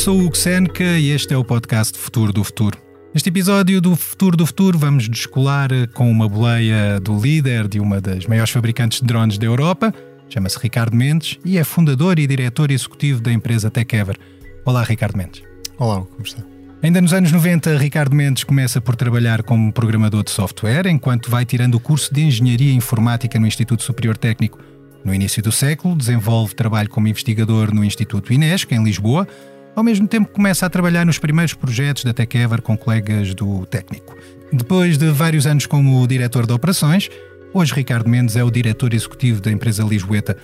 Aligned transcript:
Sou 0.00 0.18
o 0.18 0.24
Hugo 0.24 0.34
Seneca 0.34 0.82
e 0.82 1.10
este 1.10 1.34
é 1.34 1.36
o 1.36 1.44
podcast 1.44 1.98
Futuro 1.98 2.32
do 2.32 2.42
Futuro. 2.42 2.78
Neste 3.12 3.28
episódio 3.28 3.82
do 3.82 3.94
Futuro 3.94 4.34
do 4.34 4.46
Futuro 4.46 4.78
vamos 4.78 5.06
descolar 5.06 5.68
com 5.92 6.10
uma 6.10 6.26
boleia 6.26 6.98
do 6.98 7.20
líder 7.20 7.68
de 7.68 7.78
uma 7.78 8.00
das 8.00 8.24
maiores 8.24 8.50
fabricantes 8.50 9.02
de 9.02 9.06
drones 9.06 9.36
da 9.36 9.44
Europa, 9.44 9.92
chama-se 10.30 10.58
Ricardo 10.58 10.96
Mendes 10.96 11.38
e 11.44 11.58
é 11.58 11.64
fundador 11.64 12.18
e 12.18 12.26
diretor 12.26 12.70
executivo 12.70 13.20
da 13.20 13.30
empresa 13.30 13.70
TechEver. 13.70 14.16
Olá, 14.64 14.82
Ricardo 14.84 15.18
Mendes. 15.18 15.42
Olá, 15.78 16.00
como 16.00 16.22
está? 16.24 16.42
Ainda 16.82 17.02
nos 17.02 17.12
anos 17.12 17.30
90, 17.30 17.76
Ricardo 17.76 18.16
Mendes 18.16 18.42
começa 18.42 18.80
por 18.80 18.96
trabalhar 18.96 19.42
como 19.42 19.70
programador 19.70 20.24
de 20.24 20.30
software, 20.30 20.86
enquanto 20.86 21.30
vai 21.30 21.44
tirando 21.44 21.74
o 21.74 21.80
curso 21.80 22.14
de 22.14 22.22
Engenharia 22.22 22.72
Informática 22.72 23.38
no 23.38 23.46
Instituto 23.46 23.82
Superior 23.82 24.16
Técnico. 24.16 24.60
No 25.04 25.12
início 25.12 25.42
do 25.42 25.52
século, 25.52 25.94
desenvolve 25.94 26.54
trabalho 26.54 26.88
como 26.88 27.06
investigador 27.06 27.74
no 27.74 27.84
Instituto 27.84 28.32
Inesc, 28.32 28.72
em 28.72 28.82
Lisboa, 28.82 29.28
ao 29.74 29.82
mesmo 29.82 30.06
tempo 30.06 30.30
começa 30.30 30.66
a 30.66 30.70
trabalhar 30.70 31.06
nos 31.06 31.18
primeiros 31.18 31.54
projetos 31.54 32.04
da 32.04 32.12
TechEver 32.12 32.62
com 32.62 32.76
colegas 32.76 33.34
do 33.34 33.64
técnico. 33.66 34.16
Depois 34.52 34.98
de 34.98 35.10
vários 35.10 35.46
anos 35.46 35.66
como 35.66 36.06
diretor 36.06 36.46
de 36.46 36.52
operações, 36.52 37.08
hoje 37.54 37.72
Ricardo 37.74 38.08
Mendes 38.08 38.36
é 38.36 38.42
o 38.42 38.50
diretor 38.50 38.92
executivo 38.92 39.40
da 39.40 39.50
empresa 39.50 39.84
Lisboeta. 39.84 40.36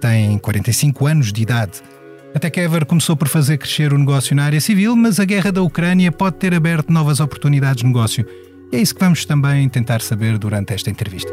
Tem 0.00 0.38
45 0.38 1.06
anos 1.06 1.32
de 1.32 1.42
idade. 1.42 1.82
A 2.34 2.38
TechEver 2.38 2.86
começou 2.86 3.14
por 3.14 3.28
fazer 3.28 3.58
crescer 3.58 3.92
o 3.92 3.98
negócio 3.98 4.34
na 4.34 4.44
área 4.44 4.60
civil, 4.60 4.96
mas 4.96 5.20
a 5.20 5.24
guerra 5.24 5.52
da 5.52 5.62
Ucrânia 5.62 6.10
pode 6.10 6.36
ter 6.36 6.54
aberto 6.54 6.90
novas 6.90 7.20
oportunidades 7.20 7.82
de 7.82 7.86
negócio. 7.86 8.26
E 8.72 8.76
é 8.76 8.80
isso 8.80 8.94
que 8.94 9.00
vamos 9.00 9.26
também 9.26 9.68
tentar 9.68 10.00
saber 10.00 10.38
durante 10.38 10.72
esta 10.72 10.88
entrevista. 10.88 11.30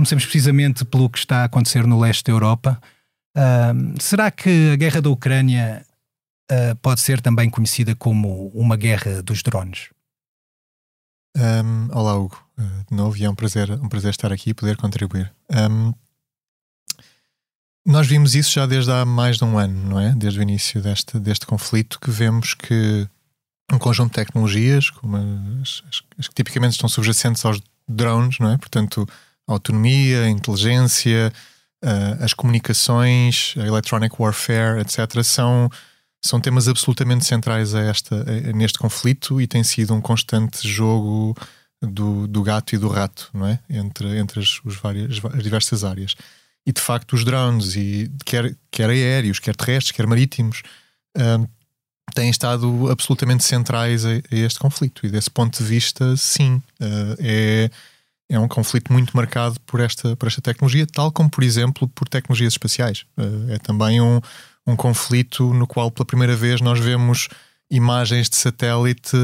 Comecemos 0.00 0.24
precisamente 0.24 0.82
pelo 0.82 1.10
que 1.10 1.18
está 1.18 1.42
a 1.42 1.44
acontecer 1.44 1.86
no 1.86 2.00
leste 2.00 2.24
da 2.24 2.32
Europa. 2.32 2.80
Uh, 3.36 4.00
será 4.00 4.30
que 4.30 4.70
a 4.72 4.76
guerra 4.76 5.02
da 5.02 5.10
Ucrânia 5.10 5.84
uh, 6.50 6.74
pode 6.76 7.00
ser 7.00 7.20
também 7.20 7.50
conhecida 7.50 7.94
como 7.94 8.48
uma 8.54 8.78
guerra 8.78 9.22
dos 9.22 9.42
drones? 9.42 9.90
Um, 11.36 11.94
olá, 11.94 12.14
Hugo. 12.14 12.42
Uh, 12.58 12.62
de 12.88 12.96
novo, 12.96 13.14
e 13.18 13.26
é 13.26 13.30
um 13.30 13.34
prazer, 13.34 13.70
um 13.72 13.90
prazer 13.90 14.12
estar 14.12 14.32
aqui 14.32 14.48
e 14.50 14.54
poder 14.54 14.78
contribuir. 14.78 15.30
Um, 15.50 15.92
nós 17.84 18.06
vimos 18.06 18.34
isso 18.34 18.52
já 18.52 18.64
desde 18.64 18.90
há 18.90 19.04
mais 19.04 19.36
de 19.36 19.44
um 19.44 19.58
ano, 19.58 19.86
não 19.86 20.00
é? 20.00 20.14
Desde 20.14 20.38
o 20.38 20.42
início 20.42 20.80
deste, 20.80 21.18
deste 21.18 21.44
conflito, 21.44 22.00
que 22.00 22.10
vemos 22.10 22.54
que 22.54 23.06
um 23.70 23.76
conjunto 23.76 24.12
de 24.12 24.24
tecnologias, 24.24 24.88
como 24.88 25.18
as, 25.60 25.82
as, 25.90 26.02
as 26.20 26.28
que 26.28 26.34
tipicamente 26.34 26.72
estão 26.72 26.88
subjacentes 26.88 27.44
aos 27.44 27.60
drones, 27.86 28.38
não 28.38 28.50
é? 28.50 28.56
Portanto, 28.56 29.06
a 29.50 29.54
autonomia, 29.54 30.22
a 30.22 30.30
inteligência, 30.30 31.32
uh, 31.84 32.24
as 32.24 32.32
comunicações, 32.32 33.54
a 33.58 33.66
electronic 33.66 34.14
warfare, 34.18 34.80
etc., 34.80 35.22
são, 35.24 35.68
são 36.24 36.40
temas 36.40 36.68
absolutamente 36.68 37.24
centrais 37.24 37.74
a 37.74 37.80
esta, 37.80 38.14
a, 38.14 38.52
neste 38.52 38.78
conflito 38.78 39.40
e 39.40 39.46
tem 39.46 39.64
sido 39.64 39.92
um 39.92 40.00
constante 40.00 40.66
jogo 40.66 41.36
do, 41.82 42.28
do 42.28 42.42
gato 42.42 42.74
e 42.74 42.78
do 42.78 42.88
rato, 42.88 43.30
não 43.34 43.46
é? 43.46 43.58
Entre, 43.68 44.18
entre 44.18 44.40
as, 44.40 44.60
os 44.64 44.76
várias, 44.76 45.20
as 45.34 45.42
diversas 45.42 45.82
áreas. 45.82 46.14
E 46.64 46.72
de 46.72 46.80
facto, 46.80 47.14
os 47.14 47.24
drones, 47.24 47.74
e 47.74 48.10
quer, 48.24 48.54
quer 48.70 48.90
aéreos, 48.90 49.40
quer 49.40 49.56
terrestres, 49.56 49.90
quer 49.92 50.06
marítimos, 50.06 50.62
uh, 51.16 51.48
têm 52.14 52.30
estado 52.30 52.88
absolutamente 52.90 53.42
centrais 53.42 54.04
a, 54.04 54.10
a, 54.10 54.20
este 54.30 54.58
conflito. 54.58 55.06
E 55.06 55.10
desse 55.10 55.30
ponto 55.30 55.58
de 55.58 55.64
vista, 55.64 56.16
sim, 56.16 56.62
uh, 56.80 57.16
é 57.18 57.70
é 58.30 58.38
um 58.38 58.46
conflito 58.46 58.92
muito 58.92 59.14
marcado 59.16 59.58
por 59.66 59.80
esta, 59.80 60.16
por 60.16 60.28
esta 60.28 60.40
tecnologia, 60.40 60.86
tal 60.86 61.10
como, 61.10 61.28
por 61.28 61.42
exemplo, 61.42 61.88
por 61.88 62.08
tecnologias 62.08 62.52
espaciais. 62.52 63.04
Eh, 63.18 63.54
é 63.54 63.58
também 63.58 64.00
um, 64.00 64.20
um 64.64 64.76
conflito 64.76 65.52
no 65.52 65.66
qual, 65.66 65.90
pela 65.90 66.06
primeira 66.06 66.36
vez, 66.36 66.60
nós 66.60 66.78
vemos 66.78 67.28
imagens 67.68 68.30
de 68.30 68.36
satélite 68.36 69.16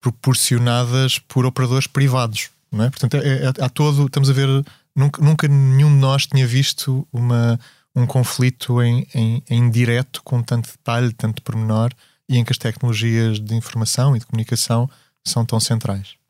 proporcionadas 0.00 1.18
por 1.18 1.44
operadores 1.44 1.88
privados. 1.88 2.50
Não 2.70 2.84
é? 2.84 2.90
Portanto, 2.90 3.16
é, 3.16 3.44
é, 3.44 3.48
há 3.48 3.68
todo, 3.68 4.06
estamos 4.06 4.30
a 4.30 4.32
ver, 4.32 4.48
nunca, 4.94 5.20
nunca 5.20 5.48
nenhum 5.48 5.92
de 5.92 6.00
nós 6.00 6.24
tinha 6.24 6.46
visto 6.46 7.06
uma, 7.12 7.58
um 7.92 8.06
conflito 8.06 8.80
em, 8.80 9.04
em, 9.12 9.42
em 9.50 9.68
direto, 9.68 10.22
com 10.22 10.40
tanto 10.44 10.70
detalhe, 10.70 11.12
tanto 11.12 11.42
pormenor, 11.42 11.90
e 12.28 12.38
em 12.38 12.44
que 12.44 12.52
as 12.52 12.58
tecnologias 12.58 13.40
de 13.40 13.56
informação 13.56 14.14
e 14.14 14.20
de 14.20 14.26
comunicação 14.26 14.88
são 15.24 15.44
tão 15.44 15.58
centrais 15.58 16.21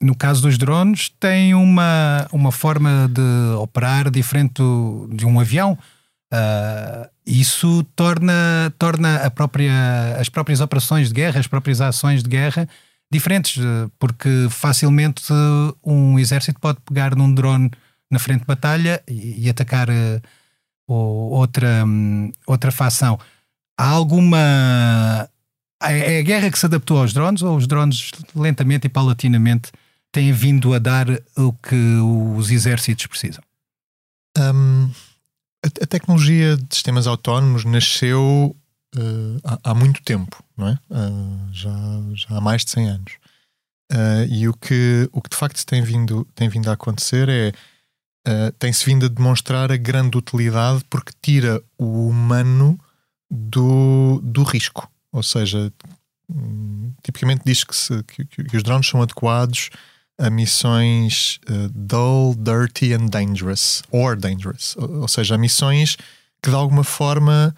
no 0.00 0.14
caso 0.14 0.42
dos 0.42 0.56
drones, 0.56 1.10
tem 1.20 1.54
uma, 1.54 2.26
uma 2.32 2.52
forma 2.52 3.08
de 3.12 3.56
operar 3.56 4.10
diferente 4.10 4.54
do, 4.54 5.08
de 5.12 5.26
um 5.26 5.40
avião. 5.40 5.76
Uh, 6.32 7.08
isso 7.26 7.84
torna, 7.96 8.72
torna 8.78 9.30
própria, 9.30 10.16
as 10.18 10.28
próprias 10.28 10.60
operações 10.60 11.08
de 11.08 11.14
guerra, 11.14 11.40
as 11.40 11.46
próprias 11.46 11.80
ações 11.80 12.22
de 12.22 12.28
guerra 12.28 12.68
diferentes, 13.10 13.62
porque 13.98 14.48
facilmente 14.50 15.22
um 15.82 16.18
exército 16.18 16.60
pode 16.60 16.78
pegar 16.82 17.16
num 17.16 17.32
drone 17.32 17.70
na 18.10 18.18
frente 18.18 18.40
de 18.40 18.46
batalha 18.46 19.02
e, 19.08 19.46
e 19.46 19.50
atacar 19.50 19.88
uh, 19.88 20.20
outra, 20.92 21.84
um, 21.84 22.30
outra 22.46 22.70
facção. 22.70 23.18
Há 23.78 23.88
alguma. 23.88 25.28
É 25.80 26.18
a 26.18 26.22
guerra 26.22 26.50
que 26.50 26.58
se 26.58 26.66
adaptou 26.66 26.98
aos 26.98 27.12
drones 27.12 27.42
ou 27.42 27.56
os 27.56 27.66
drones 27.66 28.10
lentamente 28.34 28.86
e 28.86 28.90
paulatinamente 28.90 29.70
tem 30.12 30.32
vindo 30.32 30.74
a 30.74 30.78
dar 30.78 31.06
o 31.36 31.52
que 31.52 31.76
os 32.36 32.50
exércitos 32.50 33.06
precisam? 33.06 33.42
Um, 34.36 34.90
a, 35.64 35.84
a, 35.84 35.86
tecnologia 35.86 36.56
de 36.56 36.74
sistemas 36.74 37.06
autónomos 37.06 37.64
nasceu 37.64 38.56
uh, 38.96 39.40
há, 39.44 39.70
há, 39.70 39.74
muito 39.74 40.02
tempo, 40.02 40.42
não 40.56 40.68
é? 40.68 40.78
Uh, 40.90 41.52
já, 41.52 41.70
já 42.14 42.36
há 42.36 42.40
mais 42.40 42.64
de 42.64 42.70
100 42.70 42.88
anos. 42.88 43.12
Uh, 43.92 44.24
e 44.28 44.48
o 44.48 44.54
que, 44.54 45.08
o 45.12 45.20
que 45.20 45.30
de 45.30 45.36
facto 45.36 45.64
tem 45.64 45.82
vindo, 45.82 46.26
tem 46.34 46.48
vindo 46.48 46.68
a 46.68 46.74
acontecer 46.74 47.28
é 47.28 47.52
tem-se 48.58 48.84
vindo 48.84 49.06
a 49.06 49.08
demonstrar 49.08 49.72
a 49.72 49.76
grande 49.78 50.18
utilidade 50.18 50.84
porque 50.90 51.12
tira 51.22 51.62
o 51.78 52.08
humano 52.08 52.78
do, 53.30 54.20
do 54.22 54.42
risco. 54.42 54.90
Ou 55.10 55.22
seja, 55.22 55.72
hum, 56.28 56.92
tipicamente 57.02 57.40
diz 57.44 57.64
que, 57.64 57.74
se, 57.74 58.02
que, 58.02 58.26
que 58.26 58.54
os 58.54 58.62
drones 58.62 58.86
são 58.86 59.00
adequados 59.00 59.70
a 60.18 60.30
missões 60.30 61.38
uh, 61.48 61.68
dull, 61.72 62.34
dirty 62.34 62.92
and 62.92 63.06
dangerous, 63.06 63.82
or 63.90 64.16
dangerous, 64.16 64.76
ou, 64.76 65.02
ou, 65.02 65.08
seja, 65.08 65.36
a 65.36 65.38
missões 65.38 65.96
que 66.42 66.50
de 66.50 66.56
alguma 66.56 66.84
forma 66.84 67.54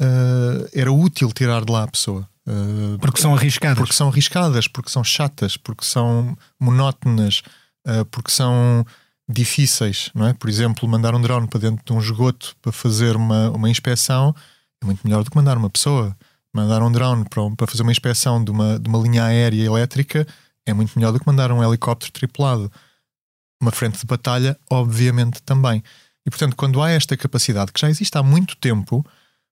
uh, 0.00 0.68
era 0.74 0.92
útil 0.92 1.32
tirar 1.32 1.64
de 1.64 1.72
lá 1.72 1.84
a 1.84 1.88
pessoa. 1.88 2.28
Uh, 2.46 2.98
porque 2.98 3.20
são 3.20 3.34
arriscadas. 3.34 3.78
Porque 3.78 3.94
são 3.94 4.08
arriscadas, 4.08 4.68
porque 4.68 4.90
são 4.90 5.02
chatas, 5.02 5.56
porque 5.56 5.84
são 5.84 6.36
monótonas, 6.60 7.42
porque 8.10 8.30
são 8.30 8.86
difíceis, 9.28 10.10
não 10.14 10.26
é? 10.26 10.34
Por 10.34 10.48
exemplo, 10.48 10.88
mandar 10.88 11.14
um 11.14 11.20
drone 11.20 11.48
para 11.48 11.60
dentro 11.60 11.84
de 11.84 11.92
um 11.92 11.98
esgoto 11.98 12.54
para 12.62 12.70
fazer 12.70 13.16
uma, 13.16 13.50
uma 13.50 13.68
inspeção 13.68 14.34
é 14.82 14.84
muito 14.84 15.00
melhor 15.04 15.22
do 15.22 15.30
que 15.30 15.36
mandar 15.36 15.56
uma 15.56 15.70
pessoa. 15.70 16.16
Mandar 16.52 16.82
um 16.82 16.92
drone 16.92 17.24
para, 17.28 17.50
para 17.56 17.66
fazer 17.66 17.82
uma 17.82 17.92
inspeção 17.92 18.42
de 18.42 18.50
uma, 18.50 18.78
de 18.78 18.88
uma 18.88 18.98
linha 18.98 19.24
aérea 19.24 19.64
elétrica 19.64 20.26
é 20.66 20.72
muito 20.72 20.98
melhor 20.98 21.12
do 21.12 21.20
que 21.20 21.26
mandar 21.26 21.50
um 21.52 21.62
helicóptero 21.62 22.12
tripulado. 22.12 22.70
Uma 23.60 23.70
frente 23.70 23.98
de 23.98 24.06
batalha, 24.06 24.58
obviamente, 24.68 25.42
também. 25.42 25.82
E 26.26 26.30
portanto, 26.30 26.56
quando 26.56 26.82
há 26.82 26.90
esta 26.90 27.16
capacidade 27.16 27.72
que 27.72 27.80
já 27.80 27.88
existe 27.88 28.16
há 28.16 28.22
muito 28.22 28.56
tempo, 28.56 29.04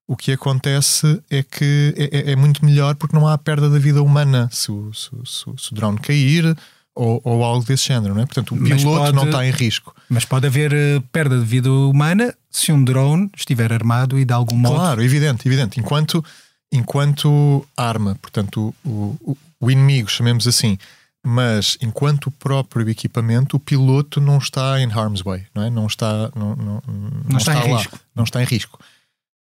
o 0.07 0.15
que 0.15 0.31
acontece 0.31 1.21
é 1.29 1.43
que 1.43 1.93
é, 1.97 2.31
é, 2.31 2.31
é 2.31 2.35
muito 2.35 2.65
melhor 2.65 2.95
porque 2.95 3.15
não 3.15 3.27
há 3.27 3.37
perda 3.37 3.69
da 3.69 3.79
vida 3.79 4.03
humana 4.03 4.49
se 4.51 4.71
o, 4.71 4.93
se, 4.93 5.09
se, 5.25 5.45
se 5.57 5.71
o 5.71 5.75
drone 5.75 5.99
cair 5.99 6.55
ou, 6.93 7.21
ou, 7.23 7.43
algo 7.43 7.65
desse 7.65 7.87
género, 7.87 8.13
não 8.13 8.21
é? 8.21 8.25
Portanto, 8.25 8.53
o 8.53 8.57
piloto 8.57 8.83
pode, 8.83 9.15
não 9.15 9.25
está 9.25 9.45
em 9.45 9.51
risco. 9.51 9.95
Mas 10.09 10.25
pode 10.25 10.45
haver 10.45 10.73
uh, 10.73 11.01
perda 11.11 11.39
de 11.39 11.45
vida 11.45 11.71
humana 11.71 12.35
se 12.49 12.71
um 12.73 12.83
drone 12.83 13.29
estiver 13.35 13.71
armado 13.71 14.19
e 14.19 14.25
de 14.25 14.33
algum 14.33 14.57
modo. 14.57 14.75
Claro, 14.75 15.01
evidente, 15.01 15.47
evidente. 15.47 15.79
Enquanto, 15.79 16.23
enquanto 16.71 17.65
arma, 17.77 18.17
portanto, 18.21 18.75
o, 18.83 19.15
o, 19.21 19.37
o 19.61 19.71
inimigo, 19.71 20.09
chamemos 20.09 20.45
assim, 20.45 20.77
mas 21.23 21.77
enquanto 21.81 22.27
o 22.27 22.31
próprio 22.31 22.89
equipamento, 22.89 23.57
o 23.57 23.59
piloto 23.59 24.19
não 24.19 24.37
está 24.37 24.79
em 24.79 24.91
harm's 24.91 25.21
way, 25.21 25.45
não 25.53 25.63
é? 25.63 25.69
Não 25.69 25.85
está, 25.85 26.31
não, 26.35 26.55
não, 26.55 26.81
não, 26.87 27.11
não 27.29 27.37
está, 27.37 27.53
está, 27.53 27.67
em 27.67 27.71
lá, 27.71 27.77
risco. 27.77 27.99
não 28.15 28.23
está 28.23 28.41
em 28.41 28.45
risco. 28.45 28.79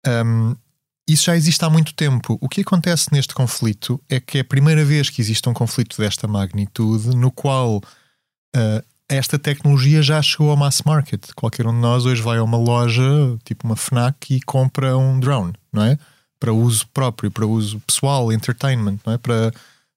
Um, 0.06 0.56
isso 1.08 1.26
já 1.26 1.36
existe 1.36 1.64
há 1.64 1.70
muito 1.70 1.94
tempo. 1.94 2.38
O 2.42 2.50
que 2.50 2.62
acontece 2.62 3.14
neste 3.14 3.34
conflito 3.34 4.02
é 4.10 4.20
que 4.20 4.40
é 4.40 4.42
a 4.42 4.46
primeira 4.46 4.84
vez 4.84 5.10
que 5.10 5.22
existe 5.22 5.48
um 5.48 5.54
conflito 5.54 5.98
desta 5.98 6.28
magnitude 6.28 7.16
no 7.16 7.32
qual 7.32 7.78
uh, 7.78 8.84
esta 9.08 9.40
tecnologia 9.40 10.02
já 10.02 10.22
chegou 10.22 10.50
ao 10.50 10.58
mass 10.58 10.82
market. 10.82 11.32
Qualquer 11.36 11.66
um 11.66 11.72
de 11.74 11.80
nós 11.80 12.06
hoje 12.06 12.22
vai 12.22 12.40
a 12.40 12.44
uma 12.44 12.58
loja, 12.58 13.04
tipo 13.46 13.66
uma 13.66 13.76
FNAC, 13.76 14.36
e 14.36 14.42
compra 14.42 14.98
um 14.98 15.20
drone, 15.20 15.54
não 15.72 15.84
é? 15.84 15.98
Para 16.40 16.52
uso 16.52 16.86
próprio, 16.94 17.32
para 17.32 17.46
uso 17.46 17.80
pessoal, 17.88 18.32
entertainment, 18.34 19.00
não 19.06 19.14
é? 19.14 19.18
Para, 19.18 19.54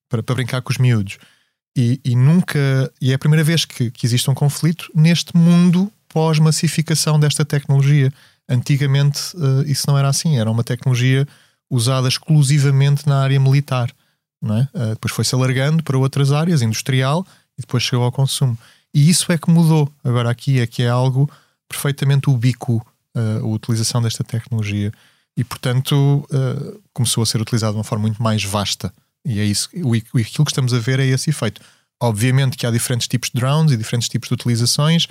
para, 0.09 0.23
para 0.23 0.35
brincar 0.35 0.63
com 0.63 0.71
os 0.71 0.79
miúdos. 0.79 1.19
E, 1.77 2.01
e, 2.05 2.17
nunca. 2.17 2.59
E 3.01 3.13
é 3.13 3.15
a 3.15 3.19
primeira 3.19 3.45
vez 3.45 3.65
que, 3.65 3.91
que 3.91 4.07
existe 4.07 4.29
um 4.31 4.35
conflito 4.35 4.91
neste 4.95 5.37
mundo 5.37 5.91
pós-massificação 6.09 7.19
desta 7.19 7.45
tecnologia. 7.45 8.13
Antigamente 8.49 9.37
uh, 9.37 9.63
isso 9.67 9.85
não 9.89 9.97
era 9.97 10.09
assim, 10.09 10.39
era 10.39 10.51
uma 10.51 10.65
tecnologia 10.65 11.27
usada 11.71 12.09
exclusivamente 12.09 13.09
na 13.09 13.23
área 13.23 13.39
militar. 13.39 13.91
Não 14.43 14.57
é? 14.57 14.69
Uh, 14.75 14.91
depois 14.91 15.15
foi-se 15.15 15.35
alargando 15.35 15.83
para 15.83 15.97
outras 15.97 16.33
áreas, 16.33 16.63
industrial, 16.63 17.25
e 17.57 17.61
depois 17.61 17.83
chegou 17.83 18.05
ao 18.05 18.13
consumo. 18.13 18.59
E 18.93 19.09
isso 19.09 19.31
é 19.31 19.39
que 19.39 19.51
mudou. 19.51 19.91
Agora 20.03 20.31
aqui 20.31 20.59
é 20.59 20.67
que 20.67 20.83
é 20.83 20.89
algo 20.89 21.31
perfeitamente 21.69 22.29
ubíquo 22.29 22.85
uh, 23.17 23.45
a 23.45 23.47
utilização 23.47 24.03
desta 24.03 24.25
tecnologia. 24.25 24.93
E, 25.37 25.45
portanto, 25.45 26.29
começou 26.93 27.23
a 27.23 27.27
ser 27.27 27.41
utilizado 27.41 27.73
de 27.73 27.79
uma 27.79 27.85
forma 27.85 28.03
muito 28.03 28.23
mais 28.23 28.45
vasta. 28.45 28.93
E 29.25 29.41
é 29.41 29.45
isso. 29.45 29.69
O, 29.85 29.95
aquilo 29.95 30.45
que 30.45 30.51
estamos 30.51 30.73
a 30.73 30.79
ver 30.79 31.01
é 31.01 31.07
esse 31.07 31.31
efeito. 31.31 31.61
Obviamente 32.03 32.57
que 32.57 32.67
há 32.67 32.71
diferentes 32.71 33.07
tipos 33.07 33.31
de 33.31 33.39
drones 33.39 33.73
e 33.73 33.77
diferentes 33.77 34.09
tipos 34.09 34.29
de 34.29 34.35
utilizações 34.35 35.07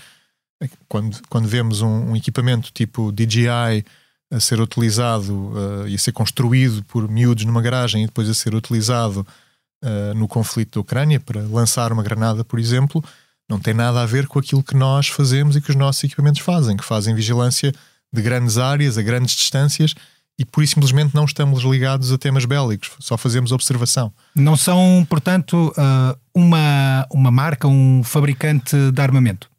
quando, 0.88 1.20
quando 1.30 1.48
vemos 1.48 1.82
um, 1.82 2.12
um 2.12 2.16
equipamento 2.16 2.72
tipo 2.74 3.12
DJI 3.12 3.86
a 4.32 4.40
ser 4.40 4.60
utilizado 4.60 5.34
uh, 5.34 5.88
e 5.88 5.96
a 5.96 5.98
ser 5.98 6.12
construído 6.12 6.84
por 6.84 7.10
miúdos 7.10 7.46
numa 7.46 7.62
garagem 7.62 8.04
e 8.04 8.06
depois 8.08 8.30
a 8.30 8.34
ser 8.34 8.54
utilizado 8.54 9.26
uh, 9.84 10.14
no 10.16 10.28
conflito 10.28 10.76
da 10.76 10.82
Ucrânia 10.82 11.20
para 11.20 11.42
lançar 11.42 11.92
uma 11.92 12.04
granada, 12.04 12.44
por 12.44 12.60
exemplo, 12.60 13.04
não 13.50 13.60
tem 13.60 13.74
nada 13.74 14.02
a 14.02 14.06
ver 14.06 14.28
com 14.28 14.38
aquilo 14.38 14.64
que 14.64 14.76
nós 14.76 15.08
fazemos 15.08 15.56
e 15.56 15.62
que 15.62 15.72
os 15.72 15.76
nossos 15.76 16.04
equipamentos 16.04 16.42
fazem, 16.42 16.78
que 16.78 16.86
fazem 16.86 17.16
vigilância 17.16 17.74
de 18.14 18.22
grandes 18.22 18.58
áreas, 18.58 18.98
a 18.98 19.02
grandes 19.02 19.36
distâncias 19.36 19.96
e 20.40 20.46
por 20.46 20.64
isso 20.64 20.76
simplesmente 20.76 21.14
não 21.14 21.26
estamos 21.26 21.64
ligados 21.64 22.14
a 22.14 22.18
temas 22.18 22.46
bélicos, 22.46 22.92
só 22.98 23.18
fazemos 23.18 23.52
observação. 23.52 24.14
Não 24.34 24.56
são, 24.56 25.06
portanto, 25.10 25.74
uh, 25.78 26.18
uma, 26.34 27.06
uma 27.12 27.30
marca, 27.30 27.68
um 27.68 28.02
fabricante 28.06 28.74
de 28.90 29.02
armamento? 29.02 29.52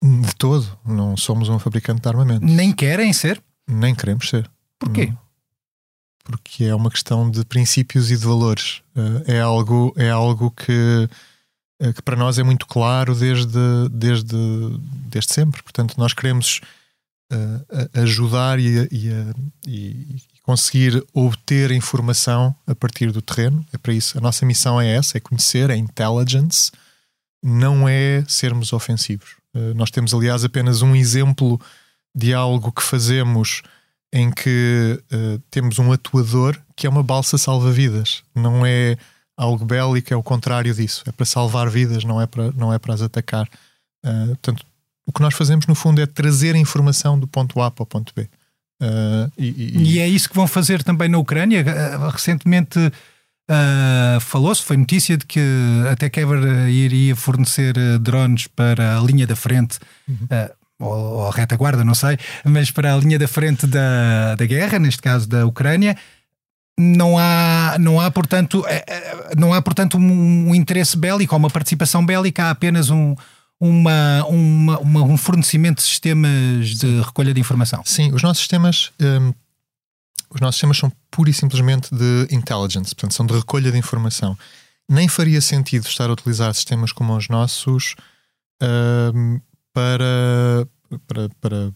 De 0.00 0.32
todo. 0.36 0.78
Não 0.86 1.16
somos 1.16 1.48
um 1.48 1.58
fabricante 1.58 2.02
de 2.02 2.08
armamento. 2.08 2.46
Nem 2.46 2.72
querem 2.72 3.12
ser? 3.12 3.42
Nem 3.68 3.96
queremos 3.96 4.28
ser. 4.28 4.48
Porquê? 4.78 5.06
Não. 5.06 5.18
Porque 6.22 6.66
é 6.66 6.74
uma 6.74 6.90
questão 6.90 7.28
de 7.28 7.44
princípios 7.44 8.08
e 8.12 8.16
de 8.16 8.24
valores. 8.24 8.80
Eh, 8.94 9.38
é 9.38 9.40
algo, 9.40 9.92
é 9.96 10.10
algo 10.10 10.52
que, 10.52 11.08
eh, 11.80 11.92
que 11.92 12.02
para 12.02 12.14
nós 12.14 12.38
é 12.38 12.44
muito 12.44 12.64
claro 12.64 13.12
desde, 13.12 13.88
desde, 13.90 14.36
desde 15.08 15.32
sempre. 15.32 15.62
Portanto, 15.64 15.94
nós 15.98 16.12
queremos 16.12 16.60
ajudar 17.94 18.58
e, 18.58 18.88
e, 18.90 19.10
e, 19.66 20.22
conseguir 20.48 21.04
obter 21.12 21.70
informação 21.72 22.56
a 22.66 22.74
partir 22.74 23.12
do 23.12 23.20
terreno. 23.20 23.62
É 23.70 23.76
para 23.76 23.92
isso. 23.92 24.16
A 24.16 24.20
nossa 24.22 24.46
missão 24.46 24.80
é 24.80 24.96
essa: 24.96 25.18
é 25.18 25.20
conhecer, 25.20 25.68
é 25.68 25.76
intelligence, 25.76 26.72
não 27.42 27.86
é 27.86 28.24
sermos 28.26 28.72
ofensivos. 28.72 29.36
Eh, 29.54 29.74
nós 29.74 29.90
temos, 29.90 30.14
aliás, 30.14 30.44
apenas 30.44 30.80
um 30.80 30.96
exemplo 30.96 31.60
de 32.14 32.32
algo 32.32 32.72
que 32.72 32.82
fazemos 32.82 33.60
em 34.10 34.30
que 34.30 34.98
uh, 35.12 35.38
temos 35.50 35.78
um 35.78 35.92
atuador 35.92 36.58
que 36.74 36.86
é 36.86 36.90
uma 36.90 37.02
balsa 37.02 37.36
salva-vidas. 37.36 38.22
Não 38.34 38.64
é 38.64 38.96
algo 39.36 39.66
bélico, 39.66 40.14
é 40.14 40.16
o 40.16 40.22
contrário 40.22 40.72
disso. 40.72 41.02
É 41.06 41.12
para 41.12 41.26
salvar 41.26 41.68
vidas, 41.68 42.04
não 42.04 42.22
é 42.22 42.26
para, 42.26 42.50
não 42.52 42.72
é 42.72 42.78
para 42.78 42.94
as 42.94 43.02
atacar. 43.02 43.46
Uh, 44.02 44.28
portanto, 44.28 44.64
o 45.06 45.12
que 45.12 45.20
nós 45.20 45.34
fazemos, 45.34 45.66
no 45.66 45.74
fundo, 45.74 46.00
é 46.00 46.06
trazer 46.06 46.54
a 46.54 46.58
informação 46.58 47.20
do 47.20 47.28
ponto 47.28 47.60
A 47.60 47.70
para 47.70 47.82
o 47.82 47.86
ponto 47.86 48.14
B. 48.16 48.30
Uh, 48.80 49.30
e, 49.36 49.46
e, 49.46 49.94
e, 49.94 49.98
é 49.98 50.08
isso 50.08 50.28
que 50.28 50.36
vão 50.36 50.46
fazer 50.46 50.82
também 50.82 51.08
na 51.08 51.18
Ucrânia. 51.18 51.64
Recentemente 52.12 52.92
Uh, 53.50 54.20
Falou-se, 54.20 54.62
foi 54.62 54.76
notícia 54.76 55.16
de 55.16 55.24
que 55.24 55.40
até 55.90 56.10
Kevlar 56.10 56.68
iria 56.68 57.16
fornecer 57.16 57.74
drones 57.98 58.46
para 58.46 58.98
a 58.98 59.00
linha 59.00 59.26
da 59.26 59.34
frente, 59.34 59.78
uhum. 60.06 60.16
uh, 60.24 60.50
ou, 60.78 60.92
ou 60.92 61.28
a 61.28 61.30
retaguarda, 61.30 61.82
não 61.82 61.94
sei, 61.94 62.18
mas 62.44 62.70
para 62.70 62.92
a 62.92 62.96
linha 62.98 63.18
da 63.18 63.26
frente 63.26 63.66
da, 63.66 64.34
da 64.34 64.44
guerra, 64.44 64.78
neste 64.78 65.00
caso 65.00 65.26
da 65.26 65.46
Ucrânia. 65.46 65.96
Não 66.80 67.18
há, 67.18 67.76
não 67.80 67.98
há 67.98 68.08
portanto, 68.08 68.64
é, 68.68 68.84
é, 68.86 69.34
não 69.36 69.52
há, 69.52 69.60
portanto 69.60 69.98
um, 69.98 70.50
um 70.50 70.54
interesse 70.54 70.96
bélico 70.96 71.34
ou 71.34 71.38
uma 71.38 71.50
participação 71.50 72.06
bélica, 72.06 72.44
há 72.44 72.50
apenas 72.50 72.88
um, 72.88 73.16
uma, 73.60 74.24
uma, 74.26 74.78
uma, 74.78 75.02
um 75.02 75.16
fornecimento 75.16 75.78
de 75.78 75.82
sistemas 75.82 76.76
de 76.76 77.00
recolha 77.00 77.34
de 77.34 77.40
informação. 77.40 77.82
Sim, 77.84 78.12
os 78.12 78.22
nossos 78.22 78.38
sistemas 78.38 78.92
um 79.00 79.32
os 80.30 80.40
nossos 80.40 80.56
sistemas 80.56 80.76
são 80.76 80.92
pura 81.10 81.30
e 81.30 81.34
simplesmente 81.34 81.88
de 81.94 82.28
intelligence, 82.30 82.94
portanto, 82.94 83.14
são 83.14 83.26
de 83.26 83.34
recolha 83.34 83.72
de 83.72 83.78
informação. 83.78 84.36
Nem 84.88 85.08
faria 85.08 85.40
sentido 85.40 85.86
estar 85.86 86.08
a 86.08 86.12
utilizar 86.12 86.52
sistemas 86.54 86.92
como 86.92 87.16
os 87.16 87.28
nossos 87.28 87.94
uh, 88.62 89.40
para, 89.72 90.68
para, 91.06 91.28
para, 91.40 91.72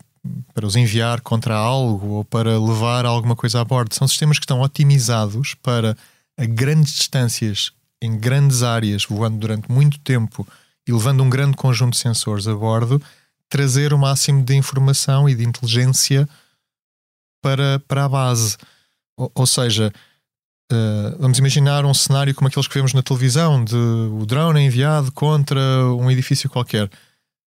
para 0.52 0.66
os 0.66 0.76
enviar 0.76 1.20
contra 1.20 1.54
algo 1.54 2.08
ou 2.08 2.24
para 2.24 2.58
levar 2.58 3.06
alguma 3.06 3.36
coisa 3.36 3.60
a 3.60 3.64
bordo. 3.64 3.94
São 3.94 4.06
sistemas 4.06 4.38
que 4.38 4.44
estão 4.44 4.60
otimizados 4.60 5.54
para 5.54 5.96
a 6.36 6.44
grandes 6.44 6.94
distâncias, 6.94 7.72
em 8.02 8.18
grandes 8.18 8.62
áreas, 8.62 9.04
voando 9.04 9.38
durante 9.38 9.70
muito 9.70 9.98
tempo 10.00 10.46
e 10.86 10.92
levando 10.92 11.22
um 11.22 11.30
grande 11.30 11.56
conjunto 11.56 11.94
de 11.94 12.00
sensores 12.00 12.46
a 12.46 12.54
bordo, 12.54 13.00
trazer 13.48 13.92
o 13.92 13.98
máximo 13.98 14.42
de 14.42 14.54
informação 14.54 15.28
e 15.28 15.34
de 15.34 15.44
inteligência 15.44 16.28
para, 17.42 17.80
para 17.86 18.04
a 18.04 18.08
base. 18.08 18.56
Ou, 19.16 19.30
ou 19.34 19.46
seja, 19.46 19.92
uh, 20.72 21.18
vamos 21.18 21.38
imaginar 21.38 21.84
um 21.84 21.92
cenário 21.92 22.34
como 22.34 22.48
aqueles 22.48 22.66
que 22.66 22.74
vemos 22.74 22.94
na 22.94 23.02
televisão, 23.02 23.64
de 23.64 23.76
o 23.76 24.24
drone 24.24 24.60
é 24.60 24.64
enviado 24.64 25.12
contra 25.12 25.60
um 25.98 26.10
edifício 26.10 26.48
qualquer. 26.48 26.90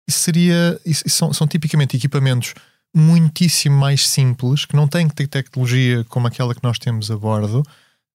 Isso 0.09 0.19
seria. 0.19 0.81
Isso, 0.85 1.09
são, 1.09 1.33
são 1.33 1.47
tipicamente 1.47 1.97
equipamentos 1.97 2.55
muitíssimo 2.95 3.77
mais 3.77 4.07
simples, 4.07 4.65
que 4.65 4.77
não 4.77 4.87
têm 4.87 5.09
que 5.09 5.15
ter 5.15 5.27
tecnologia 5.27 6.05
como 6.05 6.27
aquela 6.27 6.55
que 6.55 6.63
nós 6.63 6.79
temos 6.79 7.11
a 7.11 7.17
bordo 7.17 7.65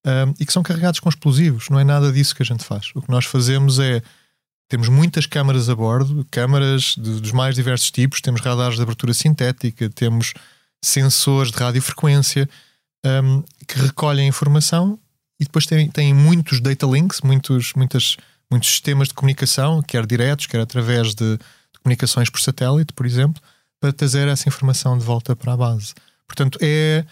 um, 0.06 0.33
e 0.39 0.45
que 0.45 0.53
são 0.53 0.63
carregados 0.63 1.00
com 1.00 1.09
explosivos. 1.09 1.69
Não 1.69 1.79
é 1.79 1.83
nada 1.83 2.11
disso 2.11 2.35
que 2.35 2.44
a 2.44 2.45
gente 2.45 2.63
faz. 2.63 2.91
O 2.95 3.01
que 3.01 3.09
nós 3.09 3.25
fazemos 3.25 3.79
é. 3.79 4.01
Temos 4.69 4.88
muitas 4.88 5.25
câmaras 5.25 5.68
a 5.68 5.75
bordo, 5.75 6.25
câmaras 6.30 6.95
de, 6.95 7.19
dos 7.19 7.31
mais 7.31 7.56
diversos 7.56 7.90
tipos, 7.90 8.21
temos 8.21 8.40
radares 8.40 8.76
de 8.76 8.83
abertura 8.83 9.14
sintética, 9.16 9.90
temos 9.90 10.33
sensores 10.81 11.52
de 11.52 11.57
radiofrequência 11.57 12.47
um, 13.04 13.44
que 13.68 13.80
recolhem 13.80 14.28
informação 14.28 14.99
e 15.40 15.44
depois 15.44 15.66
têm, 15.66 15.90
têm 15.90 16.14
muitos 16.14 16.61
data 16.61 16.85
links, 16.85 17.21
muitos, 17.21 17.73
muitas, 17.73 18.16
muitos 18.52 18.69
sistemas 18.69 19.07
de 19.07 19.16
comunicação, 19.16 19.81
quer 19.81 20.06
diretos, 20.06 20.45
quer 20.45 20.59
através 20.59 21.16
de, 21.16 21.38
de 21.38 21.80
comunicações 21.81 22.30
por 22.30 22.40
satélite, 22.40 22.94
por 22.94 23.07
exemplo, 23.07 23.42
para 23.80 23.92
trazer 23.92 24.28
essa 24.28 24.47
informação 24.47 24.97
de 24.97 25.04
volta 25.04 25.35
para 25.35 25.54
a 25.54 25.57
base. 25.57 25.95
Portanto, 26.28 26.59
é, 26.61 27.04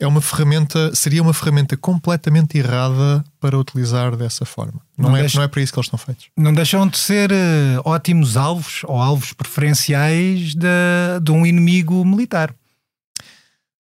é 0.00 0.06
uma 0.06 0.20
ferramenta, 0.20 0.94
seria 0.94 1.22
uma 1.22 1.34
ferramenta 1.34 1.76
completamente 1.76 2.56
errada 2.56 3.24
para 3.40 3.58
utilizar 3.58 4.16
dessa 4.16 4.44
forma. 4.44 4.80
Não, 4.96 5.10
não, 5.10 5.16
é, 5.16 5.26
não 5.34 5.42
é 5.42 5.48
para 5.48 5.60
isso 5.60 5.72
que 5.72 5.78
eles 5.78 5.86
estão 5.86 5.98
feitos. 5.98 6.26
Não 6.36 6.54
deixam 6.54 6.86
de 6.86 6.96
ser 6.96 7.32
uh, 7.32 7.82
ótimos 7.84 8.36
alvos 8.36 8.82
ou 8.84 9.00
alvos 9.00 9.32
preferenciais 9.32 10.54
de, 10.54 11.20
de 11.20 11.32
um 11.32 11.44
inimigo 11.44 12.04
militar. 12.04 12.54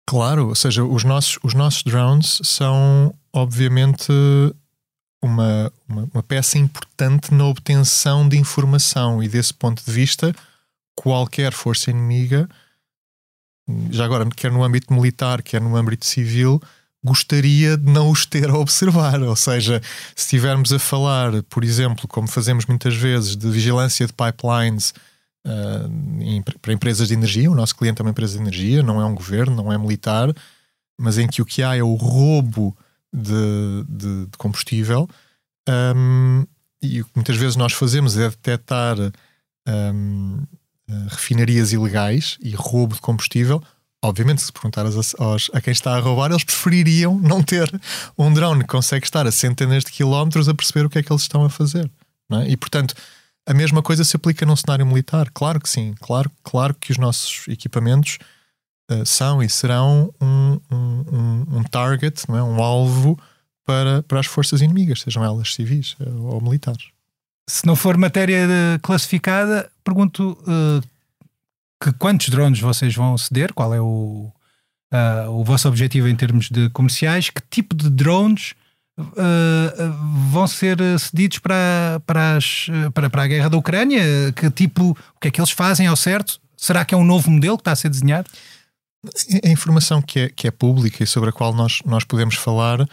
Claro, 0.06 0.50
ou 0.50 0.56
seja, 0.56 0.84
os 0.84 1.06
nossos, 1.06 1.40
os 1.42 1.54
nossos 1.54 1.84
drones 1.84 2.42
são 2.44 3.16
obviamente 3.32 4.12
uma, 5.22 5.72
uma, 5.88 6.10
uma, 6.14 6.24
peça 6.24 6.58
importante 6.58 7.34
na 7.34 7.46
obtenção 7.46 8.28
de 8.28 8.38
informação 8.38 9.24
e 9.24 9.30
desse 9.30 9.54
ponto 9.54 9.84
de 9.84 9.90
vista, 9.90 10.36
qualquer 10.94 11.54
força 11.54 11.90
inimiga, 11.90 12.50
já 13.92 14.06
agora, 14.06 14.28
quer 14.30 14.52
no 14.52 14.64
âmbito 14.64 14.94
militar, 14.94 15.42
quer 15.42 15.62
no 15.62 15.76
âmbito 15.76 16.06
civil, 16.06 16.62
gostaria 17.04 17.78
de 17.78 17.92
não 17.92 18.10
os 18.10 18.26
ter 18.26 18.50
a 18.50 18.58
observar. 18.58 19.22
Ou 19.22 19.36
seja, 19.36 19.82
se 20.16 20.24
estivermos 20.26 20.72
a 20.72 20.80
falar, 20.80 21.44
por 21.44 21.64
exemplo, 21.64 22.08
como 22.08 22.28
fazemos 22.28 22.66
muitas 22.66 22.96
vezes, 22.96 23.36
de 23.36 23.50
vigilância 23.50 24.06
de 24.06 24.14
pipelines 24.14 24.94
uh, 25.46 26.22
em, 26.22 26.42
para 26.42 26.74
empresas 26.74 27.08
de 27.08 27.14
energia. 27.14 27.52
O 27.52 27.56
nosso 27.56 27.76
cliente 27.76 28.02
é 28.02 28.04
uma 28.04 28.12
empresa 28.12 28.36
de 28.38 28.42
energia, 28.42 28.82
não 28.82 29.02
é 29.02 29.06
um 29.06 29.16
governo, 29.16 29.56
não 29.56 29.72
é 29.72 29.78
militar, 29.78 30.34
mas 31.00 31.18
em 31.18 31.28
que 31.28 31.42
o 31.42 31.46
que 31.46 31.62
há 31.62 31.76
é 31.76 31.84
o 31.84 31.96
roubo 31.96 32.76
de, 33.14 33.84
de, 33.88 34.26
de 34.26 34.38
combustível. 34.38 35.08
Um, 35.70 36.46
e 36.82 37.02
o 37.02 37.06
que 37.06 37.12
muitas 37.16 37.38
vezes 37.38 37.56
nós 37.56 37.72
fazemos 37.74 38.18
é 38.18 38.30
detectar 38.30 38.98
um, 39.68 40.44
refinarias 41.10 41.72
ilegais 41.72 42.38
e 42.42 42.52
roubo 42.56 42.96
de 42.96 43.02
combustível. 43.02 43.62
Obviamente, 44.04 44.42
se 44.42 44.52
perguntares 44.52 45.16
aos, 45.18 45.50
a 45.54 45.62
quem 45.62 45.72
está 45.72 45.96
a 45.96 46.00
roubar, 46.00 46.30
eles 46.30 46.44
prefeririam 46.44 47.18
não 47.20 47.42
ter 47.42 47.72
um 48.18 48.34
drone 48.34 48.62
que 48.62 48.68
consegue 48.68 49.06
estar 49.06 49.26
a 49.26 49.32
centenas 49.32 49.86
de 49.86 49.92
quilómetros 49.92 50.50
a 50.50 50.54
perceber 50.54 50.86
o 50.86 50.90
que 50.90 51.00
é 51.00 51.04
que 51.04 51.12
eles 51.12 51.22
estão 51.22 51.46
a 51.46 51.50
fazer. 51.50 51.90
É? 52.32 52.50
E, 52.50 52.58
portanto, 52.58 52.96
a 53.46 53.54
mesma 53.54 53.82
coisa 53.82 54.04
se 54.04 54.16
aplica 54.16 54.46
num 54.46 54.56
cenário 54.56 54.86
militar? 54.86 55.30
Claro 55.34 55.60
que 55.60 55.70
sim. 55.70 55.94
Claro, 56.02 56.32
claro 56.44 56.74
que 56.74 56.92
os 56.92 56.98
nossos 56.98 57.48
equipamentos 57.48 58.18
uh, 58.92 59.06
são 59.06 59.42
e 59.42 59.50
serão 59.50 60.14
um, 60.22 60.60
um, 60.72 61.58
um, 61.58 61.64
target, 61.64 62.24
não 62.28 62.38
é? 62.38 62.44
um 62.44 62.62
alvo 62.62 63.20
para, 63.66 64.04
para 64.04 64.20
as 64.20 64.26
forças 64.26 64.62
inimigas, 64.62 65.02
sejam 65.02 65.24
elas 65.24 65.54
civis 65.54 65.96
uh, 66.00 66.26
ou 66.26 66.42
militares. 66.42 66.88
Se 67.48 67.66
não 67.66 67.76
for 67.76 67.98
matéria 67.98 68.48
classificada, 68.82 69.70
pergunto 69.84 70.38
uh, 70.42 70.82
que 71.82 71.92
quantos 71.94 72.30
drones 72.30 72.60
vocês 72.60 72.96
vão 72.96 73.18
ceder, 73.18 73.54
qual 73.54 73.74
é 73.74 73.82
o, 73.82 74.32
uh, 74.94 75.30
o 75.30 75.44
vosso 75.44 75.68
objetivo 75.68 76.08
em 76.08 76.16
termos 76.16 76.50
de 76.50 76.70
comerciais, 76.70 77.30
que 77.30 77.42
tipo 77.50 77.76
de 77.76 77.90
drones 77.90 78.54
uh, 78.98 80.32
vão 80.32 80.48
ser 80.48 80.78
cedidos 81.00 81.40
para, 81.40 82.02
para, 82.06 82.38
as, 82.38 82.68
para, 82.94 83.10
para 83.10 83.24
a 83.24 83.28
guerra 83.28 83.50
da 83.50 83.58
Ucrânia? 83.58 84.02
Que 84.36 84.50
tipo, 84.50 84.92
o 84.92 85.20
que 85.20 85.28
é 85.28 85.32
que 85.32 85.42
eles 85.42 85.52
fazem 85.52 85.88
ao 85.88 85.96
certo? 85.96 86.40
Será 86.56 86.86
que 86.86 86.96
é 86.96 86.98
um 86.98 87.04
novo 87.04 87.30
modelo 87.30 87.58
que 87.58 87.62
está 87.62 87.74
a 87.74 87.76
ser 87.76 87.90
desenhado? 87.90 88.30
A 89.44 89.50
informação 89.50 90.02
que 90.02 90.20
é, 90.22 90.30
que 90.30 90.48
é 90.48 90.52
pública 90.52 91.04
e 91.04 91.08
sobre 91.08 91.30
a 91.30 91.34
qual 91.34 91.54
nós, 91.54 91.82
nós 91.86 92.06
podemos 92.06 92.36
falar 92.36 92.88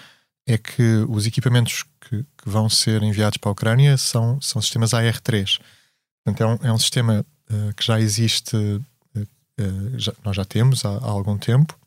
é 0.53 0.59
que 0.59 1.05
os 1.09 1.27
equipamentos 1.27 1.85
que, 2.01 2.23
que 2.23 2.49
vão 2.49 2.69
ser 2.69 3.03
enviados 3.03 3.39
para 3.39 3.51
a 3.51 3.53
Ucrânia 3.53 3.97
são, 3.97 4.41
são 4.41 4.61
sistemas 4.61 4.91
AR3. 4.91 5.61
Portanto, 6.25 6.41
é 6.41 6.47
um, 6.47 6.69
é 6.71 6.73
um 6.73 6.79
sistema 6.79 7.25
uh, 7.51 7.75
que 7.75 7.87
já 7.87 8.01
existe, 8.01 8.57
uh, 8.57 9.27
já, 9.97 10.13
nós 10.25 10.35
já 10.35 10.45
temos 10.45 10.85
há, 10.85 10.89
há, 10.89 11.09
algum 11.09 11.39
tempo, 11.39 11.79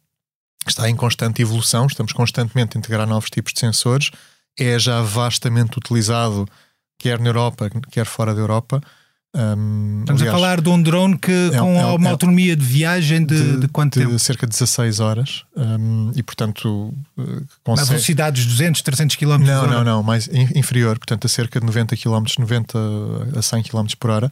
está 0.65 0.89
em 0.89 0.95
constante 0.95 1.41
evolução, 1.41 1.87
estamos 1.87 2.13
constantemente 2.13 2.77
a 2.77 2.79
integrar 2.79 3.05
novos 3.05 3.29
tipos 3.29 3.51
de 3.51 3.59
sensores, 3.59 4.11
é 4.57 4.79
já 4.79 5.01
vastamente 5.01 5.77
utilizado, 5.77 6.47
quer 6.97 7.19
na 7.19 7.27
Europa, 7.27 7.69
quer 7.91 8.05
fora 8.05 8.33
da 8.33 8.39
Europa. 8.39 8.81
Um, 9.35 10.01
Estamos 10.01 10.21
aliás, 10.21 10.27
a 10.27 10.31
falar 10.31 10.61
de 10.61 10.69
um 10.69 10.79
drone 10.79 11.17
que 11.17 11.31
é, 11.31 11.57
com 11.57 11.75
é, 11.75 11.85
uma 11.85 12.07
é, 12.07 12.11
autonomia 12.11 12.55
de 12.55 12.63
viagem 12.63 13.25
de, 13.25 13.35
de, 13.35 13.59
de 13.61 13.67
quanto 13.67 13.99
de 13.99 14.05
tempo? 14.05 14.19
cerca 14.19 14.45
de 14.45 14.51
16 14.51 14.99
horas 14.99 15.43
um, 15.55 16.11
e, 16.15 16.21
portanto, 16.21 16.93
uh, 17.17 17.45
consegue... 17.63 17.87
A 17.87 17.91
velocidades 17.93 18.45
200, 18.45 18.81
300 18.83 19.15
km 19.15 19.39
Não, 19.39 19.67
não, 19.67 19.83
não, 19.83 20.03
mais 20.03 20.29
inferior, 20.55 20.99
portanto, 20.99 21.25
a 21.25 21.27
cerca 21.27 21.59
de 21.59 21.65
90 21.65 21.97
km, 21.97 22.23
90 22.37 22.79
a 23.35 23.41
100 23.41 23.63
km 23.63 23.87
por 23.99 24.11
hora. 24.11 24.31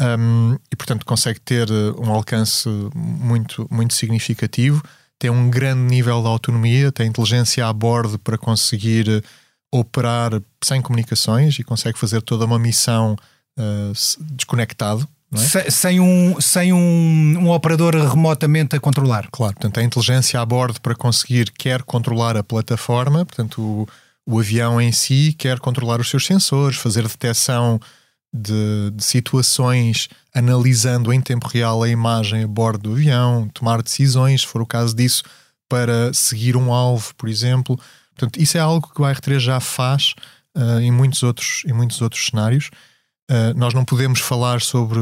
Um, 0.00 0.56
e, 0.72 0.76
portanto, 0.76 1.04
consegue 1.04 1.40
ter 1.40 1.68
uh, 1.70 2.00
um 2.00 2.10
alcance 2.10 2.68
muito, 2.94 3.66
muito 3.70 3.92
significativo, 3.92 4.82
tem 5.18 5.28
um 5.28 5.50
grande 5.50 5.82
nível 5.82 6.22
de 6.22 6.28
autonomia, 6.28 6.90
tem 6.90 7.08
inteligência 7.08 7.66
a 7.66 7.72
bordo 7.72 8.18
para 8.18 8.38
conseguir 8.38 9.08
uh, 9.08 9.22
operar 9.70 10.40
sem 10.64 10.80
comunicações 10.80 11.58
e 11.58 11.64
consegue 11.64 11.98
fazer 11.98 12.22
toda 12.22 12.46
uma 12.46 12.58
missão 12.58 13.14
uh, 13.58 13.92
desconectado. 14.32 15.08
É? 15.32 15.70
Sem, 15.70 16.00
um, 16.00 16.40
sem 16.40 16.72
um, 16.72 17.38
um, 17.38 17.50
operador 17.50 17.94
remotamente 17.94 18.74
a 18.74 18.80
controlar. 18.80 19.28
Claro, 19.30 19.54
portanto, 19.54 19.78
a 19.78 19.82
inteligência 19.82 20.40
a 20.40 20.46
bordo 20.46 20.80
para 20.80 20.94
conseguir 20.94 21.50
quer 21.50 21.82
controlar 21.82 22.34
a 22.36 22.42
plataforma, 22.42 23.26
portanto, 23.26 23.60
o, 23.60 23.88
o 24.26 24.38
avião 24.38 24.80
em 24.80 24.90
si, 24.90 25.34
quer 25.36 25.58
controlar 25.58 26.00
os 26.00 26.08
seus 26.08 26.24
sensores, 26.24 26.78
fazer 26.78 27.02
detecção 27.02 27.78
de, 28.32 28.90
de, 28.94 29.04
situações, 29.04 30.08
analisando 30.34 31.12
em 31.12 31.20
tempo 31.20 31.46
real 31.48 31.82
a 31.82 31.88
imagem 31.88 32.44
a 32.44 32.46
bordo 32.46 32.90
do 32.90 32.92
avião, 32.92 33.48
tomar 33.52 33.82
decisões, 33.82 34.42
se 34.42 34.46
for 34.46 34.62
o 34.62 34.66
caso 34.66 34.94
disso, 34.94 35.22
para 35.68 36.12
seguir 36.14 36.56
um 36.56 36.72
alvo, 36.72 37.14
por 37.16 37.28
exemplo. 37.28 37.78
Portanto, 38.14 38.40
isso 38.40 38.56
é 38.56 38.60
algo 38.60 38.90
que 38.94 39.00
o 39.00 39.04
AR3 39.04 39.38
já 39.38 39.60
faz 39.60 40.14
uh, 40.56 40.80
em, 40.80 40.90
muitos 40.90 41.22
outros, 41.22 41.62
em 41.66 41.72
muitos 41.72 42.00
outros 42.00 42.26
cenários. 42.26 42.70
Uh, 43.30 43.52
nós 43.56 43.74
não 43.74 43.84
podemos 43.84 44.20
falar 44.20 44.62
sobre 44.62 45.00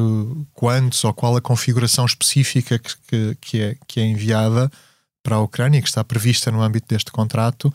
quantos 0.52 1.04
ou 1.04 1.14
qual 1.14 1.37
a 1.37 1.40
configuração 1.40 2.04
específica 2.04 2.76
que, 2.78 2.97
que, 3.06 3.38
que, 3.40 3.61
é, 3.61 3.76
que 3.87 4.00
é 4.00 4.04
enviada 4.04 4.71
para 5.23 5.37
a 5.37 5.40
Ucrânia, 5.40 5.80
que 5.80 5.88
está 5.88 6.02
prevista 6.02 6.50
no 6.50 6.61
âmbito 6.61 6.88
deste 6.88 7.12
contrato, 7.12 7.73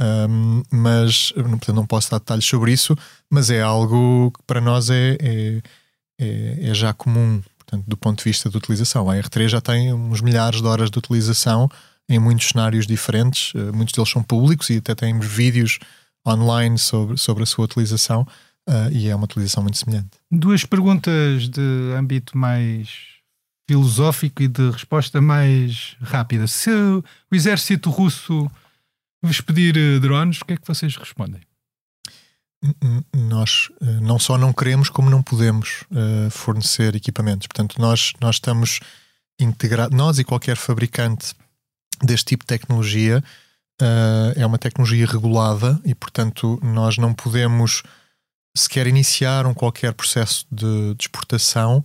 um, 0.00 0.62
mas 0.70 1.32
portanto, 1.32 1.72
não 1.72 1.86
posso 1.86 2.10
dar 2.10 2.18
detalhes 2.18 2.44
sobre 2.44 2.72
isso, 2.72 2.96
mas 3.30 3.50
é 3.50 3.60
algo 3.60 4.32
que 4.32 4.42
para 4.44 4.60
nós 4.60 4.90
é, 4.90 5.16
é, 5.20 5.62
é, 6.18 6.70
é 6.70 6.74
já 6.74 6.92
comum, 6.92 7.42
portanto, 7.58 7.84
do 7.86 7.96
ponto 7.96 8.18
de 8.18 8.24
vista 8.24 8.48
de 8.48 8.56
utilização. 8.56 9.10
A 9.10 9.16
R3 9.16 9.48
já 9.48 9.60
tem 9.60 9.92
uns 9.92 10.20
milhares 10.20 10.60
de 10.60 10.66
horas 10.66 10.90
de 10.90 10.98
utilização 10.98 11.68
em 12.08 12.18
muitos 12.18 12.48
cenários 12.48 12.86
diferentes, 12.86 13.54
uh, 13.54 13.72
muitos 13.72 13.94
deles 13.94 14.10
são 14.10 14.22
públicos 14.22 14.70
e 14.70 14.78
até 14.78 14.94
temos 14.94 15.26
vídeos 15.26 15.78
online 16.26 16.78
sobre, 16.78 17.16
sobre 17.18 17.42
a 17.42 17.46
sua 17.46 17.64
utilização 17.64 18.26
uh, 18.68 18.90
e 18.92 19.08
é 19.08 19.14
uma 19.14 19.24
utilização 19.24 19.62
muito 19.62 19.78
semelhante. 19.78 20.10
Duas 20.30 20.64
perguntas 20.64 21.48
de 21.48 21.94
âmbito 21.96 22.36
mais 22.36 23.12
filosófico 23.68 24.42
e 24.42 24.48
de 24.48 24.70
resposta 24.70 25.20
mais 25.20 25.96
rápida. 26.00 26.46
Se 26.46 26.70
o 26.70 27.04
exército 27.34 27.90
russo 27.90 28.50
vos 29.22 29.40
pedir 29.40 29.76
eh, 29.76 29.98
drones, 30.00 30.40
o 30.40 30.44
que 30.44 30.54
é 30.54 30.56
que 30.56 30.66
vocês 30.66 30.96
respondem? 30.96 31.40
Nós 33.14 33.70
eh, 33.80 34.00
não 34.00 34.18
só 34.18 34.36
não 34.36 34.52
queremos, 34.52 34.88
como 34.88 35.08
não 35.08 35.22
podemos 35.22 35.84
uh, 35.90 36.30
fornecer 36.30 36.94
equipamentos. 36.94 37.46
Portanto, 37.46 37.80
nós, 37.80 38.12
nós 38.20 38.36
estamos 38.36 38.80
integrados, 39.38 39.96
nós 39.96 40.18
e 40.18 40.24
qualquer 40.24 40.56
fabricante 40.56 41.34
deste 42.02 42.26
tipo 42.26 42.44
de 42.44 42.48
tecnologia 42.48 43.22
uh, 43.80 44.32
é 44.38 44.44
uma 44.44 44.58
tecnologia 44.58 45.06
regulada 45.06 45.80
e, 45.84 45.94
portanto, 45.94 46.60
nós 46.62 46.98
não 46.98 47.14
podemos 47.14 47.82
sequer 48.56 48.86
iniciar 48.86 49.46
um 49.46 49.54
qualquer 49.54 49.92
processo 49.94 50.46
de, 50.50 50.94
de 50.94 51.04
exportação 51.04 51.82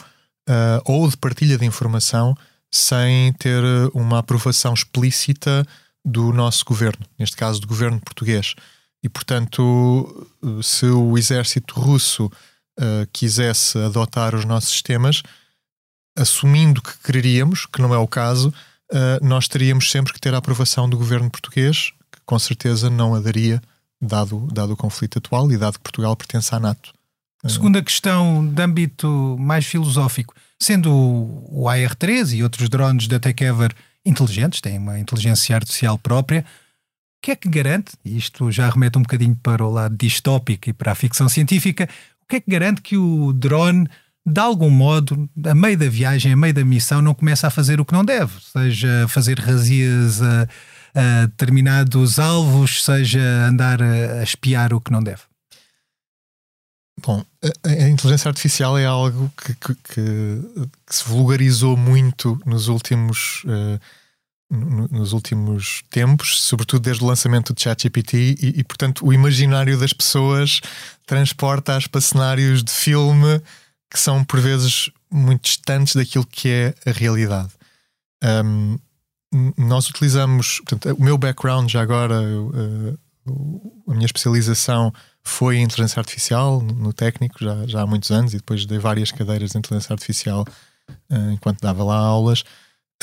uh, 0.50 0.82
ou 0.86 1.08
de 1.10 1.18
partilha 1.18 1.58
de 1.58 1.66
informação 1.66 2.36
sem 2.72 3.32
ter 3.34 3.64
uma 3.94 4.20
aprovação 4.20 4.74
explícita 4.74 5.66
do 6.04 6.34
nosso 6.34 6.66
governo, 6.66 7.06
neste 7.18 7.36
caso 7.36 7.60
do 7.62 7.68
governo 7.68 8.00
português. 8.00 8.56
E, 9.04 9.10
portanto, 9.10 10.30
se 10.62 10.86
o 10.86 11.18
exército 11.18 11.80
russo 11.80 12.26
uh, 12.26 13.08
quisesse 13.14 13.78
adotar 13.78 14.36
os 14.36 14.46
nossos 14.46 14.70
sistemas, 14.70 15.22
assumindo 16.18 16.82
que 16.82 16.98
quereríamos, 17.00 17.66
que 17.66 17.82
não 17.82 17.94
é 17.94 17.98
o 17.98 18.08
caso, 18.08 18.54
uh, 18.92 19.26
nós 19.26 19.48
teríamos 19.48 19.92
sempre 19.92 20.14
que 20.14 20.20
ter 20.20 20.34
a 20.34 20.38
aprovação 20.38 20.90
do 20.90 20.98
governo 20.98 21.30
português, 21.30 21.92
que 22.12 22.20
com 22.26 22.40
certeza 22.40 22.90
não 22.90 23.14
a 23.16 23.20
daria 23.20 23.62
dado, 24.02 24.48
dado 24.52 24.74
o 24.74 24.78
conflito 24.78 25.18
atual 25.18 25.52
e 25.52 25.58
dado 25.58 25.74
que 25.74 25.84
Portugal 25.84 26.16
pertence 26.16 26.54
à 26.54 26.60
NATO. 26.60 26.94
Segunda 27.48 27.82
questão 27.82 28.46
de 28.46 28.62
âmbito 28.62 29.38
mais 29.40 29.66
filosófico, 29.66 30.34
sendo 30.60 30.92
o 30.92 31.70
AR-13 31.70 32.38
e 32.38 32.44
outros 32.44 32.68
drones 32.68 33.08
da 33.08 33.20
TakeEver 33.20 33.74
inteligentes, 34.06 34.60
têm 34.60 34.78
uma 34.78 35.00
inteligência 35.00 35.56
artificial 35.56 35.98
própria, 35.98 36.42
o 36.42 37.22
que 37.22 37.32
é 37.32 37.36
que 37.36 37.48
garante, 37.48 37.94
e 38.04 38.18
isto 38.18 38.52
já 38.52 38.70
remete 38.70 38.98
um 38.98 39.02
bocadinho 39.02 39.36
para 39.42 39.64
o 39.64 39.72
lado 39.72 39.96
distópico 39.96 40.70
e 40.70 40.74
para 40.74 40.92
a 40.92 40.96
ficção 40.96 41.30
científica, 41.30 41.88
o 42.24 42.28
que 42.28 42.38
é 42.38 42.40
que 42.40 42.52
garante 42.52 42.82
que 42.82 42.98
o 42.98 43.32
drone, 43.34 43.88
de 44.26 44.40
algum 44.40 44.70
modo, 44.70 45.30
a 45.46 45.56
meio 45.56 45.78
da 45.78 45.88
viagem, 45.88 46.34
a 46.34 46.38
meio 46.38 46.54
da 46.54 46.66
missão, 46.66 47.02
não 47.02 47.14
começa 47.14 47.48
a 47.48 47.52
fazer 47.52 47.80
o 47.80 47.86
que 47.86 47.94
não 47.94 48.04
deve, 48.04 48.34
seja 48.42 49.08
fazer 49.08 49.40
razias 49.40 50.22
a 50.22 50.48
a 50.98 51.28
determinados 51.28 52.18
alvos, 52.18 52.84
seja 52.84 53.22
andar 53.48 53.82
a, 53.82 54.24
espiar 54.24 54.74
o 54.74 54.82
que 54.82 54.92
não 54.92 55.04
deve? 55.04 55.22
Bom, 57.06 57.24
a, 57.64 57.70
a, 57.70 57.90
inteligência 57.90 58.28
artificial 58.28 58.76
é 58.78 58.86
algo 58.86 59.32
que, 59.38 59.54
que, 59.54 59.76
que, 59.76 60.42
que 60.88 60.96
se 60.96 61.08
vulgarizou 61.08 61.78
muito 61.78 62.42
nos 62.44 62.68
últimos, 62.68 63.44
uh, 63.44 63.80
no, 64.50 64.88
nos 64.88 65.14
últimos 65.14 65.84
tempos, 65.92 66.42
sobretudo 66.42 66.82
desde 66.82 67.04
o 67.04 67.08
lançamento 67.08 67.54
do 67.54 67.62
ChatGPT, 67.62 68.36
e, 68.42 68.60
e, 68.60 68.64
portanto 68.64 69.06
o 69.06 69.14
imaginário 69.14 69.78
das 69.78 69.94
pessoas 69.94 70.60
transporta-as 71.06 71.86
para 71.86 72.02
cenários 72.02 72.64
de 72.64 72.72
filme 72.72 73.40
que 73.92 74.00
são 74.00 74.24
por 74.24 74.40
vezes 74.40 74.90
muito 75.12 75.44
distantes 75.44 75.96
daquilo 75.96 76.26
que 76.26 76.50
é 76.50 76.74
a 76.90 76.92
realidade. 76.92 77.52
Um, 78.24 78.80
nós 79.58 79.90
utilizamos, 79.90 80.62
portanto, 80.66 80.96
o 80.98 81.04
meu 81.04 81.18
background 81.18 81.70
já 81.70 81.82
agora, 81.82 82.16
eu, 82.16 82.48
uh, 82.48 83.74
a 83.88 83.94
minha 83.94 84.06
especialização 84.06 84.94
foi 85.24 85.58
em 85.58 85.64
inteligência 85.64 86.00
artificial, 86.00 86.62
no 86.62 86.94
técnico, 86.94 87.38
já, 87.40 87.68
já 87.68 87.82
há 87.82 87.88
muitos 87.88 88.12
anos, 88.12 88.34
e 88.34 88.38
depois 88.38 88.66
dei 88.66 88.80
várias 88.80 89.12
cadeiras 89.12 89.52
de 89.52 89.58
inteligência 89.58 89.94
artificial 89.94 90.46
uh, 91.12 91.32
enquanto 91.32 91.62
dava 91.62 91.84
lá 91.84 91.98
aulas, 91.98 92.44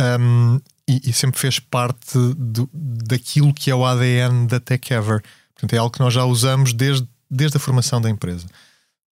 um, 0.00 0.58
e, 0.88 1.10
e, 1.10 1.12
sempre 1.12 1.40
fez 1.40 1.58
parte 1.58 2.18
do, 2.36 2.68
daquilo 2.72 3.54
que 3.54 3.70
é 3.70 3.74
o 3.74 3.86
ADN 3.86 4.46
da 4.46 4.60
TechEver. 4.60 5.22
Portanto, 5.54 5.72
é 5.72 5.78
algo 5.78 5.90
que 5.90 6.00
nós 6.00 6.12
já 6.12 6.24
usamos 6.24 6.72
desde, 6.72 7.08
desde 7.30 7.56
a 7.56 7.60
formação 7.60 8.00
da 8.00 8.10
empresa. 8.10 8.46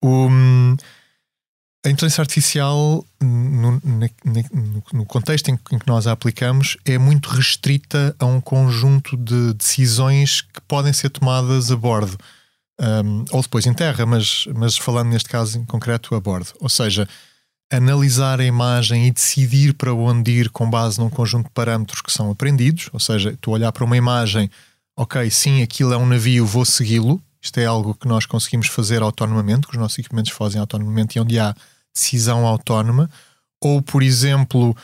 O, 0.02 0.28
a 1.84 1.90
inteligência 1.90 2.22
artificial, 2.22 3.04
no, 3.20 3.72
no, 3.72 4.82
no 4.92 5.04
contexto 5.04 5.48
em, 5.48 5.58
em, 5.72 5.78
que 5.78 5.86
nós 5.86 6.06
a 6.06 6.12
aplicamos, 6.12 6.76
é 6.84 6.96
muito 6.96 7.28
restrita 7.28 8.14
a 8.20 8.24
um 8.24 8.40
conjunto 8.40 9.16
de 9.16 9.52
decisões 9.54 10.42
que 10.42 10.60
podem 10.68 10.92
ser 10.92 11.10
tomadas 11.10 11.72
a 11.72 11.76
bordo. 11.76 12.16
Um, 12.80 13.24
ou 13.30 13.42
depois 13.42 13.66
em 13.66 13.74
terra, 13.74 14.06
mas, 14.06 14.46
mas 14.54 14.76
falando 14.76 15.10
neste 15.10 15.28
caso 15.28 15.58
em 15.58 15.64
concreto 15.64 16.14
a 16.14 16.20
bordo. 16.20 16.52
Ou 16.60 16.68
seja, 16.68 17.08
analisar 17.70 18.40
a 18.40 18.44
imagem 18.44 19.08
e 19.08 19.10
decidir 19.10 19.74
para 19.74 19.92
onde 19.92 20.30
ir 20.30 20.50
com 20.50 20.70
base 20.70 21.00
num 21.00 21.10
conjunto 21.10 21.46
de 21.46 21.52
parâmetros 21.52 22.00
que 22.00 22.12
são 22.12 22.30
aprendidos. 22.30 22.90
Ou 22.92 23.00
seja, 23.00 23.36
tu 23.40 23.50
olhar 23.50 23.72
para 23.72 23.84
uma 23.84 23.96
imagem, 23.96 24.48
ok, 24.96 25.28
sim, 25.30 25.62
aquilo 25.62 25.92
é 25.92 25.96
um 25.96 26.06
navio, 26.06 26.46
vou 26.46 26.64
segui-lo, 26.64 27.20
Isto 27.40 27.58
é 27.58 27.66
algo 27.66 27.92
que 27.92 28.06
nós 28.06 28.24
conseguimos 28.24 28.68
fazer 28.68 29.02
autonomamente, 29.02 29.66
que 29.66 29.74
os 29.74 29.80
nossos 29.80 29.98
equipamentos 29.98 30.30
fazem 30.30 30.60
autonomamente 30.60 31.18
e 31.18 31.20
onde 31.20 31.40
há 31.40 31.54
decisão 31.94 32.46
autónoma. 32.46 33.10
Ou, 33.60 33.80
por 33.80 34.02
exemplo, 34.02 34.76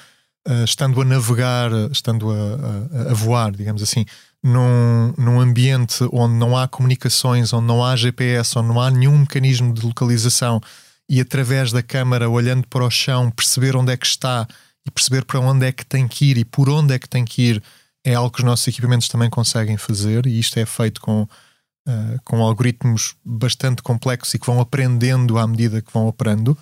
uh, 0.47 0.65
estando 0.65 1.01
a 1.01 1.05
navegar, 1.05 1.71
estando 1.91 2.31
a, 2.31 3.09
a, 3.09 3.11
a, 3.11 3.15
voar, 3.15 3.53
digamos 3.53 3.83
assim, 3.83 4.05
num, 4.43 5.13
num 5.19 5.41
ambiente 5.41 6.05
onde 6.13 6.35
não 6.35 6.57
há 6.57 6.69
comunicações, 6.69 7.53
onde 7.53 7.67
não 7.67 7.85
há 7.85 7.97
GPS, 7.97 8.59
onde 8.59 8.69
não 8.69 8.81
há 8.81 8.91
nenhum 8.91 9.19
mecanismo 9.19 9.75
de 9.75 9.85
localização 9.85 10.61
e 11.09 11.21
através 11.21 11.73
da 11.73 11.83
câmara, 11.83 12.29
olhando 12.29 12.67
para 12.69 12.85
o 12.85 12.91
chão, 12.91 13.31
perceber 13.31 13.75
onde 13.75 13.93
é 13.93 13.97
que 13.97 14.07
está 14.07 14.47
e 14.87 14.91
perceber 14.91 15.25
para 15.25 15.41
onde 15.41 15.67
é 15.67 15.73
que 15.73 15.85
tem 15.85 16.07
que 16.07 16.27
ir 16.27 16.39
e 16.39 16.45
por 16.45 16.69
onde 16.69 16.95
é 16.95 16.99
que 16.99 17.09
tem 17.09 17.25
que 17.25 17.43
ir 17.43 17.63
é 18.05 18.15
algo 18.15 18.31
que 18.31 18.41
os 18.41 18.45
nossos 18.45 18.67
equipamentos 18.69 19.09
também 19.09 19.29
conseguem 19.29 19.77
fazer 19.77 20.27
e 20.27 20.39
isto 20.39 20.59
é 20.59 20.65
feito 20.65 21.01
com, 21.01 21.23
uh, 21.23 22.21
com 22.25 22.43
algoritmos 22.43 23.15
bastante 23.25 23.83
complexos 23.83 24.35
e 24.35 24.39
que 24.39 24.47
vão 24.47 24.61
aprendendo 24.61 25.39
à 25.39 25.47
medida 25.47 25.83
que 25.83 25.93
vão 25.93 26.07
operando. 26.07 26.57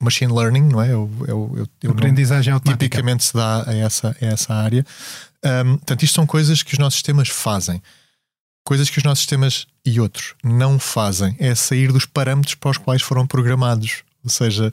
Machine 0.00 0.32
learning, 0.32 0.62
não 0.62 0.80
é? 0.80 0.92
Eu, 0.92 1.10
eu, 1.28 1.68
eu, 1.82 1.90
Aprendizagem 1.90 2.52
automática. 2.52 2.84
Tipicamente 2.84 3.24
se 3.24 3.34
dá 3.34 3.68
a 3.68 3.74
essa, 3.74 4.16
a 4.20 4.24
essa 4.24 4.54
área. 4.54 4.84
Um, 5.44 5.76
portanto, 5.76 6.02
isto 6.02 6.14
são 6.14 6.26
coisas 6.26 6.62
que 6.62 6.72
os 6.72 6.78
nossos 6.78 6.94
sistemas 6.94 7.28
fazem. 7.28 7.82
Coisas 8.64 8.88
que 8.88 8.98
os 8.98 9.04
nossos 9.04 9.20
sistemas 9.20 9.66
e 9.84 10.00
outros 10.00 10.34
não 10.42 10.78
fazem. 10.78 11.36
É 11.38 11.54
sair 11.54 11.92
dos 11.92 12.06
parâmetros 12.06 12.54
para 12.54 12.70
os 12.70 12.78
quais 12.78 13.02
foram 13.02 13.26
programados. 13.26 14.02
Ou 14.24 14.30
seja, 14.30 14.72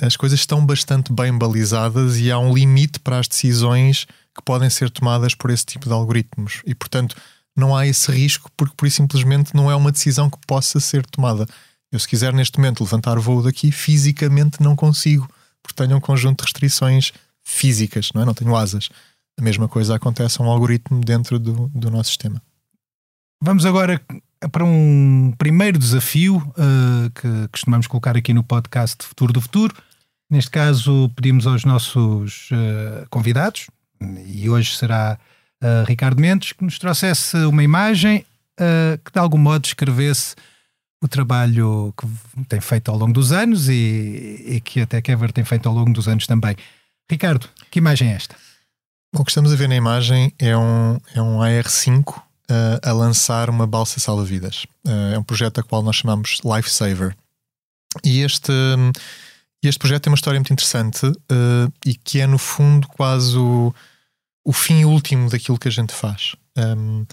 as 0.00 0.16
coisas 0.16 0.40
estão 0.40 0.64
bastante 0.64 1.12
bem 1.12 1.36
balizadas 1.36 2.18
e 2.18 2.30
há 2.30 2.38
um 2.38 2.54
limite 2.54 2.98
para 3.00 3.18
as 3.18 3.28
decisões 3.28 4.06
que 4.34 4.42
podem 4.44 4.70
ser 4.70 4.90
tomadas 4.90 5.34
por 5.34 5.50
esse 5.50 5.66
tipo 5.66 5.86
de 5.86 5.92
algoritmos. 5.92 6.62
E, 6.66 6.74
portanto, 6.74 7.16
não 7.56 7.76
há 7.76 7.86
esse 7.86 8.10
risco 8.10 8.50
porque, 8.56 8.74
por 8.76 8.90
simplesmente, 8.90 9.54
não 9.54 9.70
é 9.70 9.76
uma 9.76 9.92
decisão 9.92 10.30
que 10.30 10.38
possa 10.46 10.80
ser 10.80 11.04
tomada. 11.06 11.46
Eu, 11.94 12.00
se 12.00 12.08
quiser 12.08 12.32
neste 12.32 12.58
momento 12.58 12.82
levantar 12.82 13.20
voo 13.20 13.40
daqui, 13.40 13.70
fisicamente 13.70 14.60
não 14.60 14.74
consigo, 14.74 15.30
porque 15.62 15.80
tenho 15.80 15.96
um 15.96 16.00
conjunto 16.00 16.38
de 16.38 16.46
restrições 16.46 17.12
físicas, 17.44 18.08
não 18.12 18.22
é? 18.22 18.24
Não 18.24 18.34
tenho 18.34 18.56
asas. 18.56 18.88
A 19.38 19.42
mesma 19.42 19.68
coisa 19.68 19.94
acontece 19.94 20.42
a 20.42 20.44
um 20.44 20.50
algoritmo 20.50 21.00
dentro 21.04 21.38
do, 21.38 21.70
do 21.72 21.92
nosso 21.92 22.08
sistema. 22.08 22.42
Vamos 23.40 23.64
agora 23.64 24.00
para 24.50 24.64
um 24.64 25.32
primeiro 25.38 25.78
desafio 25.78 26.38
uh, 26.38 27.10
que 27.10 27.48
costumamos 27.52 27.86
colocar 27.86 28.16
aqui 28.16 28.34
no 28.34 28.42
podcast 28.42 29.04
Futuro 29.04 29.32
do 29.32 29.40
Futuro. 29.40 29.76
Neste 30.28 30.50
caso, 30.50 31.08
pedimos 31.14 31.46
aos 31.46 31.64
nossos 31.64 32.50
uh, 32.50 33.08
convidados, 33.08 33.68
e 34.26 34.50
hoje 34.50 34.76
será 34.76 35.16
uh, 35.62 35.86
Ricardo 35.86 36.20
Mendes, 36.20 36.50
que 36.50 36.64
nos 36.64 36.76
trouxesse 36.76 37.36
uma 37.36 37.62
imagem 37.62 38.26
que 39.04 39.10
de 39.12 39.18
algum 39.18 39.36
modo 39.36 39.62
descrevesse 39.62 40.36
o 41.02 41.08
trabalho 41.08 41.92
que 41.96 42.44
tem 42.44 42.60
feito 42.60 42.90
ao 42.90 42.96
longo 42.96 43.12
dos 43.12 43.32
anos 43.32 43.68
e, 43.68 44.42
e 44.46 44.60
que 44.60 44.80
até 44.80 45.02
Kever 45.02 45.32
tem 45.32 45.44
feito 45.44 45.68
ao 45.68 45.74
longo 45.74 45.92
dos 45.92 46.08
anos 46.08 46.26
também. 46.26 46.56
Ricardo, 47.10 47.48
que 47.70 47.78
imagem 47.78 48.10
é 48.10 48.14
esta? 48.14 48.36
O 49.14 49.24
que 49.24 49.30
estamos 49.30 49.52
a 49.52 49.56
ver 49.56 49.68
na 49.68 49.76
imagem 49.76 50.32
é 50.38 50.56
um, 50.56 50.98
é 51.14 51.22
um 51.22 51.38
AR5 51.38 52.18
uh, 52.18 52.22
a 52.82 52.92
lançar 52.92 53.48
uma 53.50 53.66
balsa 53.66 54.00
salva-vidas. 54.00 54.64
Uh, 54.86 55.14
é 55.14 55.18
um 55.18 55.22
projeto 55.22 55.60
a 55.60 55.62
qual 55.62 55.82
nós 55.82 55.96
chamamos 55.96 56.40
Lifesaver. 56.44 57.16
E 58.02 58.20
este, 58.22 58.52
este 59.62 59.78
projeto 59.78 60.04
tem 60.04 60.10
uma 60.10 60.16
história 60.16 60.40
muito 60.40 60.52
interessante 60.52 61.06
uh, 61.06 61.72
e 61.86 61.94
que 61.94 62.20
é, 62.20 62.26
no 62.26 62.38
fundo, 62.38 62.88
quase 62.88 63.36
o, 63.36 63.72
o 64.44 64.52
fim 64.52 64.84
último 64.84 65.30
daquilo 65.30 65.58
que 65.58 65.68
a 65.68 65.70
gente 65.70 65.92
faz. 65.92 66.34
Um, 66.56 67.06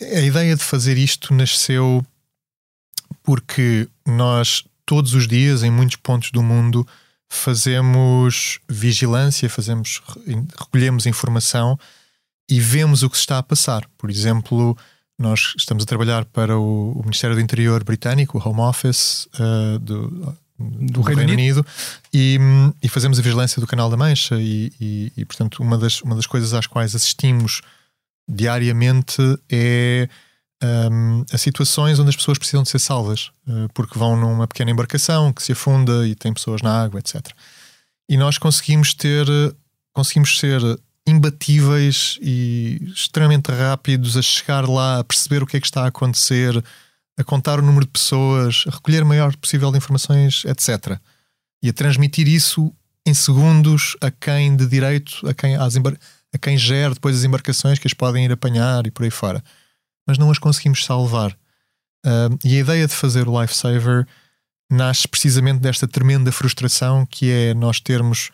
a 0.00 0.20
ideia 0.20 0.56
de 0.56 0.62
fazer 0.62 0.96
isto 0.96 1.34
nasceu 1.34 2.04
porque 3.22 3.88
nós, 4.06 4.64
todos 4.84 5.14
os 5.14 5.26
dias, 5.26 5.62
em 5.62 5.70
muitos 5.70 5.96
pontos 5.96 6.30
do 6.30 6.42
mundo, 6.42 6.86
fazemos 7.28 8.60
vigilância, 8.68 9.48
fazemos, 9.50 10.02
recolhemos 10.58 11.06
informação 11.06 11.78
e 12.48 12.60
vemos 12.60 13.02
o 13.02 13.10
que 13.10 13.16
se 13.16 13.22
está 13.22 13.38
a 13.38 13.42
passar. 13.42 13.86
Por 13.98 14.10
exemplo, 14.10 14.76
nós 15.18 15.54
estamos 15.56 15.82
a 15.82 15.86
trabalhar 15.86 16.24
para 16.26 16.58
o, 16.58 17.00
Ministério 17.02 17.34
do 17.34 17.42
Interior 17.42 17.82
britânico, 17.82 18.38
o 18.38 18.48
Home 18.48 18.60
Office 18.60 19.28
uh, 19.34 19.78
do, 19.78 20.36
do, 20.58 21.00
Reino, 21.00 21.20
Reino 21.20 21.32
Unido, 21.32 21.60
Unido 21.60 21.66
e, 22.12 22.38
e, 22.82 22.88
fazemos 22.88 23.18
a 23.18 23.22
vigilância 23.22 23.60
do 23.60 23.66
Canal 23.66 23.90
da 23.90 23.96
Mancha 23.96 24.36
e, 24.36 24.72
e, 24.80 25.12
e, 25.16 25.24
portanto 25.24 25.62
uma 25.62 25.76
das, 25.76 26.00
uma 26.02 26.14
das 26.14 26.26
coisas 26.26 26.54
às 26.54 26.66
quais 26.66 26.94
assistimos 26.94 27.62
diariamente 28.28 29.22
é 29.50 30.08
um, 30.62 31.24
a 31.32 31.38
situações 31.38 31.98
onde 31.98 32.10
as 32.10 32.16
pessoas 32.16 32.38
precisam 32.38 32.62
de 32.62 32.70
ser 32.70 32.78
salvas 32.78 33.30
uh, 33.46 33.68
porque 33.74 33.98
vão 33.98 34.16
numa 34.16 34.46
pequena 34.46 34.70
embarcação 34.70 35.32
que 35.32 35.42
se 35.42 35.52
afunda 35.52 36.06
e 36.06 36.14
tem 36.14 36.32
pessoas 36.32 36.62
na 36.62 36.82
água, 36.82 37.00
etc. 37.00 37.28
E 38.08 38.16
nós 38.16 38.38
conseguimos 38.38 38.94
ter 38.94 39.26
conseguimos 39.92 40.38
ser 40.38 40.60
imbatíveis 41.06 42.18
e 42.20 42.80
extremamente 42.94 43.50
rápidos 43.50 44.16
a 44.16 44.22
chegar 44.22 44.68
lá, 44.68 44.98
a 44.98 45.04
perceber 45.04 45.42
o 45.42 45.46
que 45.46 45.56
é 45.56 45.60
que 45.60 45.66
está 45.66 45.84
a 45.84 45.88
acontecer, 45.88 46.62
a 47.16 47.24
contar 47.24 47.58
o 47.58 47.62
número 47.62 47.86
de 47.86 47.92
pessoas, 47.92 48.64
a 48.66 48.70
recolher 48.70 49.02
o 49.02 49.06
maior 49.06 49.34
possível 49.36 49.70
de 49.70 49.78
informações, 49.78 50.44
etc. 50.44 50.98
E 51.62 51.68
a 51.68 51.72
transmitir 51.72 52.28
isso 52.28 52.72
em 53.06 53.14
segundos 53.14 53.96
a 54.00 54.10
quem 54.10 54.56
de 54.56 54.66
direito, 54.66 55.26
a 55.26 55.32
quem, 55.32 55.54
às 55.54 55.76
a 55.76 56.38
quem 56.38 56.58
gera 56.58 56.92
depois 56.92 57.16
as 57.16 57.24
embarcações 57.24 57.78
que 57.78 57.86
as 57.86 57.94
podem 57.94 58.24
ir 58.24 58.32
apanhar 58.32 58.86
e 58.86 58.90
por 58.90 59.04
aí 59.04 59.10
fora. 59.10 59.42
Mas 60.06 60.18
não 60.18 60.30
as 60.30 60.38
conseguimos 60.38 60.84
salvar. 60.84 61.32
Uh, 62.04 62.38
e 62.44 62.56
a 62.56 62.60
ideia 62.60 62.86
de 62.86 62.94
fazer 62.94 63.28
o 63.28 63.40
Lifesaver 63.40 64.06
nasce 64.70 65.06
precisamente 65.08 65.60
desta 65.60 65.86
tremenda 65.86 66.30
frustração 66.30 67.06
que 67.06 67.30
é 67.30 67.54
nós 67.54 67.80
termos 67.80 68.30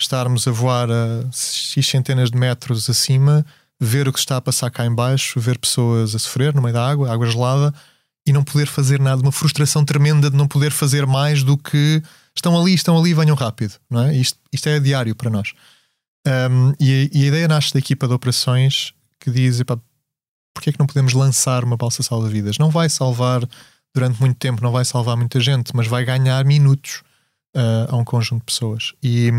estarmos 0.00 0.46
a 0.48 0.50
voar 0.50 0.90
a 0.90 1.30
X 1.32 1.86
centenas 1.86 2.30
de 2.30 2.38
metros 2.38 2.88
acima, 2.90 3.44
ver 3.80 4.08
o 4.08 4.12
que 4.12 4.18
está 4.18 4.36
a 4.36 4.40
passar 4.40 4.70
cá 4.70 4.84
embaixo, 4.84 5.40
ver 5.40 5.58
pessoas 5.58 6.14
a 6.14 6.18
sofrer 6.18 6.54
no 6.54 6.62
meio 6.62 6.74
da 6.74 6.88
água, 6.88 7.12
água 7.12 7.26
gelada, 7.26 7.72
e 8.26 8.32
não 8.32 8.44
poder 8.44 8.66
fazer 8.66 9.00
nada, 9.00 9.20
uma 9.20 9.32
frustração 9.32 9.84
tremenda 9.84 10.30
de 10.30 10.36
não 10.36 10.46
poder 10.46 10.70
fazer 10.70 11.06
mais 11.06 11.42
do 11.42 11.56
que 11.56 12.02
estão 12.34 12.58
ali, 12.60 12.74
estão 12.74 12.96
ali, 12.96 13.12
venham 13.14 13.34
rápido, 13.34 13.74
não 13.90 14.02
é? 14.02 14.16
Isto, 14.16 14.38
isto 14.52 14.68
é 14.68 14.78
diário 14.78 15.14
para 15.14 15.30
nós. 15.30 15.52
Um, 16.26 16.72
e, 16.78 17.10
a, 17.12 17.18
e, 17.18 17.24
a 17.24 17.26
ideia 17.26 17.48
nasce 17.48 17.72
da 17.72 17.80
equipa 17.80 18.06
de 18.06 18.14
operações 18.14 18.94
que 19.18 19.30
diz: 19.30 19.58
epá, 19.58 19.76
porque 20.54 20.70
é 20.70 20.72
que 20.72 20.78
não 20.78 20.86
podemos 20.86 21.12
lançar 21.12 21.64
uma 21.64 21.76
balsa 21.76 22.02
salva-vidas? 22.02 22.58
Não 22.58 22.70
vai 22.70 22.88
salvar 22.88 23.46
durante 23.94 24.20
muito 24.20 24.36
tempo, 24.36 24.62
não 24.62 24.72
vai 24.72 24.84
salvar 24.84 25.16
muita 25.16 25.40
gente, 25.40 25.74
mas 25.74 25.86
vai 25.86 26.04
ganhar 26.04 26.44
minutos 26.44 27.02
uh, 27.56 27.94
a 27.94 27.96
um 27.96 28.04
conjunto 28.04 28.40
de 28.40 28.46
pessoas. 28.46 28.92
E, 29.02 29.30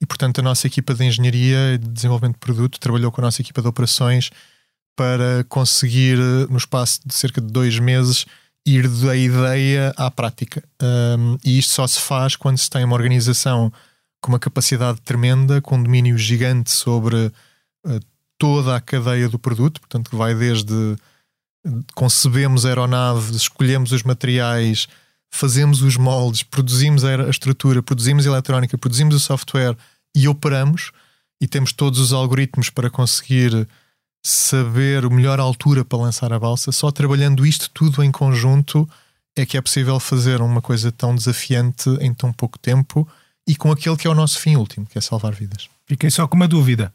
e 0.00 0.06
portanto, 0.06 0.40
a 0.40 0.42
nossa 0.42 0.66
equipa 0.66 0.94
de 0.94 1.04
engenharia 1.04 1.74
e 1.74 1.78
de 1.78 1.88
desenvolvimento 1.88 2.34
de 2.34 2.40
produto 2.40 2.78
trabalhou 2.78 3.10
com 3.10 3.20
a 3.20 3.24
nossa 3.24 3.40
equipa 3.40 3.62
de 3.62 3.68
operações 3.68 4.30
para 4.96 5.44
conseguir, 5.48 6.18
no 6.50 6.56
espaço 6.56 7.00
de 7.06 7.14
cerca 7.14 7.40
de 7.40 7.46
dois 7.46 7.78
meses, 7.78 8.26
ir 8.66 8.86
da 8.88 9.16
ideia 9.16 9.92
à 9.96 10.10
prática. 10.10 10.62
Um, 10.80 11.36
e 11.44 11.58
isto 11.58 11.72
só 11.72 11.86
se 11.86 12.00
faz 12.00 12.36
quando 12.36 12.58
se 12.58 12.68
tem 12.68 12.84
uma 12.84 12.94
organização 12.94 13.72
com 14.20 14.30
uma 14.30 14.38
capacidade 14.38 15.00
tremenda, 15.00 15.60
com 15.60 15.76
um 15.76 15.82
domínio 15.82 16.16
gigante 16.16 16.70
sobre 16.70 17.16
uh, 17.86 18.00
toda 18.38 18.76
a 18.76 18.80
cadeia 18.80 19.28
do 19.28 19.38
produto, 19.38 19.80
portanto, 19.80 20.10
que 20.10 20.16
vai 20.16 20.34
desde 20.34 20.96
concebemos 21.94 22.66
a 22.66 22.70
aeronave, 22.70 23.36
escolhemos 23.36 23.92
os 23.92 24.02
materiais, 24.02 24.88
fazemos 25.30 25.80
os 25.80 25.96
moldes, 25.96 26.42
produzimos 26.42 27.04
a 27.04 27.28
estrutura, 27.28 27.82
produzimos 27.82 28.26
a 28.26 28.30
eletrónica, 28.30 28.76
produzimos 28.76 29.14
o 29.14 29.20
software 29.20 29.76
e 30.14 30.26
operamos 30.28 30.90
e 31.40 31.46
temos 31.46 31.72
todos 31.72 31.98
os 31.98 32.12
algoritmos 32.12 32.68
para 32.68 32.90
conseguir 32.90 33.66
saber 34.24 35.04
o 35.04 35.10
melhor 35.10 35.40
altura 35.40 35.84
para 35.84 35.98
lançar 35.98 36.32
a 36.32 36.38
balsa, 36.38 36.70
só 36.70 36.90
trabalhando 36.90 37.44
isto 37.44 37.70
tudo 37.70 38.04
em 38.04 38.12
conjunto 38.12 38.88
é 39.34 39.46
que 39.46 39.56
é 39.56 39.60
possível 39.60 39.98
fazer 39.98 40.40
uma 40.40 40.60
coisa 40.60 40.92
tão 40.92 41.14
desafiante 41.14 41.88
em 42.00 42.12
tão 42.12 42.32
pouco 42.32 42.58
tempo 42.58 43.08
e 43.48 43.56
com 43.56 43.72
aquele 43.72 43.96
que 43.96 44.06
é 44.06 44.10
o 44.10 44.14
nosso 44.14 44.38
fim 44.38 44.56
último, 44.56 44.86
que 44.86 44.98
é 44.98 45.00
salvar 45.00 45.32
vidas. 45.32 45.68
Fiquei 45.86 46.10
só 46.10 46.28
com 46.28 46.36
uma 46.36 46.46
dúvida. 46.46 46.92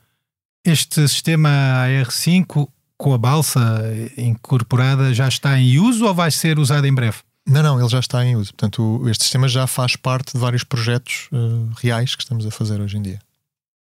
Este 0.68 1.08
sistema 1.08 1.50
AR5 1.88 2.68
com 2.98 3.14
a 3.14 3.18
balsa 3.18 3.82
incorporada 4.18 5.14
já 5.14 5.26
está 5.26 5.58
em 5.58 5.80
uso 5.80 6.06
ou 6.06 6.14
vai 6.14 6.30
ser 6.30 6.60
usado 6.60 6.86
em 6.86 6.94
breve? 6.94 7.20
Não, 7.48 7.64
não, 7.64 7.80
ele 7.80 7.88
já 7.88 8.02
está 8.02 8.26
em 8.26 8.36
uso. 8.36 8.54
Portanto, 8.54 9.08
este 9.08 9.24
sistema 9.24 9.48
já 9.48 9.66
faz 9.66 9.96
parte 9.96 10.34
de 10.34 10.38
vários 10.38 10.66
projetos 10.66 11.30
uh, 11.32 11.72
reais 11.78 12.16
que 12.16 12.24
estamos 12.24 12.46
a 12.46 12.52
fazer 12.52 12.82
hoje 12.82 12.98
em 12.98 13.02
dia. 13.02 13.20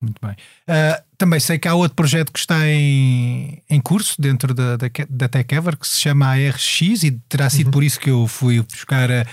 Muito 0.03 0.21
bem. 0.21 0.33
Uh, 0.33 1.01
também 1.17 1.39
sei 1.39 1.61
que 1.61 1.69
há 1.69 1.75
outro 1.75 1.95
projeto 1.95 2.33
que 2.33 2.41
está 2.41 2.67
em, 2.67 3.63
em 3.71 3.81
curso 3.81 4.21
dentro 4.21 4.53
da, 4.53 4.77
da, 4.77 4.89
da 5.09 5.29
TechEver 5.29 5.77
que 5.77 5.87
se 5.87 6.01
chama 6.01 6.27
ARX 6.27 6.81
e 7.05 7.13
terá 7.29 7.49
sido 7.49 7.67
uhum. 7.67 7.73
por 7.73 7.85
isso 7.85 8.01
que 8.01 8.11
eu 8.11 8.27
fui 8.27 8.61
buscar 8.61 9.09
a, 9.13 9.25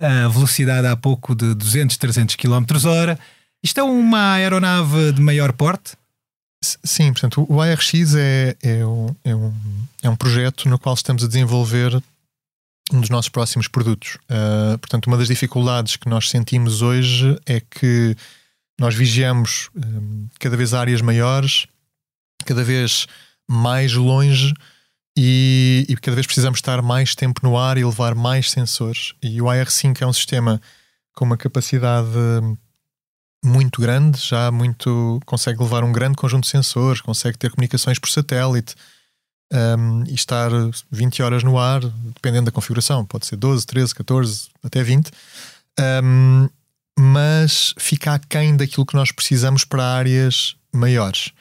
a, 0.00 0.28
velocidade 0.28 0.88
há 0.88 0.96
pouco 0.96 1.36
de 1.36 1.54
200, 1.54 1.96
300 1.96 2.34
km 2.34 2.64
hora. 2.84 3.16
Isto 3.62 3.78
é 3.78 3.82
uma 3.84 4.32
aeronave 4.32 5.12
de 5.12 5.22
maior 5.22 5.52
porte? 5.52 5.99
Sim, 6.62 7.12
portanto, 7.12 7.46
o 7.48 7.60
ARX 7.60 8.14
é, 8.14 8.56
é, 8.62 8.86
um, 8.86 9.16
é, 9.24 9.34
um, 9.34 9.54
é 10.02 10.10
um 10.10 10.16
projeto 10.16 10.68
no 10.68 10.78
qual 10.78 10.94
estamos 10.94 11.24
a 11.24 11.26
desenvolver 11.26 12.02
um 12.92 13.00
dos 13.00 13.08
nossos 13.08 13.30
próximos 13.30 13.66
produtos. 13.66 14.18
Uh, 14.24 14.76
portanto, 14.78 15.06
uma 15.06 15.16
das 15.16 15.28
dificuldades 15.28 15.96
que 15.96 16.08
nós 16.08 16.28
sentimos 16.28 16.82
hoje 16.82 17.38
é 17.46 17.60
que 17.60 18.14
nós 18.78 18.94
vigiamos 18.94 19.70
um, 19.74 20.26
cada 20.38 20.56
vez 20.56 20.74
áreas 20.74 21.00
maiores, 21.00 21.66
cada 22.44 22.62
vez 22.62 23.06
mais 23.48 23.94
longe 23.94 24.52
e, 25.16 25.86
e, 25.88 25.96
cada 25.96 26.14
vez 26.14 26.26
precisamos 26.26 26.58
estar 26.58 26.80
mais 26.82 27.14
tempo 27.14 27.40
no 27.42 27.58
ar 27.58 27.78
e 27.78 27.84
levar 27.84 28.14
mais 28.14 28.50
sensores. 28.50 29.14
E 29.22 29.40
o 29.40 29.46
AR5 29.46 30.00
é 30.02 30.06
um 30.06 30.12
sistema 30.12 30.60
com 31.14 31.24
uma 31.24 31.36
capacidade 31.36 32.08
muito 33.44 33.80
grande, 33.80 34.18
já 34.18 34.50
muito 34.50 35.20
consegue 35.24 35.62
levar 35.62 35.82
um 35.82 35.92
grande 35.92 36.16
conjunto 36.16 36.44
de 36.44 36.50
sensores, 36.50 37.00
consegue 37.00 37.38
ter 37.38 37.50
comunicações 37.50 37.98
por 37.98 38.10
satélite 38.10 38.74
um, 39.52 40.04
e 40.06 40.14
estar 40.14 40.50
20 40.90 41.22
horas 41.22 41.42
no 41.42 41.58
ar, 41.58 41.80
dependendo 41.80 42.46
da 42.46 42.52
configuração, 42.52 43.04
pode 43.04 43.26
ser 43.26 43.36
12, 43.36 43.66
13, 43.66 43.94
14, 43.94 44.48
até 44.62 44.82
20. 44.82 45.10
Um, 46.04 46.48
mas 46.98 47.74
fica 47.78 48.14
aquém 48.14 48.56
daquilo 48.56 48.84
que 48.84 48.94
nós 48.94 49.10
precisamos 49.10 49.64
para 49.64 49.84
áreas 49.84 50.54
maiores. 50.72 51.32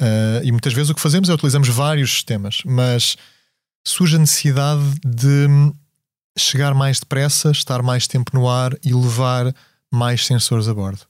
Uh, 0.00 0.44
e 0.44 0.52
muitas 0.52 0.72
vezes 0.72 0.90
o 0.90 0.94
que 0.94 1.00
fazemos 1.00 1.28
é 1.28 1.34
utilizamos 1.34 1.68
vários 1.68 2.10
sistemas, 2.10 2.62
mas 2.64 3.16
surge 3.86 4.16
a 4.16 4.18
necessidade 4.18 4.82
de 5.04 5.46
chegar 6.38 6.74
mais 6.74 7.00
depressa, 7.00 7.50
estar 7.50 7.82
mais 7.82 8.06
tempo 8.06 8.30
no 8.34 8.48
ar 8.48 8.72
e 8.84 8.94
levar 8.94 9.54
mais 9.92 10.26
sensores 10.26 10.68
a 10.68 10.74
bordo. 10.74 11.09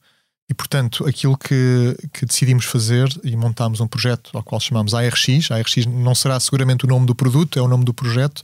E, 0.50 0.54
portanto, 0.54 1.06
aquilo 1.06 1.38
que, 1.38 1.96
que 2.12 2.26
decidimos 2.26 2.64
fazer 2.64 3.08
e 3.22 3.36
montámos 3.36 3.80
um 3.80 3.86
projeto 3.86 4.36
ao 4.36 4.42
qual 4.42 4.60
chamamos 4.60 4.92
ARX. 4.94 5.48
ARX 5.48 5.86
não 5.86 6.12
será 6.12 6.40
seguramente 6.40 6.84
o 6.84 6.88
nome 6.88 7.06
do 7.06 7.14
produto, 7.14 7.56
é 7.56 7.62
o 7.62 7.68
nome 7.68 7.84
do 7.84 7.94
projeto, 7.94 8.42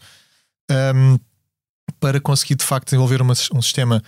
um, 0.94 1.18
para 1.98 2.20
conseguir 2.20 2.54
de 2.54 2.64
facto 2.64 2.86
desenvolver 2.86 3.20
uma, 3.20 3.32
um 3.52 3.60
sistema 3.60 4.00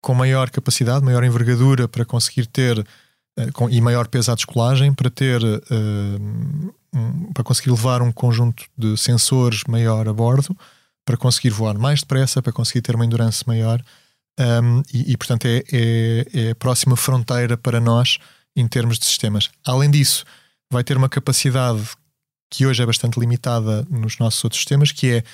com 0.00 0.14
maior 0.14 0.48
capacidade, 0.48 1.04
maior 1.04 1.22
envergadura, 1.22 1.86
para 1.86 2.02
conseguir 2.02 2.46
ter 2.46 2.78
uh, 2.78 3.52
com, 3.52 3.68
e 3.68 3.78
maior 3.78 4.08
peso 4.08 4.32
à 4.32 4.34
descolagem, 4.34 4.94
para 4.94 5.10
ter 5.10 5.42
uh, 5.42 6.74
um, 6.94 7.32
para 7.34 7.44
conseguir 7.44 7.70
levar 7.70 8.00
um 8.00 8.10
conjunto 8.10 8.64
de 8.74 8.96
sensores 8.96 9.64
maior 9.68 10.08
a 10.08 10.14
bordo, 10.14 10.56
para 11.04 11.18
conseguir 11.18 11.50
voar 11.50 11.76
mais 11.76 12.00
depressa, 12.00 12.40
para 12.40 12.54
conseguir 12.54 12.80
ter 12.80 12.94
uma 12.94 13.04
endurance 13.04 13.46
maior 13.46 13.84
um, 14.38 14.82
e, 14.92 15.12
e, 15.12 15.16
portanto, 15.16 15.46
é, 15.46 15.64
é, 15.72 16.26
é, 16.32 16.50
a 16.50 16.54
próxima 16.54 16.96
fronteira 16.96 17.56
para 17.56 17.80
nós 17.80 18.18
em 18.54 18.66
termos 18.68 18.98
de 18.98 19.06
sistemas. 19.06 19.50
Além 19.66 19.90
disso, 19.90 20.24
vai 20.70 20.84
ter 20.84 20.96
uma 20.96 21.08
capacidade 21.08 21.82
que 22.50 22.64
hoje 22.64 22.82
é 22.82 22.86
bastante 22.86 23.18
limitada 23.18 23.86
nos 23.90 24.18
nossos 24.18 24.42
outros 24.44 24.60
sistemas, 24.60 24.92
que 24.92 25.10
é 25.10 25.24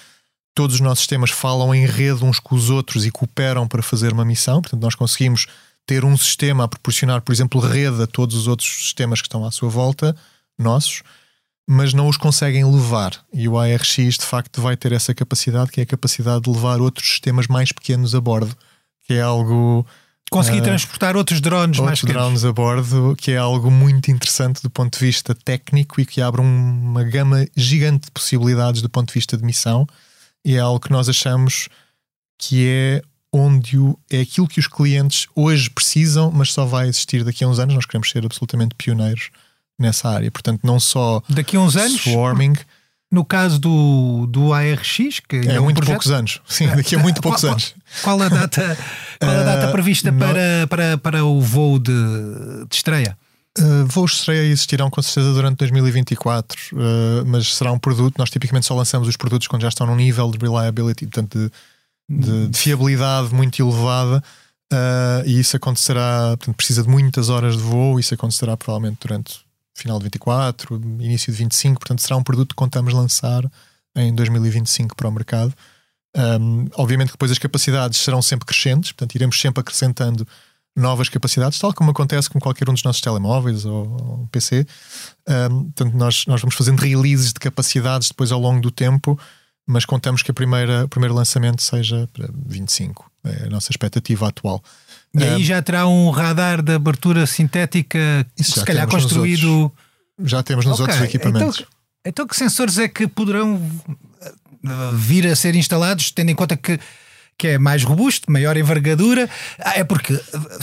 todos 0.54 0.76
os 0.76 0.80
nossos 0.80 1.00
sistemas 1.00 1.30
falam 1.30 1.74
em 1.74 1.86
rede 1.86 2.24
uns 2.24 2.40
com 2.40 2.54
os 2.54 2.70
outros 2.70 3.04
e 3.04 3.10
cooperam 3.10 3.68
para 3.68 3.82
fazer 3.82 4.12
uma 4.12 4.24
missão. 4.24 4.62
Portanto, 4.62 4.82
nós 4.82 4.94
conseguimos 4.94 5.46
ter 5.86 6.04
um 6.04 6.16
sistema 6.16 6.64
a 6.64 6.68
proporcionar, 6.68 7.20
por 7.20 7.32
exemplo, 7.32 7.60
rede 7.60 8.02
a 8.02 8.06
todos 8.06 8.34
os 8.36 8.46
outros 8.46 8.68
sistemas 8.68 9.20
que 9.20 9.26
estão 9.26 9.44
à 9.44 9.50
sua 9.50 9.68
volta, 9.68 10.16
nossos, 10.58 11.02
mas 11.68 11.92
não 11.92 12.08
os 12.08 12.16
conseguem 12.16 12.64
levar. 12.64 13.22
E 13.32 13.48
o 13.48 13.58
ARX, 13.58 13.96
de 13.96 14.24
facto, 14.24 14.62
vai 14.62 14.76
ter 14.76 14.92
essa 14.92 15.14
capacidade, 15.14 15.70
que 15.70 15.80
é 15.80 15.82
a 15.82 15.86
capacidade 15.86 16.44
de 16.44 16.50
levar 16.50 16.80
outros 16.80 17.06
sistemas 17.06 17.46
mais 17.46 17.70
pequenos 17.70 18.14
a 18.14 18.20
bordo 18.20 18.56
que 19.04 19.14
é 19.14 19.20
algo. 19.20 19.86
Conseguir 20.30 20.60
uh, 20.60 20.64
transportar 20.64 21.16
outros 21.16 21.40
drones 21.40 21.78
outros 21.78 21.86
mais 21.86 22.00
pequenos. 22.00 22.22
drones 22.22 22.44
a 22.44 22.52
bordo, 22.52 23.14
que 23.16 23.32
é 23.32 23.36
algo 23.36 23.70
muito 23.70 24.10
interessante 24.10 24.62
do 24.62 24.70
ponto 24.70 24.98
de 24.98 25.04
vista 25.04 25.34
técnico 25.34 26.00
e 26.00 26.06
que 26.06 26.20
abre 26.20 26.40
uma 26.40 27.04
gama 27.04 27.46
gigante 27.54 28.06
de 28.06 28.10
possibilidades 28.10 28.82
do 28.82 28.90
ponto 28.90 29.08
de 29.08 29.14
vista 29.14 29.36
de 29.36 29.44
missão. 29.44 29.86
E 30.44 30.56
é 30.56 30.58
algo 30.58 30.80
que 30.80 30.90
nós 30.90 31.08
achamos 31.08 31.68
que 32.38 32.66
é 32.66 33.02
onde 33.32 33.78
o, 33.78 33.98
é 34.10 34.20
aquilo 34.20 34.48
que 34.48 34.60
os 34.60 34.66
clientes 34.66 35.26
hoje 35.34 35.68
precisam, 35.70 36.30
mas 36.30 36.52
só 36.52 36.64
vai 36.64 36.88
existir 36.88 37.24
daqui 37.24 37.44
a 37.44 37.48
uns 37.48 37.58
anos. 37.58 37.74
Nós 37.74 37.86
queremos 37.86 38.10
ser 38.10 38.24
absolutamente 38.24 38.74
pioneiros 38.76 39.30
nessa 39.78 40.08
área. 40.08 40.30
Portanto, 40.30 40.60
não 40.62 40.78
só 40.78 41.22
daqui 41.28 41.56
a 41.56 41.60
uns 41.60 41.76
anos 41.76 42.00
swarming, 42.02 42.54
no 43.14 43.24
caso 43.24 43.58
do, 43.60 44.26
do 44.26 44.52
ARX, 44.52 45.20
que 45.28 45.36
é, 45.36 45.54
é 45.54 45.60
muito 45.60 45.76
projeto... 45.76 45.94
poucos 45.94 46.10
anos, 46.10 46.40
sim, 46.46 46.66
daqui 46.66 46.96
a 46.96 46.98
muito 46.98 47.22
poucos 47.22 47.42
qual, 47.42 47.52
anos. 47.52 47.74
Qual 48.02 48.20
a 48.20 48.28
data, 48.28 48.78
qual 49.20 49.30
a 49.30 49.42
data 49.44 49.68
uh, 49.68 49.72
prevista 49.72 50.12
para, 50.12 50.66
para, 50.68 50.98
para 50.98 51.24
o 51.24 51.40
voo 51.40 51.78
de, 51.78 51.92
de 52.68 52.74
estreia? 52.74 53.16
Uh, 53.56 53.86
voos 53.86 54.10
de 54.10 54.16
estreia 54.18 54.42
existirão 54.42 54.90
com 54.90 55.00
certeza 55.00 55.32
durante 55.32 55.58
2024, 55.58 56.58
uh, 56.72 56.76
mas 57.24 57.54
será 57.54 57.70
um 57.70 57.78
produto. 57.78 58.18
Nós 58.18 58.28
tipicamente 58.28 58.66
só 58.66 58.74
lançamos 58.74 59.06
os 59.06 59.16
produtos 59.16 59.46
quando 59.46 59.62
já 59.62 59.68
estão 59.68 59.86
num 59.86 59.94
nível 59.94 60.28
de 60.32 60.38
reliability, 60.38 61.06
portanto, 61.06 61.38
de, 61.38 62.18
de, 62.18 62.48
de 62.48 62.58
fiabilidade 62.58 63.32
muito 63.32 63.62
elevada. 63.62 64.22
Uh, 64.72 65.22
e 65.24 65.38
isso 65.38 65.56
acontecerá, 65.56 66.36
portanto, 66.36 66.56
precisa 66.56 66.82
de 66.82 66.88
muitas 66.88 67.28
horas 67.28 67.56
de 67.56 67.62
voo. 67.62 68.00
Isso 68.00 68.12
acontecerá 68.12 68.56
provavelmente 68.56 68.98
durante 69.00 69.43
final 69.74 69.98
de 69.98 70.04
24, 70.04 70.76
início 71.00 71.32
de 71.32 71.38
25, 71.38 71.80
portanto 71.80 72.00
será 72.00 72.16
um 72.16 72.22
produto 72.22 72.50
que 72.50 72.56
contamos 72.56 72.94
lançar 72.94 73.44
em 73.96 74.14
2025 74.14 74.96
para 74.96 75.08
o 75.08 75.12
mercado. 75.12 75.52
Um, 76.16 76.66
obviamente 76.74 77.08
que 77.08 77.14
depois 77.14 77.32
as 77.32 77.38
capacidades 77.38 77.98
serão 77.98 78.22
sempre 78.22 78.46
crescentes, 78.46 78.92
portanto 78.92 79.14
iremos 79.16 79.40
sempre 79.40 79.60
acrescentando 79.60 80.26
novas 80.76 81.08
capacidades, 81.08 81.58
tal 81.58 81.72
como 81.72 81.90
acontece 81.90 82.28
com 82.28 82.40
qualquer 82.40 82.68
um 82.68 82.72
dos 82.72 82.82
nossos 82.82 83.00
telemóveis 83.00 83.64
ou, 83.64 83.86
ou 83.86 84.28
PC. 84.30 84.66
Um, 85.28 85.64
portanto, 85.64 85.96
nós, 85.96 86.26
nós 86.26 86.40
vamos 86.40 86.54
fazendo 86.54 86.80
releases 86.80 87.32
de 87.32 87.40
capacidades 87.40 88.08
depois 88.08 88.32
ao 88.32 88.40
longo 88.40 88.60
do 88.60 88.70
tempo, 88.70 89.18
mas 89.66 89.84
contamos 89.84 90.22
que 90.22 90.30
a 90.30 90.34
primeira, 90.34 90.84
o 90.84 90.88
primeiro 90.88 91.14
lançamento 91.14 91.62
seja 91.62 92.08
para 92.12 92.28
25, 92.46 93.10
é 93.24 93.46
a 93.46 93.50
nossa 93.50 93.70
expectativa 93.70 94.28
atual. 94.28 94.62
E 95.14 95.22
aí 95.22 95.44
já 95.44 95.62
terá 95.62 95.86
um 95.86 96.10
radar 96.10 96.60
de 96.60 96.74
abertura 96.74 97.26
sintética, 97.26 98.26
se 98.36 98.64
calhar 98.64 98.88
construído. 98.88 99.72
Já 100.22 100.42
temos 100.42 100.64
nos 100.64 100.80
okay. 100.80 100.92
outros 100.92 101.08
equipamentos. 101.08 101.60
Então, 101.60 101.74
então, 102.06 102.26
que 102.26 102.36
sensores 102.36 102.78
é 102.78 102.86
que 102.86 103.06
poderão 103.06 103.60
eh, 103.88 104.90
vir 104.92 105.26
a 105.26 105.34
ser 105.34 105.54
instalados, 105.54 106.10
tendo 106.10 106.30
em 106.30 106.34
conta 106.34 106.56
que, 106.56 106.78
que 107.38 107.48
é 107.48 107.58
mais 107.58 107.82
robusto, 107.82 108.30
maior 108.30 108.56
envergadura? 108.56 109.28
Ah, 109.58 109.78
é 109.78 109.84
porque 109.84 110.20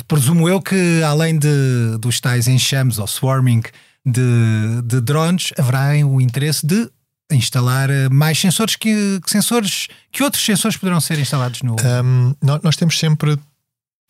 presumo 0.08 0.48
eu 0.48 0.62
que 0.62 1.02
além 1.04 1.40
de, 1.40 1.98
dos 2.00 2.20
tais 2.20 2.48
enxames 2.48 3.00
ou 3.00 3.08
swarming 3.08 3.64
de, 4.06 4.82
de 4.84 5.02
drones, 5.02 5.52
haverá 5.58 5.94
o 6.06 6.22
interesse 6.22 6.66
de 6.66 6.90
instalar 7.32 7.90
eh, 7.90 8.10
mais 8.10 8.40
sensores 8.40 8.76
que, 8.76 9.20
que, 9.24 9.30
sensores 9.32 9.88
que 10.12 10.24
outros 10.24 10.44
sensores 10.44 10.78
poderão 10.78 11.00
ser 11.00 11.18
instalados 11.18 11.62
no. 11.62 11.76
Um, 11.76 12.36
nós 12.62 12.76
temos 12.76 13.00
sempre 13.00 13.38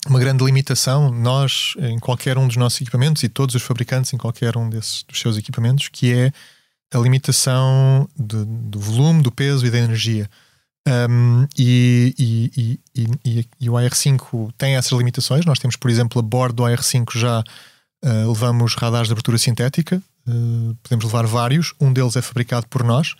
uma 0.08 0.20
grande 0.20 0.44
limitação, 0.44 1.12
nós, 1.12 1.76
em 1.78 2.00
qualquer 2.00 2.38
um 2.38 2.48
dos 2.48 2.58
nossos 2.58 2.82
equipamentos 2.82 3.24
e 3.24 3.30
todos 3.30 3.56
os 3.56 3.62
fabricantes 3.62 4.14
em 4.14 4.18
qualquer 4.18 4.58
um 4.58 4.70
desses, 4.70 5.04
dos 5.04 5.20
seus 5.20 5.38
equipamentos, 5.38 5.90
que 5.90 6.12
é 6.12 6.32
a 6.94 6.98
limitação 6.98 8.08
de, 8.18 8.44
do 8.46 8.80
volume, 8.80 9.22
do 9.22 9.32
peso 9.32 9.66
e 9.66 9.70
da 9.70 9.78
energia. 9.78 10.30
Um, 10.88 11.48
e, 11.58 12.16
e, 12.18 12.80
e, 12.96 13.48
e, 13.60 13.70
o 13.70 13.74
AR5 13.74 14.52
tem 14.58 14.76
essas 14.76 14.92
limitações. 14.98 15.46
Nós 15.46 15.60
temos, 15.60 15.76
por 15.76 15.92
exemplo, 15.92 16.20
a 16.20 16.22
bordo 16.24 16.56
do 16.56 16.64
AR5 16.64 17.18
já 17.18 17.40
uh, 17.40 18.32
levamos 18.32 18.74
radares 18.76 19.08
de 19.08 19.14
abertura 19.14 19.38
sintética, 19.38 20.02
uh, 20.28 20.76
podemos 20.82 21.06
levar 21.06 21.26
vários, 21.28 21.74
um 21.80 21.94
deles 21.94 22.16
é 22.16 22.22
fabricado 22.22 22.68
por 22.68 22.84
nós. 22.84 23.14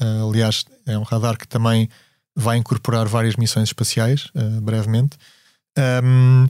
Uh, 0.00 0.28
aliás, 0.28 0.64
é 0.86 0.96
um 0.98 1.02
radar 1.02 1.36
que 1.36 1.46
também 1.46 1.88
vai 2.34 2.56
incorporar 2.56 3.06
várias 3.06 3.36
missões 3.36 3.68
espaciais 3.68 4.28
brevemente. 4.62 5.18
Um, 5.78 6.48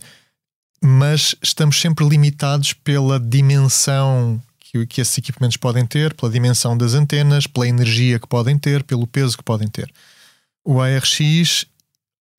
mas 0.83 1.35
estamos 1.41 1.81
sempre 1.81 2.09
limitados 2.09 2.73
pela 2.73 3.21
dimensão 3.21 4.43
que, 4.59 4.87
que 4.87 5.01
esses 5.01 5.17
equipamentos 5.17 5.57
podem 5.57 5.87
ter, 5.87 6.15
pela 6.15 6.33
dimensão 6.33 6.77
das 6.77 6.95
antenas, 6.95 7.47
pela 7.47 7.69
energia 7.69 8.19
que 8.19 8.27
podem 8.27 8.59
ter, 8.59 8.83
pelo 8.83 9.07
peso 9.07 9.37
que 9.37 9.45
podem 9.45 9.69
ter. 9.69 9.93
O 10.65 10.81
ARX, 10.81 11.67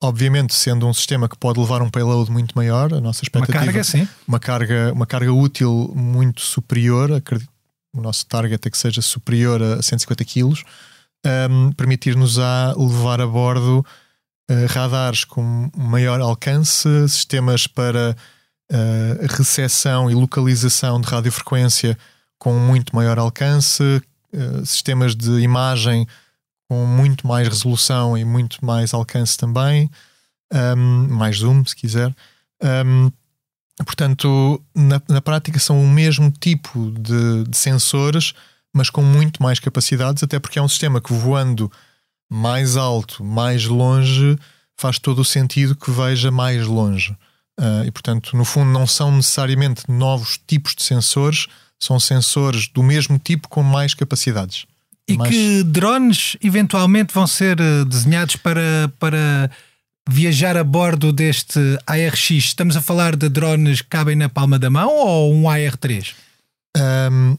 obviamente, 0.02 0.54
sendo 0.54 0.86
um 0.86 0.92
sistema 0.92 1.28
que 1.28 1.38
pode 1.38 1.58
levar 1.58 1.80
um 1.80 1.88
payload 1.88 2.30
muito 2.30 2.52
maior, 2.54 2.92
a 2.92 3.00
nossa 3.00 3.24
expectativa. 3.24 3.58
Uma 3.58 3.66
carga, 3.66 3.84
sim. 3.84 4.08
Uma 4.26 4.38
carga, 4.40 4.92
uma 4.92 5.06
carga 5.06 5.32
útil 5.32 5.92
muito 5.94 6.40
superior, 6.40 7.12
acredito, 7.12 7.48
o 7.94 8.00
nosso 8.00 8.26
target 8.26 8.66
é 8.66 8.70
que 8.70 8.76
seja 8.76 9.00
superior 9.00 9.62
a 9.62 9.80
150 9.80 10.24
kg, 10.24 10.62
um, 11.50 11.72
permitir-nos 11.72 12.38
a 12.38 12.74
levar 12.76 13.20
a 13.20 13.26
bordo 13.26 13.86
uh, 14.50 14.66
radares 14.68 15.24
com 15.24 15.70
maior 15.76 16.20
alcance, 16.20 16.88
sistemas 17.08 17.66
para 17.66 18.16
uh, 18.72 20.10
e 20.10 20.14
localização 20.14 21.00
de 21.00 21.08
radiofrequência 21.08 21.98
com 22.38 22.58
muito 22.58 22.94
maior 22.94 23.18
alcance, 23.18 23.82
uh, 24.32 24.66
sistemas 24.66 25.14
de 25.14 25.40
imagem 25.40 26.06
com 26.68 26.86
muito 26.86 27.26
mais 27.26 27.46
resolução 27.46 28.16
e 28.16 28.24
muito 28.24 28.64
mais 28.64 28.94
alcance 28.94 29.36
também, 29.36 29.90
um, 30.52 31.08
mais 31.08 31.38
zoom, 31.38 31.64
se 31.64 31.76
quiser. 31.76 32.14
Um, 32.62 33.10
Portanto, 33.82 34.62
na, 34.74 35.02
na 35.08 35.20
prática 35.20 35.58
são 35.58 35.82
o 35.82 35.88
mesmo 35.88 36.30
tipo 36.30 36.92
de, 36.92 37.44
de 37.44 37.56
sensores, 37.56 38.32
mas 38.72 38.88
com 38.88 39.02
muito 39.02 39.42
mais 39.42 39.58
capacidades, 39.58 40.22
até 40.22 40.38
porque 40.38 40.58
é 40.58 40.62
um 40.62 40.68
sistema 40.68 41.00
que 41.00 41.12
voando 41.12 41.70
mais 42.30 42.76
alto, 42.76 43.22
mais 43.22 43.64
longe, 43.66 44.38
faz 44.76 44.98
todo 44.98 45.20
o 45.20 45.24
sentido 45.24 45.74
que 45.74 45.90
veja 45.90 46.30
mais 46.30 46.66
longe. 46.66 47.16
Uh, 47.58 47.84
e, 47.86 47.90
portanto, 47.90 48.36
no 48.36 48.44
fundo, 48.44 48.70
não 48.70 48.86
são 48.86 49.12
necessariamente 49.12 49.84
novos 49.88 50.40
tipos 50.46 50.74
de 50.74 50.82
sensores, 50.82 51.46
são 51.78 52.00
sensores 52.00 52.68
do 52.68 52.82
mesmo 52.82 53.18
tipo 53.18 53.48
com 53.48 53.62
mais 53.62 53.94
capacidades. 53.94 54.66
E 55.08 55.16
mais... 55.16 55.30
que 55.30 55.62
drones 55.62 56.36
eventualmente 56.42 57.12
vão 57.12 57.26
ser 57.26 57.60
eh, 57.60 57.84
desenhados 57.84 58.36
para, 58.36 58.90
para 58.98 59.50
viajar 60.08 60.56
a 60.56 60.64
bordo 60.64 61.12
deste 61.12 61.60
ARX? 61.86 62.30
Estamos 62.30 62.76
a 62.76 62.80
falar 62.80 63.14
de 63.14 63.28
drones 63.28 63.82
que 63.82 63.88
cabem 63.88 64.16
na 64.16 64.28
palma 64.28 64.58
da 64.58 64.70
mão 64.70 64.88
ou 64.88 65.34
um 65.34 65.42
AR3? 65.42 66.14
Um, 66.76 67.36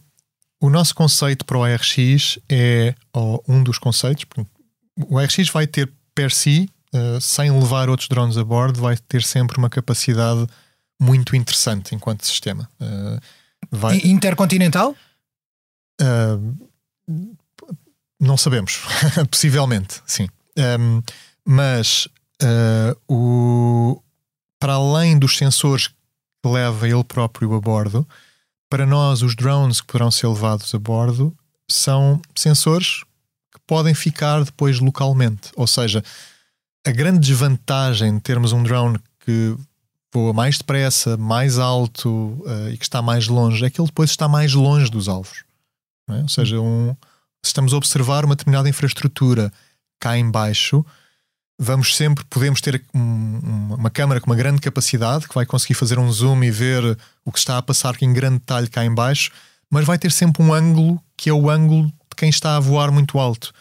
o 0.61 0.69
nosso 0.69 0.93
conceito 0.93 1.43
para 1.43 1.57
o 1.57 1.63
ARX 1.63 2.37
é 2.47 2.93
ou 3.11 3.43
um 3.47 3.63
dos 3.63 3.79
conceitos. 3.79 4.25
O 5.07 5.17
ARX 5.17 5.49
vai 5.49 5.67
ter 5.67 5.91
per 6.13 6.31
si 6.31 6.69
eh, 6.95 7.19
sem 7.19 7.51
levar 7.51 7.89
outros 7.89 8.07
drones 8.07 8.37
a 8.37 8.43
bordo, 8.43 8.79
vai 8.79 8.95
ter 8.95 9.21
sempre 9.21 9.57
uma 9.57 9.69
capacidade 9.69 10.47
muito 10.97 11.35
interessante 11.35 11.93
enquanto 11.93 12.25
sistema. 12.25 12.69
Uh, 12.79 13.19
vai... 13.69 13.97
Intercontinental? 13.97 14.95
Uh, 16.01 16.67
não 18.17 18.37
sabemos, 18.37 18.79
possivelmente, 19.29 20.01
sim. 20.05 20.29
Um, 20.57 20.61
ehm, 20.61 21.01
mas 21.45 22.07
o, 23.09 24.01
para 24.57 24.73
além 24.73 25.19
dos 25.19 25.37
sensores 25.37 25.87
que 25.87 25.95
leva 26.45 26.87
ele 26.87 27.03
próprio 27.03 27.53
a 27.53 27.59
bordo, 27.59 28.07
para 28.69 28.85
nós, 28.85 29.21
os 29.21 29.35
drones 29.35 29.81
que 29.81 29.87
poderão 29.87 30.09
ser 30.09 30.27
levados 30.27 30.73
a 30.73 30.79
bordo 30.79 31.37
são 31.69 32.21
sensores 32.35 33.03
podem 33.67 33.93
ficar 33.93 34.43
depois 34.43 34.79
localmente. 34.79 35.51
Ou 35.55 35.67
seja, 35.67 36.03
a 36.85 36.91
grande 36.91 37.19
desvantagem 37.19 38.15
de 38.15 38.21
termos 38.21 38.51
um 38.51 38.63
drone 38.63 38.99
que 39.19 39.55
voa 40.13 40.31
mais 40.31 40.57
depressa, 40.57 41.17
mais 41.17 41.57
alto 41.59 42.09
uh, 42.09 42.69
e 42.71 42.77
que 42.77 42.85
está 42.85 43.01
mais 43.01 43.27
longe 43.27 43.65
é 43.65 43.69
que 43.69 43.81
ele 43.81 43.87
depois 43.87 44.09
está 44.09 44.27
mais 44.27 44.53
longe 44.53 44.89
dos 44.89 45.09
alvos. 45.09 45.43
É? 46.09 46.21
Ou 46.21 46.29
seja, 46.29 46.59
um, 46.59 46.95
se 47.43 47.49
estamos 47.49 47.73
a 47.73 47.77
observar 47.77 48.23
uma 48.23 48.35
determinada 48.35 48.69
infraestrutura 48.69 49.51
cá 49.99 50.17
em 50.17 50.29
baixo, 50.29 50.85
vamos 51.59 51.95
sempre, 51.95 52.23
podemos 52.25 52.61
ter 52.61 52.81
um, 52.93 53.73
uma 53.77 53.89
câmera 53.89 54.21
com 54.21 54.29
uma 54.29 54.35
grande 54.35 54.61
capacidade 54.61 55.27
que 55.27 55.35
vai 55.35 55.45
conseguir 55.45 55.73
fazer 55.73 55.99
um 55.99 56.11
zoom 56.11 56.43
e 56.43 56.51
ver 56.51 56.97
o 57.25 57.31
que 57.31 57.39
está 57.39 57.57
a 57.57 57.61
passar 57.61 57.95
em 58.01 58.13
grande 58.13 58.39
detalhe 58.39 58.67
cá 58.67 58.85
em 58.85 58.93
baixo, 58.93 59.31
mas 59.69 59.85
vai 59.85 59.97
ter 59.97 60.11
sempre 60.11 60.43
um 60.43 60.53
ângulo 60.53 61.01
que 61.17 61.29
é 61.29 61.33
o 61.33 61.49
ângulo 61.49 61.91
de 62.15 62.21
quem 62.21 62.29
está 62.29 62.55
a 62.55 62.59
voar 62.59 62.91
muito 62.91 63.19
alto 63.19 63.53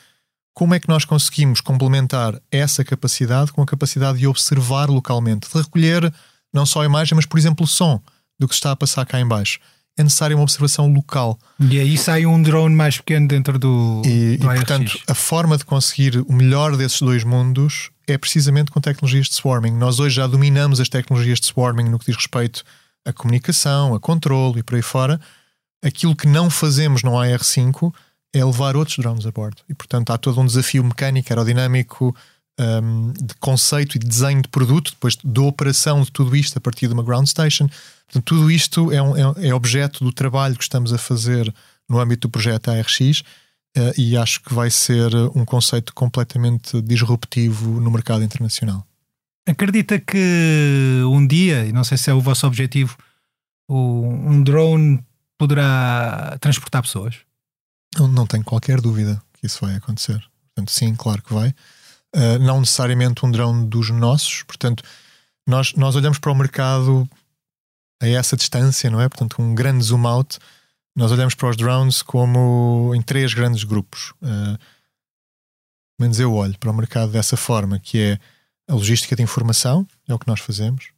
como 0.55 0.73
é 0.73 0.81
que 0.81 0.89
nós 0.89 1.05
conseguimos 1.05 1.61
complementar 1.61 2.41
essa 2.51 2.85
capacidade 2.85 3.53
com 3.53 3.61
a 3.61 3.67
capacidade 3.67 4.19
de 4.19 4.27
observar 4.27 4.89
localmente, 4.89 5.49
de 5.53 5.59
recolher 5.59 6.15
não 6.53 6.65
só 6.65 6.83
a 6.83 6.85
imagem, 6.87 7.17
mas, 7.17 7.27
por 7.27 7.37
exemplo, 7.37 7.65
o 7.65 7.69
som 7.69 8.01
do 8.39 8.47
que 8.47 8.55
está 8.55 8.71
a 8.71 8.77
passar 8.77 9.05
cá 9.05 9.21
em 9.21 9.27
baixo. 9.27 9.59
É 9.97 10.03
necessária 10.03 10.37
uma 10.37 10.43
observação 10.43 10.93
local. 10.93 11.39
E 11.59 11.79
aí 11.79 11.99
sai 11.99 12.25
um 12.25 12.41
drone 12.41 12.75
mais 12.75 12.97
pequeno 12.97 13.29
dentro 13.29 13.59
do. 13.59 14.03
E, 14.05 14.37
do 14.37 14.53
e 14.53 14.57
portanto, 14.57 14.99
a 15.09 15.15
forma 15.15 15.57
de 15.57 15.65
conseguir 15.65 16.25
o 16.27 16.33
melhor 16.33 16.77
desses 16.77 17.01
dois 17.01 17.23
mundos 17.25 17.91
é 18.07 18.17
precisamente 18.17 18.71
com 18.71 18.81
tecnologias 18.81 19.29
de 19.29 19.35
swarming. 19.35 19.73
Nós 19.73 19.99
hoje 20.01 20.17
já 20.17 20.27
dominamos 20.27 20.81
as 20.81 20.89
tecnologias 20.89 21.41
de 21.41 21.47
swarming 21.47 21.89
no 21.89 21.99
que 21.99 22.07
diz 22.07 22.17
respeito 22.17 22.65
à 23.05 23.13
comunicação, 23.13 23.95
a 23.95 24.01
controle 24.01 24.61
e 24.61 24.63
por 24.63 24.75
aí 24.77 24.83
fora. 24.83 25.21
Aquilo 25.83 26.15
que 26.17 26.27
não 26.27 26.51
fazemos 26.51 27.03
no 27.03 27.13
AR5 27.13 27.93
é 28.35 28.45
levar 28.45 28.77
outros 28.77 28.99
drones 28.99 29.25
a 29.25 29.31
bordo. 29.31 29.63
E, 29.69 29.75
portanto, 29.75 30.11
há 30.11 30.19
todo 30.19 30.41
um 30.41 30.47
desafio 30.47 30.83
mecânico, 30.83 31.33
aerodinâmico, 31.33 32.15
um, 32.59 33.13
de 33.13 33.35
conceito 33.41 33.97
e 33.97 33.99
de 33.99 34.07
desenho 34.07 34.43
de 34.43 34.49
produto, 34.49 34.91
depois 34.91 35.17
da 35.17 35.43
operação 35.43 36.03
de 36.03 36.11
tudo 36.11 36.35
isto 36.37 36.57
a 36.57 36.61
partir 36.61 36.89
de 36.89 36.95
uma 36.95 37.03
ground 37.03 37.27
station. 37.27 37.69
Portanto, 38.07 38.25
tudo 38.25 38.51
isto 38.51 38.93
é, 38.93 39.01
um, 39.01 39.17
é, 39.17 39.49
é 39.49 39.55
objeto 39.55 40.05
do 40.05 40.13
trabalho 40.13 40.57
que 40.57 40.63
estamos 40.63 40.93
a 40.93 40.99
fazer 40.99 41.53
no 41.89 41.99
âmbito 41.99 42.29
do 42.29 42.31
projeto 42.33 42.71
ARX 42.71 43.01
uh, 43.01 43.23
e 43.97 44.17
acho 44.17 44.41
que 44.41 44.53
vai 44.53 44.71
ser 44.71 45.15
um 45.35 45.45
conceito 45.45 45.95
completamente 45.95 46.81
disruptivo 46.83 47.81
no 47.81 47.91
mercado 47.91 48.25
internacional. 48.25 48.87
Acredita 49.47 49.99
que 49.99 51.03
um 51.05 51.27
dia, 51.27 51.67
e 51.67 51.73
não 51.73 51.85
sei 51.85 51.99
se 51.99 52.11
é 52.11 52.15
o 52.15 52.21
vosso 52.21 52.47
objetivo, 52.47 52.97
um 53.69 54.43
drone 54.43 55.05
poderá 55.37 56.37
transportar 56.41 56.83
pessoas? 56.83 57.17
Não, 57.99 58.09
não 58.09 58.27
tenho 58.27 58.45
qualquer 58.45 58.81
dúvida 58.81 59.23
que 59.35 59.47
isso 59.47 59.65
vai 59.65 59.75
acontecer. 59.75 60.23
Portanto, 60.55 60.71
sim, 60.71 60.95
claro 60.95 61.23
que 61.23 61.33
vai. 61.33 61.55
Uh, 62.15 62.39
não 62.41 62.61
necessariamente 62.61 63.25
um 63.27 63.31
drone 63.31 63.67
dos 63.67 63.91
nossos, 63.91 64.43
portanto, 64.45 64.85
nós, 65.47 65.75
nós 65.75 65.97
olhamos 65.97 66.19
para 66.19 66.31
o 66.31 66.35
mercado 66.35 67.09
a 68.01 68.07
essa 68.07 68.37
distância, 68.37 68.91
não 68.91 69.01
é? 69.01 69.09
Portanto, 69.09 69.41
um 69.41 69.55
grande 69.55 69.85
zoom 69.85 70.07
out, 70.07 70.39
nós 70.97 71.11
olhamos 71.11 71.35
para 71.35 71.51
os 71.51 71.57
drones 71.57 72.03
como 72.03 72.93
em 72.95 73.03
três 73.03 73.35
grandes 73.35 73.65
grupos. 73.65 74.13
Uh, 74.23 74.59
menos 75.99 76.21
eu 76.21 76.33
olho 76.33 76.59
para 76.59 76.71
o 76.71 76.75
mercado 76.75 77.11
dessa 77.13 77.37
forma, 77.37 77.79
que 77.79 77.99
é 77.99 78.19
a 78.69 78.75
logística 78.75 79.15
de 79.17 79.23
informação, 79.23 79.87
é 80.09 80.15
o 80.15 80.19
que 80.19 80.29
nós 80.29 80.41
fazemos, 80.41 80.91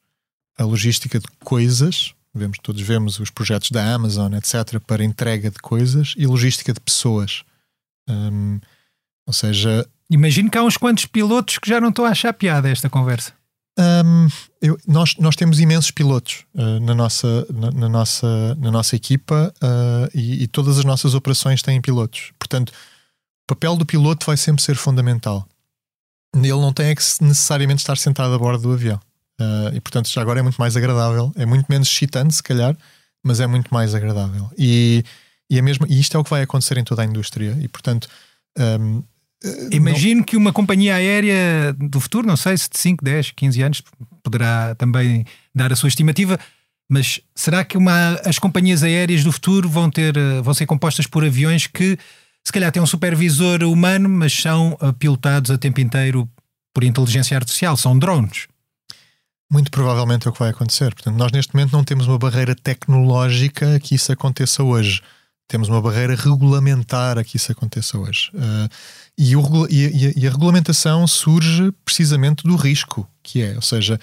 a 0.59 0.65
logística 0.65 1.19
de 1.19 1.27
coisas, 1.45 2.15
Vemos, 2.37 2.59
todos 2.63 2.83
vemos 2.83 3.19
os 3.19 3.31
projetos 3.31 3.71
da 3.71 3.95
Amazon, 3.95 4.33
etc., 4.35 4.81
para 4.87 5.05
entrega 5.05 5.51
de 5.51 5.59
coisas 5.59 6.15
e 6.17 6.27
logística 6.27 6.73
de 6.73 6.81
pessoas. 6.81 7.43
Um, 8.09 8.61
ou 9.27 9.33
seja. 9.33 9.87
Imagino 10.11 10.51
que 10.51 10.59
há 10.59 10.63
uns 10.63 10.77
quantos 10.77 11.07
pilotos 11.07 11.59
que 11.59 11.69
já 11.69 11.81
não 11.81 11.89
estão 11.89 12.05
a 12.05 12.11
achar 12.11 12.33
piada 12.33 12.69
esta 12.71 12.89
conversa. 12.89 13.33
Um, 13.79 14.29
eu, 14.63 14.79
nós, 14.87 15.17
nós 15.19 15.37
temos 15.37 15.61
imensos 15.61 15.91
pilotos 15.91 16.45
uh, 16.55 16.81
na, 16.81 16.95
nossa, 16.95 17.47
na, 17.53 17.71
na, 17.71 17.89
nossa, 17.89 18.55
na 18.55 18.71
nossa 18.71 18.97
equipa 18.97 19.53
uh, 19.63 20.11
e, 20.15 20.45
e, 20.45 20.47
todas 20.47 20.79
as 20.79 20.85
nossas 20.85 21.15
operações 21.15 21.61
têm 21.61 21.81
pilotos. 21.81 22.33
Portanto, 22.39 22.71
o 22.71 23.55
papel 23.55 23.77
do 23.77 23.85
piloto 23.85 24.25
vai 24.25 24.37
sempre 24.37 24.63
ser 24.63 24.77
fundamental. 24.77 25.47
Ele 26.35 26.49
não 26.53 26.73
tem 26.73 26.87
é 26.87 26.95
que 26.95 27.03
necessariamente 27.21 27.81
estar 27.81 27.97
sentado 27.97 28.35
a 28.35 28.39
bordo 28.39 28.63
do 28.63 28.73
avião. 28.73 29.01
Uh, 29.41 29.75
e 29.75 29.81
portanto, 29.81 30.09
já 30.09 30.21
agora 30.21 30.41
é 30.41 30.43
muito 30.43 30.57
mais 30.57 30.77
agradável. 30.77 31.33
É 31.37 31.45
muito 31.45 31.67
menos 31.69 31.89
excitante, 31.89 32.35
se 32.35 32.43
calhar, 32.43 32.77
mas 33.23 33.41
é 33.41 33.47
muito 33.47 33.73
mais 33.73 33.95
agradável. 33.95 34.51
E, 34.57 35.05
e, 35.51 35.59
é 35.59 35.63
mesmo, 35.63 35.87
e 35.89 36.01
isto 36.01 36.17
é 36.17 36.21
o 36.21 36.25
que 36.25 36.31
vai 36.31 36.43
acontecer 36.43 36.79
em 36.79 36.85
toda 36.85 37.03
a 37.03 37.05
indústria. 37.05 37.57
E 37.61 37.69
portanto. 37.69 38.09
Um, 38.59 39.03
Imagino 39.71 40.21
não... 40.21 40.25
que 40.25 40.37
uma 40.37 40.53
companhia 40.53 40.95
aérea 40.95 41.73
do 41.75 42.01
futuro, 42.01 42.27
não 42.27 42.37
sei 42.37 42.57
se 42.57 42.71
de 42.71 42.79
5, 42.79 43.05
10, 43.05 43.33
15 43.33 43.63
anos, 43.63 43.83
poderá 44.23 44.75
também 44.75 45.27
dar 45.55 45.71
a 45.73 45.77
sua 45.77 45.89
estimativa, 45.89 46.41
mas 46.91 47.21
será 47.35 47.63
que 47.63 47.77
uma, 47.77 48.15
as 48.25 48.39
companhias 48.39 48.83
aéreas 48.83 49.23
do 49.23 49.31
futuro 49.31 49.69
vão, 49.69 49.91
ter, 49.91 50.15
vão 50.43 50.55
ser 50.55 50.65
compostas 50.65 51.07
por 51.07 51.23
aviões 51.23 51.67
que 51.67 51.99
se 52.43 52.53
calhar 52.53 52.73
têm 52.73 52.83
um 52.83 52.87
supervisor 52.87 53.63
humano, 53.65 54.09
mas 54.09 54.33
são 54.33 54.77
pilotados 54.99 55.51
a 55.51 55.59
tempo 55.59 55.81
inteiro 55.81 56.29
por 56.73 56.83
inteligência 56.83 57.37
artificial, 57.37 57.77
são 57.77 57.99
drones? 57.99 58.47
Muito 59.51 59.71
provavelmente 59.71 60.27
é 60.27 60.31
o 60.31 60.33
que 60.33 60.41
vai 60.41 60.51
acontecer. 60.51 60.93
Portanto, 60.95 61.17
nós 61.17 61.31
neste 61.31 61.55
momento 61.55 61.73
não 61.73 61.85
temos 61.85 62.07
uma 62.07 62.19
barreira 62.19 62.55
tecnológica 62.55 63.77
a 63.77 63.81
que 63.81 63.95
isso 63.95 64.11
aconteça 64.13 64.63
hoje. 64.63 65.01
Temos 65.49 65.69
uma 65.69 65.81
barreira 65.81 66.17
regulamentar 66.17 67.17
a 67.17 67.23
que 67.23 67.37
isso 67.37 67.53
aconteça 67.53 67.97
hoje. 67.97 68.31
Uh, 68.35 68.69
e, 69.17 69.37
o, 69.37 69.67
e, 69.71 70.15
e, 70.17 70.27
a 70.27 70.31
regulamentação 70.31 71.07
surge 71.07 71.71
precisamente 71.85 72.43
do 72.43 72.57
risco, 72.57 73.09
que 73.23 73.41
é, 73.41 73.55
ou 73.55 73.63
seja, 73.63 74.01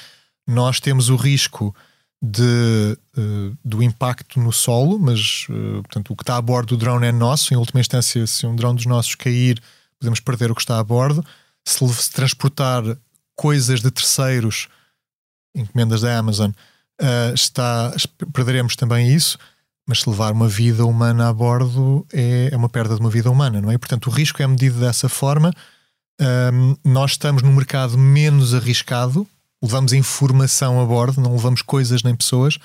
nós 0.48 0.80
temos 0.80 1.10
o 1.10 1.18
risco 1.18 1.76
de, 2.22 2.98
uh, 3.18 3.58
do 3.66 3.84
impacto 3.84 4.40
no 4.40 4.54
solo, 4.54 4.98
mas 4.98 5.46
uh, 5.50 5.84
portanto, 5.84 6.14
o 6.14 6.16
que 6.16 6.24
está 6.24 6.38
a 6.38 6.42
bordo 6.42 6.70
do 6.70 6.78
drone 6.78 7.08
é 7.08 7.12
nosso. 7.12 7.54
Em 7.54 7.58
última 7.58 7.82
instância, 7.82 8.26
se 8.26 8.48
um 8.48 8.56
drone 8.56 8.78
dos 8.78 8.86
nossos 8.86 9.16
cair, 9.16 9.62
podemos 10.00 10.22
perder 10.22 10.50
o 10.50 10.56
que 10.56 10.62
está 10.62 10.80
a 10.80 10.84
bordo. 10.84 11.26
Se, 11.66 11.86
se 11.94 12.12
transportar 12.12 12.82
coisas 13.36 13.82
de 13.82 13.92
terceiros 13.92 14.70
encomendas 15.56 16.02
da 16.02 16.18
Amazon, 16.18 16.52
uh, 17.02 17.34
está, 17.34 17.94
perderemos 18.34 18.76
também 18.76 19.14
isso, 19.14 19.38
mas 19.88 20.02
se 20.02 20.10
levar 20.10 20.32
uma 20.32 20.48
vida 20.48 20.86
humana 20.86 21.30
a 21.30 21.34
bordo 21.34 22.06
é, 22.12 22.50
é 22.52 22.58
uma 22.58 22.70
perda 22.70 22.96
de 22.96 23.02
uma 23.02 23.10
vida 23.10 23.30
humana, 23.30 23.62
não 23.62 23.72
é? 23.72 23.78
portanto, 23.78 24.08
o 24.08 24.10
risco 24.10 24.42
é 24.42 24.48
medido 24.48 24.80
dessa 24.80 25.10
forma. 25.10 25.52
Um, 26.22 26.76
nós 26.86 27.12
estamos 27.12 27.42
num 27.42 27.54
mercado 27.54 27.98
menos 27.98 28.54
arriscado, 28.54 29.28
levamos 29.62 29.94
informação 29.94 30.82
a 30.82 30.86
bordo, 30.86 31.20
não 31.20 31.34
levamos 31.34 31.62
coisas 31.62 32.04
nem 32.04 32.16
pessoas, 32.16 32.58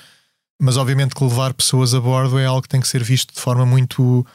mas 0.61 0.77
obviamente 0.77 1.15
que 1.15 1.23
levar 1.23 1.53
pessoas 1.53 1.93
a 1.93 1.99
bordo 1.99 2.37
é 2.37 2.45
algo 2.45 2.61
que 2.61 2.69
tem 2.69 2.81
que 2.81 2.87
ser 2.87 3.03
visto 3.03 3.33
de 3.33 3.39
forma 3.39 3.65
muito 3.65 4.25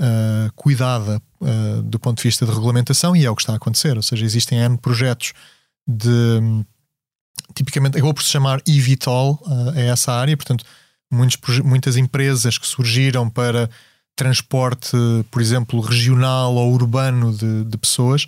uh, 0.00 0.52
cuidada 0.54 1.20
uh, 1.40 1.82
do 1.82 1.98
ponto 1.98 2.18
de 2.18 2.24
vista 2.24 2.44
de 2.44 2.52
regulamentação 2.52 3.16
e 3.16 3.24
é 3.24 3.30
o 3.30 3.36
que 3.36 3.42
está 3.42 3.52
a 3.52 3.56
acontecer. 3.56 3.96
Ou 3.96 4.02
seja, 4.02 4.24
existem 4.24 4.58
N 4.58 4.76
projetos 4.76 5.32
de 5.86 6.40
tipicamente 7.54 7.96
acabou 7.96 8.14
por 8.14 8.22
se 8.22 8.30
chamar 8.30 8.60
eVTOL 8.66 9.40
uh, 9.42 9.70
a 9.70 9.80
essa 9.80 10.12
área, 10.12 10.36
portanto, 10.36 10.64
muitos, 11.10 11.60
muitas 11.60 11.96
empresas 11.96 12.58
que 12.58 12.66
surgiram 12.66 13.28
para 13.28 13.68
transporte, 14.14 14.96
por 15.30 15.40
exemplo, 15.40 15.80
regional 15.80 16.54
ou 16.54 16.72
urbano 16.72 17.32
de, 17.32 17.64
de 17.64 17.78
pessoas 17.78 18.24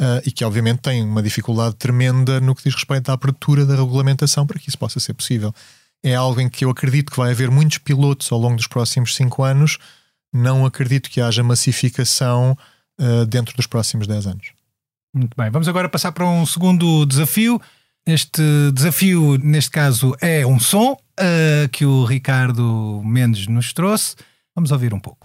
uh, 0.00 0.22
e 0.24 0.30
que, 0.30 0.44
obviamente, 0.44 0.80
têm 0.80 1.04
uma 1.04 1.22
dificuldade 1.22 1.74
tremenda 1.74 2.40
no 2.40 2.54
que 2.54 2.62
diz 2.62 2.74
respeito 2.74 3.10
à 3.10 3.14
abertura 3.14 3.66
da 3.66 3.74
regulamentação 3.74 4.46
para 4.46 4.58
que 4.58 4.68
isso 4.68 4.78
possa 4.78 5.00
ser 5.00 5.14
possível. 5.14 5.52
É 6.02 6.14
algo 6.14 6.40
em 6.40 6.48
que 6.48 6.64
eu 6.64 6.70
acredito 6.70 7.10
que 7.10 7.16
vai 7.16 7.32
haver 7.32 7.50
muitos 7.50 7.78
pilotos 7.78 8.30
ao 8.30 8.38
longo 8.38 8.56
dos 8.56 8.66
próximos 8.66 9.14
cinco 9.14 9.42
anos, 9.42 9.78
não 10.32 10.64
acredito 10.64 11.10
que 11.10 11.20
haja 11.20 11.42
massificação 11.42 12.56
uh, 13.00 13.26
dentro 13.26 13.54
dos 13.56 13.66
próximos 13.66 14.06
10 14.06 14.26
anos. 14.28 14.52
Muito 15.14 15.36
bem, 15.36 15.50
vamos 15.50 15.68
agora 15.68 15.88
passar 15.88 16.10
para 16.12 16.24
um 16.24 16.46
segundo 16.46 17.04
desafio. 17.04 17.60
Este 18.04 18.72
desafio, 18.72 19.38
neste 19.38 19.70
caso, 19.70 20.16
é 20.20 20.44
um 20.44 20.58
som 20.58 20.94
uh, 20.94 21.68
que 21.70 21.86
o 21.86 22.04
Ricardo 22.04 23.00
Mendes 23.04 23.46
nos 23.46 23.72
trouxe. 23.72 24.16
Vamos 24.56 24.72
ouvir 24.72 24.92
um 24.92 24.98
pouco. 24.98 25.24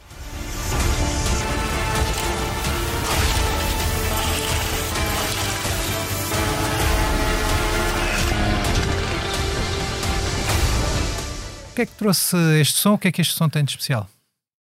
O 11.71 11.75
que 11.75 11.81
é 11.81 11.85
que 11.87 11.93
trouxe 11.93 12.37
este 12.61 12.77
som? 12.77 12.93
O 12.93 12.97
que 12.99 13.07
é 13.07 13.11
que 13.11 13.21
este 13.21 13.33
som 13.33 13.49
tem 13.49 13.63
de 13.63 13.71
especial? 13.71 14.07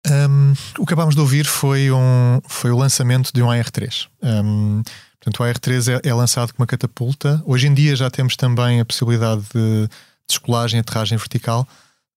Um, 0.09 0.53
o 0.79 0.85
que 0.85 0.93
acabámos 0.93 1.15
de 1.15 1.21
ouvir 1.21 1.45
foi, 1.45 1.91
um, 1.91 2.39
foi 2.47 2.71
o 2.71 2.77
lançamento 2.77 3.31
de 3.33 3.41
um 3.41 3.47
AR3. 3.47 4.07
Um, 4.23 4.81
portanto, 5.19 5.39
o 5.39 5.43
AR3 5.43 5.99
é, 6.03 6.09
é, 6.09 6.13
lançado 6.13 6.53
com 6.53 6.61
uma 6.61 6.67
catapulta. 6.67 7.41
Hoje 7.45 7.67
em 7.67 7.73
dia 7.73 7.95
já 7.95 8.09
temos 8.09 8.35
também 8.35 8.79
a 8.79 8.85
possibilidade 8.85 9.41
de 9.53 9.89
descolagem 10.27 10.77
e 10.77 10.81
aterragem 10.81 11.17
vertical, 11.17 11.67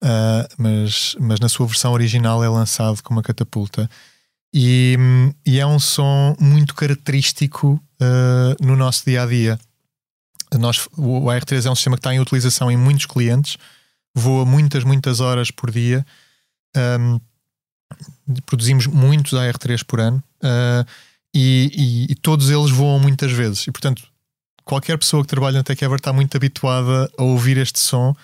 uh, 0.03 0.49
mas, 0.57 1.17
mas 1.19 1.41
na 1.41 1.49
sua 1.49 1.67
versão 1.67 1.93
original 1.93 2.43
é 2.45 2.49
lançado 2.49 3.03
com 3.03 3.13
uma 3.13 3.23
catapulta. 3.23 3.89
E, 4.53 4.97
e 5.47 5.61
é 5.61 5.67
um 5.67 5.79
som 5.79 6.35
muito 6.41 6.75
característico 6.75 7.81
uh, 8.01 8.65
no 8.65 8.77
nosso 8.77 9.05
dia 9.05 9.23
a 9.23 9.27
dia. 9.27 9.59
Nós, 10.59 10.89
o 10.97 11.27
AR3 11.27 11.67
é 11.67 11.71
um 11.71 11.77
sistema 11.77 11.97
que 11.97 12.01
está 12.01 12.13
em 12.13 12.19
utilização 12.19 12.71
em 12.71 12.77
muitos 12.77 13.07
clientes, 13.07 13.57
voa 14.15 14.45
muitas, 14.45 14.83
muitas 14.83 15.21
horas 15.21 15.53
por 15.53 15.71
dia. 15.71 16.05
Um, 16.77 17.21
produzimos 18.47 18.87
muitos 18.87 19.33
AR3 19.33 19.85
por 19.85 20.01
ano 20.01 20.23
uh, 20.43 20.87
e, 21.35 22.07
e, 22.09 22.13
e, 22.13 22.15
todos 22.17 22.51
eles 22.51 22.71
voam 22.71 22.99
muitas 22.99 23.33
vezes. 23.33 23.67
E 23.67 23.71
portanto, 23.71 24.03
qualquer 24.65 24.99
pessoa 24.99 25.23
que 25.23 25.29
trabalha 25.29 25.59
na 25.59 25.65
TechEver 25.65 25.97
está 25.97 26.13
muito 26.13 26.37
habituada 26.37 27.11
a 27.17 27.23
ouvir 27.23 27.57
este 27.57 27.79
som 27.79 28.15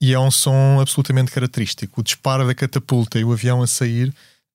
e 0.00 0.12
é 0.12 0.18
um 0.18 0.30
som 0.30 0.80
absolutamente 0.80 1.30
característico. 1.30 2.00
O 2.00 2.04
disparo 2.04 2.46
da 2.46 2.54
catapulta 2.54 3.18
e 3.18 3.24
o 3.24 3.32
avião 3.32 3.62
a 3.62 3.66
sair 3.66 4.08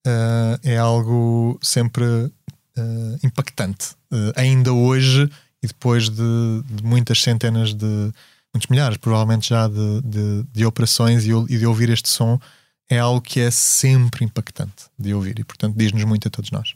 uh, 0.06 0.60
é 0.64 0.78
algo 0.78 1.58
sempre 1.62 2.04
uh, 2.06 3.20
impactante. 3.24 3.96
ainda 4.36 4.74
hoje, 4.74 5.30
e 5.64 5.68
depois 5.68 6.10
de, 6.10 6.64
de, 6.66 6.84
muitas 6.84 7.22
centenas 7.22 7.74
de, 7.74 8.12
muitos 8.54 8.70
milhares, 8.70 8.98
provavelmente 8.98 9.50
já, 9.50 9.68
de, 9.68 10.02
de, 10.02 10.44
de 10.52 10.66
operações 10.66 11.24
e, 11.26 11.30
e 11.30 11.58
de 11.58 11.66
ouvir 11.66 11.90
este 11.90 12.10
som 12.10 12.40
é 12.92 13.00
algo 13.00 13.22
que 13.22 13.40
é 13.40 13.50
sempre 13.50 14.26
impactante 14.26 14.86
de 15.00 15.14
ouvir 15.14 15.40
e, 15.40 15.46
portanto, 15.46 15.76
diz-nos 15.78 16.04
muito 16.04 16.28
a 16.28 16.32
todos 16.32 16.52
nós. 16.52 16.76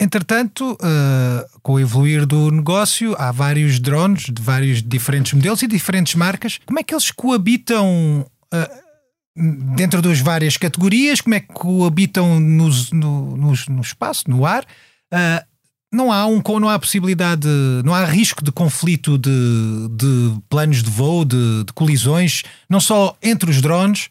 Entretanto, 0.00 0.74
uh, 0.74 1.60
com 1.60 1.72
o 1.72 1.80
evoluir 1.80 2.24
do 2.24 2.52
negócio, 2.52 3.16
há 3.18 3.32
vários 3.32 3.80
drones 3.80 4.26
de 4.32 4.40
vários 4.40 4.80
diferentes 4.80 5.32
modelos 5.32 5.60
e 5.62 5.66
diferentes 5.66 6.14
marcas. 6.14 6.60
Como 6.64 6.78
é 6.78 6.84
que 6.84 6.94
eles 6.94 7.10
coabitam 7.10 8.24
uh, 8.52 9.74
dentro 9.74 10.00
das 10.00 10.20
várias 10.20 10.56
categorias? 10.56 11.20
Como 11.20 11.34
é 11.34 11.40
que 11.40 11.52
coabitam 11.52 12.38
no, 12.38 12.68
no, 12.92 13.36
no, 13.36 13.52
no 13.68 13.80
espaço, 13.80 14.24
no 14.28 14.46
ar? 14.46 14.64
Uh, 15.12 15.44
não 15.92 16.12
há 16.12 16.26
um 16.26 16.42
não 16.60 16.68
há 16.68 16.78
possibilidade, 16.78 17.48
não 17.84 17.94
há 17.94 18.04
risco 18.04 18.42
de 18.44 18.52
conflito 18.52 19.16
de, 19.16 19.88
de 19.90 20.40
planos 20.48 20.82
de 20.82 20.90
voo, 20.90 21.24
de, 21.24 21.64
de 21.64 21.72
colisões, 21.72 22.42
não 22.68 22.80
só 22.80 23.16
entre 23.22 23.48
os 23.48 23.60
drones, 23.60 24.08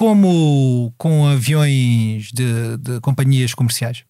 como 0.00 0.94
com 0.96 1.28
aviões 1.28 2.32
de, 2.32 2.78
de 2.78 3.00
companhias 3.02 3.52
comerciais? 3.52 4.02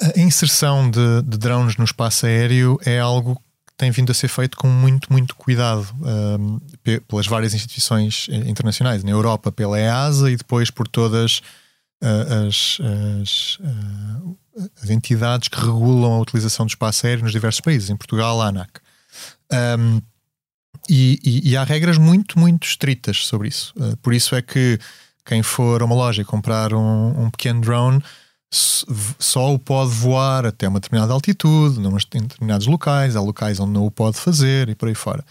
A 0.00 0.20
inserção 0.20 0.88
de, 0.88 1.22
de, 1.22 1.36
drones 1.36 1.76
no 1.76 1.84
espaço 1.84 2.24
aéreo 2.24 2.78
é 2.86 3.00
algo 3.00 3.34
que 3.66 3.74
tem 3.76 3.90
vindo 3.90 4.12
a 4.12 4.14
ser 4.14 4.28
feito 4.28 4.56
com 4.56 4.68
muito, 4.68 5.12
muito 5.12 5.34
cuidado 5.34 5.88
um, 6.40 6.60
pelas 7.08 7.26
várias 7.26 7.52
instituições 7.52 8.28
internacionais. 8.28 9.02
Na 9.02 9.10
Europa, 9.10 9.50
pela 9.50 9.76
EASA 9.76 10.30
e 10.30 10.36
depois 10.36 10.70
por 10.70 10.86
todas 10.86 11.38
uh, 12.00 12.46
as, 12.46 12.78
as, 13.20 13.58
uh, 13.58 14.38
as, 14.80 14.88
entidades 14.88 15.48
que 15.48 15.58
regulam 15.58 16.12
a 16.12 16.20
utilização 16.20 16.64
do 16.64 16.68
espaço 16.68 17.04
aéreo 17.08 17.24
nos 17.24 17.32
diversos 17.32 17.60
países. 17.60 17.90
Em 17.90 17.96
Portugal, 17.96 18.40
a 18.40 18.46
ANAC. 18.46 18.70
Um, 19.52 20.00
e, 20.88 21.18
e, 21.24 21.50
e, 21.50 21.56
há 21.56 21.64
regras 21.64 21.98
muito, 21.98 22.38
muito 22.38 22.66
estritas 22.66 23.26
sobre 23.26 23.48
isso. 23.48 23.72
Uh, 23.76 23.96
por 23.98 24.14
isso 24.14 24.34
é 24.34 24.42
que 24.42 24.78
quem 25.24 25.42
for 25.42 25.82
a 25.82 25.84
uma 25.84 25.94
loja 25.94 26.22
e 26.22 26.24
comprar 26.24 26.72
um, 26.72 27.24
um 27.24 27.30
pequeno 27.30 27.60
drone 27.60 28.02
só 28.50 29.52
o 29.52 29.58
pode 29.58 29.90
voar 29.90 30.46
até 30.46 30.66
uma 30.66 30.80
determinada 30.80 31.12
altitude, 31.12 31.78
em 32.14 32.22
determinados 32.22 32.66
locais, 32.66 33.14
há 33.14 33.20
locais 33.20 33.60
onde 33.60 33.72
não 33.72 33.84
o 33.84 33.90
pode 33.90 34.16
fazer 34.16 34.70
e 34.70 34.74
por 34.74 34.88
aí 34.88 34.94
fora. 34.94 35.24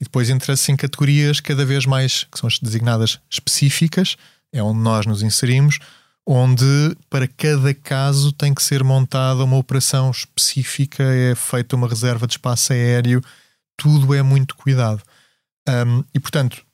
E 0.00 0.04
depois 0.04 0.30
entra-se 0.30 0.70
em 0.70 0.76
categorias 0.76 1.40
cada 1.40 1.64
vez 1.64 1.84
mais, 1.84 2.24
que 2.30 2.38
são 2.38 2.46
as 2.46 2.58
designadas 2.58 3.18
específicas, 3.28 4.16
é 4.52 4.62
onde 4.62 4.78
nós 4.78 5.04
nos 5.04 5.22
inserimos, 5.22 5.80
onde 6.24 6.96
para 7.10 7.26
cada 7.26 7.74
caso 7.74 8.32
tem 8.32 8.54
que 8.54 8.62
ser 8.62 8.84
montada 8.84 9.42
uma 9.42 9.56
operação 9.56 10.10
específica, 10.10 11.02
é 11.02 11.34
feita 11.34 11.74
uma 11.74 11.88
reserva 11.88 12.26
de 12.26 12.34
espaço 12.34 12.72
aéreo 12.72 13.20
tudo 13.76 14.14
é 14.14 14.22
muito 14.22 14.54
cuidado. 14.56 15.02
Um, 15.68 16.04
e 16.12 16.20
portanto, 16.20 16.64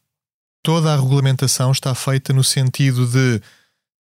toda 0.62 0.92
a 0.92 0.96
regulamentação 0.96 1.70
está 1.70 1.94
feita 1.94 2.32
no 2.32 2.44
sentido 2.44 3.06
de, 3.06 3.40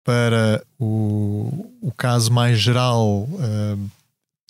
para 0.05 0.65
o, 0.79 1.73
o 1.81 1.93
caso 1.97 2.33
mais 2.33 2.59
geral, 2.61 3.23
uh, 3.23 3.91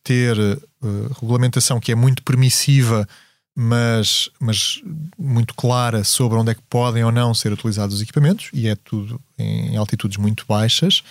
ter 0.05 0.38
uh, 0.38 1.12
regulamentação 1.20 1.81
que 1.81 1.92
é 1.92 1.94
muito 1.94 2.22
permissiva, 2.22 3.09
mas, 3.55 4.31
mas 4.38 4.81
muito 5.18 5.53
clara 5.55 6.05
sobre 6.05 6.38
onde 6.38 6.53
é 6.53 6.55
que 6.55 6.62
podem 6.70 7.03
ou 7.03 7.11
não 7.11 7.35
ser 7.35 7.53
utilizados 7.53 7.96
os 7.96 8.03
equipamentos, 8.03 8.51
e 8.53 8.68
é 8.68 8.77
tudo 8.77 9.20
em 9.37 9.77
altitudes 9.77 10.16
muito 10.16 10.44
baixas. 10.46 11.03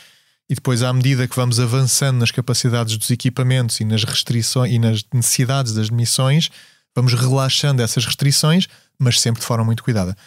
E 0.50 0.56
depois, 0.56 0.82
à 0.82 0.94
medida 0.94 1.28
que 1.28 1.36
vamos 1.36 1.60
avançando 1.60 2.20
nas 2.20 2.32
capacidades 2.32 2.96
dos 2.96 3.12
equipamentos 3.12 3.82
e 3.82 3.86
nas 3.86 4.06
restrições 4.06 4.72
e 4.72 4.80
nas 4.80 5.04
necessidades 5.14 5.74
das 5.74 5.90
missões, 5.90 6.50
vamos 6.98 7.14
relaxando 7.14 7.84
essas 7.84 8.06
restrições, 8.06 8.68
mas 8.98 9.22
sempre 9.22 9.40
de 9.40 9.46
forma 9.46 9.64
muito 9.64 9.84
cuidada. 9.84 10.18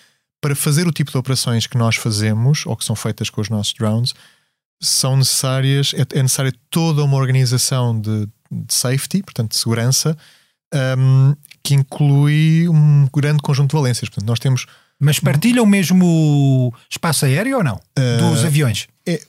Para 0.40 0.54
fazer 0.54 0.87
o 0.87 0.92
tipo 0.92 1.11
de 1.11 1.18
operações 1.18 1.66
que 1.66 1.76
nós 1.76 1.96
fazemos, 1.96 2.64
ou 2.64 2.76
que 2.76 2.85
são 2.85 2.94
feitas 2.94 3.28
com 3.28 3.40
os 3.40 3.48
nossos 3.48 3.72
drones, 3.74 4.14
são 4.80 5.16
necessárias, 5.16 5.92
é, 5.94 6.18
é 6.18 6.22
necessária 6.22 6.54
toda 6.70 7.02
uma 7.02 7.16
organização 7.16 8.00
de, 8.00 8.28
de 8.50 8.72
safety, 8.72 9.20
portanto 9.20 9.50
de 9.50 9.59
segurança, 9.59 10.16
um, 10.96 11.35
que 11.61 11.74
inclui 11.74 12.68
um 12.68 13.09
grande 13.12 13.42
conjunto 13.42 13.70
de 13.70 13.76
valências. 13.76 14.09
Portanto, 14.09 14.28
nós 14.28 14.38
temos. 14.38 14.66
Mas 14.98 15.18
partilham 15.18 15.66
mesmo 15.66 16.72
espaço 16.88 17.24
aéreo 17.24 17.56
ou 17.56 17.64
não? 17.64 17.80
Uh, 17.98 18.30
dos 18.30 18.44
aviões? 18.44 18.87
É, 19.04 19.20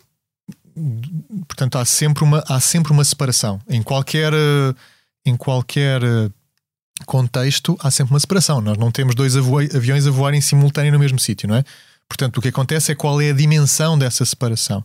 portanto, 1.48 1.80
há 1.80 1.86
sempre, 1.86 2.24
uma, 2.24 2.44
há 2.48 2.60
sempre 2.60 2.92
uma 2.92 3.04
separação. 3.04 3.60
Em 3.68 3.82
qualquer, 3.82 4.32
em 5.26 5.36
qualquer 5.36 6.02
contexto, 7.06 7.78
há 7.82 7.90
sempre 7.92 8.14
uma 8.14 8.20
separação. 8.20 8.62
Nós 8.62 8.78
não 8.78 8.92
temos 8.92 9.16
dois 9.16 9.36
aviões 9.36 10.08
a 10.08 10.12
voar 10.12 10.34
em 10.34 10.42
simultâneo 10.42 10.92
no 10.92 11.00
mesmo 11.00 11.20
sítio, 11.20 11.48
não 11.48 11.56
é? 11.56 11.64
Portanto, 12.08 12.38
o 12.38 12.42
que 12.42 12.50
acontece 12.50 12.92
é 12.92 12.96
qual 12.96 13.22
é 13.22 13.30
a 13.30 13.34
dimensão 13.34 13.98
dessa 13.98 14.26
separação. 14.26 14.84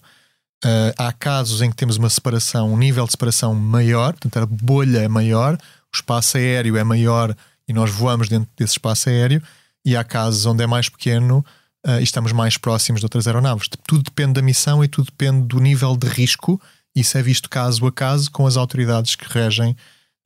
Uh, 0.65 0.95
há 0.97 1.13
casos 1.13 1.61
em 1.61 1.69
que 1.69 1.77
temos 1.77 1.97
uma 1.97 2.09
separação, 2.09 2.73
um 2.73 2.79
nível 2.79 3.05
de 3.05 3.11
separação 3.11 3.55
maior, 3.55 4.13
portanto, 4.13 4.39
a 4.39 4.47
bolha 4.47 4.99
é 4.99 5.09
maior, 5.09 5.55
o 5.55 5.97
espaço 5.97 6.39
aéreo 6.39 6.77
é 6.77 6.85
maior 6.85 7.37
e 7.69 7.73
nós 7.73 7.91
voamos 7.91 8.29
dentro 8.29 8.49
desse 8.57 8.73
espaço 8.73 9.09
aéreo, 9.09 9.43
e 9.85 9.97
há 9.97 10.05
casos 10.05 10.47
onde 10.47 10.63
é 10.63 10.67
mais 10.67 10.89
pequeno 10.89 11.45
uh, 11.87 12.01
e 12.01 12.03
estamos 12.03 12.33
mais 12.33 12.57
próximos 12.57 13.01
de 13.01 13.07
outras 13.07 13.27
aeronaves. 13.27 13.69
Tudo 13.87 14.05
depende 14.05 14.35
da 14.35 14.43
missão 14.43 14.83
e 14.83 14.89
tudo 14.89 15.07
depende 15.07 15.47
do 15.47 15.61
nível 15.61 15.97
de 15.97 16.09
risco. 16.09 16.61
Isso 16.95 17.19
é 17.19 17.23
visto 17.23 17.51
caso 17.51 17.87
a 17.87 17.93
caso 17.93 18.31
com 18.31 18.47
as 18.47 18.57
autoridades 18.57 19.15
que 19.15 19.27
regem, 19.29 19.77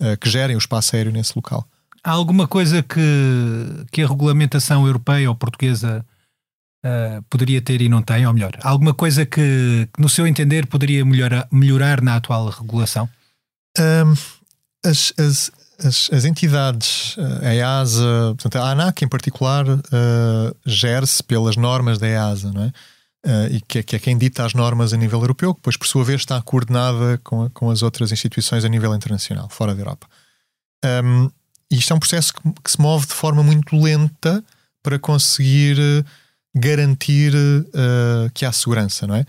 uh, 0.00 0.16
que 0.18 0.30
gerem 0.30 0.54
o 0.54 0.58
espaço 0.58 0.94
aéreo 0.96 1.12
nesse 1.12 1.32
local. 1.34 1.66
Há 2.02 2.10
alguma 2.12 2.48
coisa 2.48 2.82
que, 2.82 3.86
que 3.92 4.02
a 4.02 4.08
regulamentação 4.08 4.86
europeia 4.86 5.28
ou 5.28 5.34
portuguesa 5.34 6.04
uh, 6.84 7.22
poderia 7.28 7.60
ter 7.60 7.80
e 7.80 7.88
não 7.88 8.02
tem, 8.02 8.26
ou 8.26 8.32
melhor, 8.32 8.52
alguma 8.62 8.94
coisa 8.94 9.26
que, 9.26 9.88
no 9.98 10.08
seu 10.08 10.26
entender, 10.26 10.66
poderia 10.66 11.04
melhorar, 11.04 11.46
melhorar 11.52 12.00
na 12.00 12.16
atual 12.16 12.48
regulação? 12.48 13.08
Um, 13.78 14.14
as, 14.84 15.12
as, 15.18 15.52
as, 15.78 16.10
as, 16.10 16.24
entidades, 16.24 17.16
a 17.42 17.54
EASA, 17.54 18.34
portanto, 18.36 18.56
a 18.56 18.70
ANAC 18.70 19.04
em 19.04 19.08
particular, 19.08 19.68
uh, 19.68 20.56
gere-se 20.64 21.22
pelas 21.22 21.56
normas 21.56 21.98
da 21.98 22.08
EASA, 22.08 22.52
não 22.52 22.64
é? 22.64 22.72
Uh, 23.26 23.54
e 23.54 23.60
que 23.60 23.78
é, 23.80 23.82
que 23.82 23.96
é, 23.96 23.98
quem 23.98 24.16
dita 24.16 24.46
as 24.46 24.54
normas 24.54 24.94
a 24.94 24.96
nível 24.96 25.20
europeu, 25.20 25.52
que 25.52 25.60
depois, 25.60 25.76
por 25.76 25.86
sua 25.86 26.02
vez, 26.02 26.22
está 26.22 26.40
coordenada 26.40 27.20
com, 27.22 27.50
com 27.50 27.70
as 27.70 27.82
outras 27.82 28.10
instituições 28.10 28.64
a 28.64 28.68
nível 28.68 28.94
internacional, 28.94 29.46
fora 29.50 29.74
da 29.74 29.80
Europa. 29.82 30.08
Um, 30.82 31.30
e 31.70 31.76
isto 31.76 31.92
é 31.92 31.96
um 31.96 32.00
processo 32.00 32.34
que, 32.34 32.40
que, 32.64 32.70
se 32.70 32.80
move 32.80 33.06
de 33.06 33.14
forma 33.14 33.42
muito 33.42 33.76
lenta 33.76 34.42
para 34.82 34.98
conseguir 34.98 35.76
garantir 36.54 37.34
uh, 37.34 38.30
que 38.34 38.44
há 38.44 38.52
segurança, 38.52 39.06
não 39.06 39.14
é? 39.14 39.24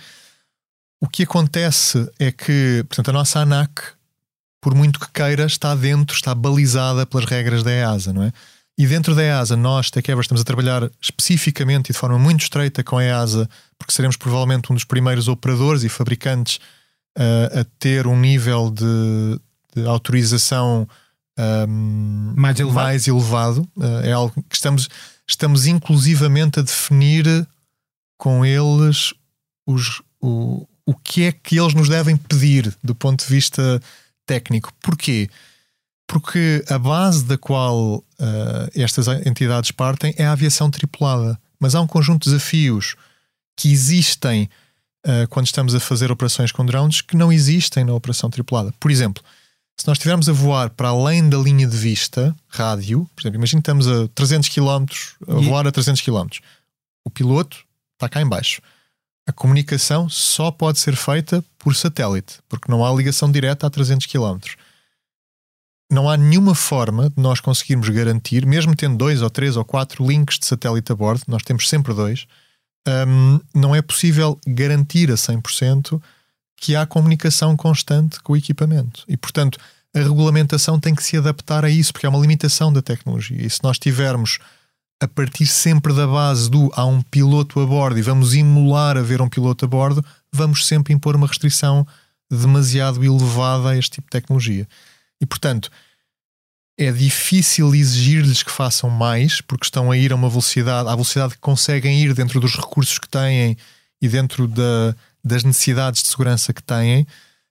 O 1.00 1.08
que 1.08 1.24
acontece 1.24 2.10
é 2.20 2.32
que, 2.32 2.84
portanto, 2.88 3.10
a 3.10 3.14
nossa 3.14 3.40
ANAC 3.40 3.94
por 4.62 4.76
muito 4.76 5.00
que 5.00 5.12
queira, 5.12 5.46
está 5.46 5.74
dentro, 5.74 6.16
está 6.16 6.36
balizada 6.36 7.06
pelas 7.06 7.26
regras 7.26 7.64
da 7.64 7.72
EASA, 7.72 8.14
não 8.14 8.24
é? 8.24 8.32
E 8.78 8.86
dentro 8.86 9.14
da 9.16 9.24
EASA, 9.24 9.58
nós, 9.58 9.90
TechEver, 9.90 10.22
estamos 10.22 10.42
a 10.42 10.46
trabalhar 10.46 10.90
especificamente 11.02 11.90
e 11.90 11.94
de 11.94 11.98
forma 11.98 12.18
muito 12.18 12.44
estreita 12.44 12.84
com 12.84 12.98
a 12.98 13.04
EASA, 13.04 13.50
porque 13.78 13.92
seremos 13.92 14.16
provavelmente 14.16 14.72
um 14.72 14.76
dos 14.76 14.86
primeiros 14.86 15.28
operadores 15.28 15.84
e 15.84 15.90
fabricantes 15.90 16.58
uh, 17.18 17.60
a 17.60 17.64
ter 17.80 18.08
um 18.08 18.18
nível 18.18 18.70
de, 18.70 19.40
de 19.76 19.88
autorização 19.88 20.88
um, 21.38 22.34
mais 22.36 22.60
elevado. 22.60 22.84
Mais 22.84 23.08
elevado. 23.08 23.70
Uh, 23.76 24.02
é 24.04 24.12
algo 24.12 24.44
que 24.50 24.56
estamos, 24.56 24.90
estamos 25.28 25.66
inclusivamente 25.66 26.60
a 26.60 26.64
definir 26.64 27.48
com 28.18 28.46
eles 28.46 29.14
os, 29.66 30.02
o, 30.22 30.68
o 30.86 30.96
que 30.96 31.24
é 31.24 31.32
que 31.32 31.60
eles 31.60 31.74
nos 31.74 31.90
devem 31.90 32.16
pedir 32.18 32.76
do 32.84 32.94
ponto 32.94 33.24
de 33.24 33.30
vista 33.30 33.82
técnico. 34.26 34.72
Porquê? 34.82 35.30
Porque 36.08 36.64
a 36.68 36.78
base 36.78 37.24
da 37.24 37.38
qual 37.38 37.96
uh, 37.96 38.04
estas 38.76 39.08
entidades 39.26 39.72
partem 39.72 40.14
é 40.18 40.26
a 40.26 40.34
aviação 40.34 40.70
tripulada. 40.70 41.40
Mas 41.60 41.76
há 41.76 41.82
um 41.82 41.88
conjunto 41.88 42.24
de 42.24 42.32
desafios 42.32 42.96
que 43.56 43.72
existem 43.72 44.50
uh, 45.06 45.28
quando 45.30 45.46
estamos 45.46 45.74
a 45.74 45.80
fazer 45.80 46.12
operações 46.12 46.52
com 46.52 46.66
drones 46.66 47.02
que 47.02 47.16
não 47.16 47.32
existem 47.32 47.86
na 47.86 47.94
operação 47.94 48.30
tripulada. 48.30 48.74
Por 48.80 48.92
exemplo, 48.92 49.24
se 49.82 49.88
nós 49.88 49.98
estivermos 49.98 50.30
a 50.30 50.34
voar 50.34 50.70
para 50.70 50.90
além 50.90 51.28
da 51.28 51.38
linha 51.38 51.68
de 51.68 51.78
vista, 51.78 52.36
rádio, 52.48 53.10
por 53.16 53.22
exemplo, 53.22 53.38
imagina 53.38 53.62
que 53.62 53.70
estamos 53.70 53.88
a 53.88 54.08
300 54.10 54.50
km, 54.50 54.86
a 55.28 55.36
voar 55.36 55.68
a 55.68 55.72
300 55.72 56.02
km. 56.02 56.28
O 57.04 57.10
piloto 57.10 57.58
está 57.96 58.08
cá 58.08 58.22
em 58.22 58.28
baixo 58.28 58.62
a 59.28 59.32
comunicação 59.32 60.10
só 60.10 60.52
pode 60.52 60.80
ser 60.80 60.96
feita 60.96 61.44
por 61.58 61.76
satélite, 61.76 62.40
porque 62.50 62.72
não 62.72 62.86
há 62.86 62.94
ligação 62.94 63.32
direta 63.32 63.68
a 63.68 63.70
300 63.70 64.08
km. 64.08 64.40
Não 65.90 66.10
há 66.10 66.16
nenhuma 66.16 66.56
forma 66.56 67.10
de 67.10 67.22
nós 67.22 67.40
conseguirmos 67.40 67.90
garantir, 67.90 68.46
mesmo 68.46 68.76
tendo 68.76 68.98
dois 68.98 69.22
ou 69.22 69.30
três 69.30 69.58
ou 69.58 69.66
quatro 69.66 70.06
links 70.06 70.40
de 70.40 70.46
satélite 70.46 70.92
a 70.92 70.96
bordo, 70.96 71.24
nós 71.28 71.44
temos 71.44 71.68
sempre 71.68 71.94
dois, 71.94 72.28
um, 73.08 73.40
não 73.54 73.76
é 73.76 73.82
possível 73.82 74.40
garantir 74.48 75.12
a 75.12 75.16
100% 75.16 76.02
que 76.62 76.76
há 76.76 76.86
comunicação 76.86 77.58
constante 77.58 78.22
com 78.22 78.34
o 78.34 78.38
equipamento. 78.38 79.04
E, 79.08 79.18
portanto, 79.18 79.58
a 79.96 80.00
regulamentação 80.00 80.80
tem 80.80 80.94
que 80.94 81.04
se 81.04 81.18
adaptar 81.18 81.66
a 81.66 81.70
isso, 81.70 81.92
porque 81.92 82.06
é 82.06 82.10
uma 82.10 82.20
limitação 82.20 82.72
da 82.72 82.84
tecnologia. 82.84 83.44
E 83.44 83.50
se 83.50 83.64
nós 83.64 83.80
tivermos 83.80 84.38
a 85.02 85.08
partir 85.08 85.48
sempre 85.48 85.92
da 85.92 86.06
base 86.06 86.50
do 86.52 86.72
há 86.76 86.86
um 86.86 87.02
piloto 87.02 87.60
a 87.60 87.66
bordo 87.66 87.98
e 87.98 88.04
vamos 88.04 88.36
emular 88.36 88.96
a 88.96 89.02
ver 89.02 89.24
um 89.24 89.28
piloto 89.28 89.66
a 89.66 89.68
bordo, 89.68 90.06
vamos 90.32 90.68
sempre 90.68 90.94
impor 90.94 91.16
uma 91.16 91.26
restrição 91.26 91.86
demasiado 92.30 93.04
elevada 93.04 93.70
a 93.70 93.78
este 93.78 93.96
tipo 93.96 94.06
de 94.06 94.12
tecnologia. 94.12 94.68
E 95.20 95.26
portanto, 95.26 95.72
é 96.78 96.92
difícil 96.92 97.74
exigir-lhes 97.74 98.44
que 98.44 98.52
façam 98.52 98.90
mais, 98.92 99.42
porque 99.42 99.66
estão 99.66 99.90
a 99.90 99.98
ir 99.98 100.12
a 100.12 100.16
uma 100.16 100.30
velocidade, 100.30 100.88
à 100.88 100.92
velocidade 100.92 101.34
que 101.34 101.40
conseguem 101.40 102.00
ir 102.00 102.14
dentro 102.14 102.40
dos 102.40 102.56
recursos 102.56 103.00
que 103.00 103.10
têm 103.10 103.58
e 104.00 104.08
dentro 104.08 104.48
da, 104.48 104.96
das 105.24 105.44
necessidades 105.44 106.02
de 106.02 106.10
segurança 106.10 106.54
que 106.54 106.64
têm, 106.64 107.06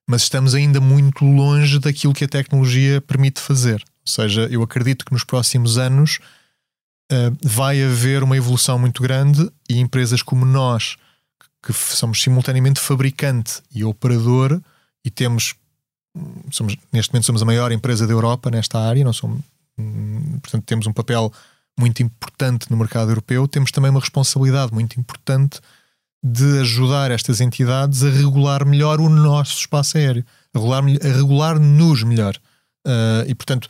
mas 0.07 0.23
estamos 0.23 0.55
ainda 0.55 0.81
muito 0.81 1.25
longe 1.25 1.79
daquilo 1.79 2.15
que 2.15 2.25
a 2.25 2.29
tecnologia 2.29 3.01
permite 3.01 3.41
fazer. 3.41 3.83
Ou 4.07 4.13
seja, 4.13 4.49
eu 4.51 4.63
acredito 4.63 5.05
que 5.05 5.13
nos 5.13 5.25
próximos 5.25 5.79
anos 5.79 6.19
uh, 7.13 7.37
vai 7.43 7.83
haver 7.83 8.23
uma 8.23 8.37
evolução 8.37 8.79
muito 8.79 9.03
grande 9.03 9.51
e 9.69 9.79
empresas 9.79 10.23
como 10.23 10.45
nós, 10.45 10.97
que 11.63 11.73
somos 11.73 12.21
simultaneamente 12.23 12.81
fabricante 12.81 13.63
e 13.73 13.85
operador 13.85 14.61
e 15.05 15.11
temos 15.11 15.55
somos, 16.51 16.77
neste 16.93 17.13
momento 17.13 17.27
somos 17.27 17.43
a 17.43 17.45
maior 17.45 17.71
empresa 17.73 18.07
da 18.07 18.13
Europa 18.13 18.51
nesta 18.51 18.79
área, 18.79 19.05
não 19.05 19.13
somos, 19.13 19.41
hum, 19.79 20.39
portanto 20.43 20.65
temos 20.65 20.87
um 20.87 20.93
papel 20.93 21.33
muito 21.79 22.03
importante 22.03 22.71
no 22.71 22.77
mercado 22.77 23.11
europeu, 23.11 23.47
temos 23.47 23.71
também 23.71 23.91
uma 23.91 24.01
responsabilidade 24.01 24.73
muito 24.73 24.99
importante 24.99 25.61
de 26.23 26.61
ajudar 26.61 27.11
estas 27.11 27.41
entidades 27.41 28.05
a 28.05 28.11
regular 28.11 28.67
melhor 28.67 29.01
o 29.01 29.09
nosso 29.09 29.59
espaço 29.59 29.97
aéreo, 29.97 30.25
a 30.55 30.59
regular-nos 30.59 30.99
regular 31.03 31.61
melhor. 31.61 32.37
Uh, 32.87 33.27
e 33.27 33.35
portanto, 33.35 33.69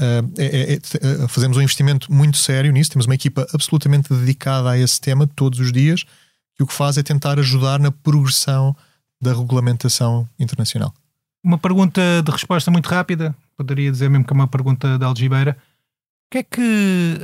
Uh, 0.00 0.24
é, 0.38 0.72
é, 0.72 1.28
fazemos 1.28 1.58
um 1.58 1.60
investimento 1.60 2.10
muito 2.10 2.38
sério 2.38 2.72
nisso, 2.72 2.90
temos 2.90 3.04
uma 3.04 3.14
equipa 3.14 3.46
absolutamente 3.52 4.12
dedicada 4.12 4.70
a 4.70 4.78
esse 4.78 4.98
tema 4.98 5.26
todos 5.26 5.60
os 5.60 5.70
dias, 5.70 6.06
e 6.58 6.62
o 6.62 6.66
que 6.66 6.72
faz 6.72 6.96
é 6.96 7.02
tentar 7.02 7.38
ajudar 7.38 7.78
na 7.78 7.92
progressão 7.92 8.74
da 9.20 9.34
regulamentação 9.34 10.26
internacional. 10.38 10.94
Uma 11.44 11.58
pergunta 11.58 12.00
de 12.24 12.32
resposta 12.32 12.70
muito 12.70 12.88
rápida, 12.88 13.36
poderia 13.54 13.90
dizer 13.92 14.08
mesmo 14.08 14.24
que 14.24 14.32
é 14.32 14.34
uma 14.34 14.48
pergunta 14.48 14.98
da 14.98 15.06
Algibeira. 15.06 15.58
O 16.26 16.30
que 16.32 16.38
é 16.38 16.42
que, 16.42 17.18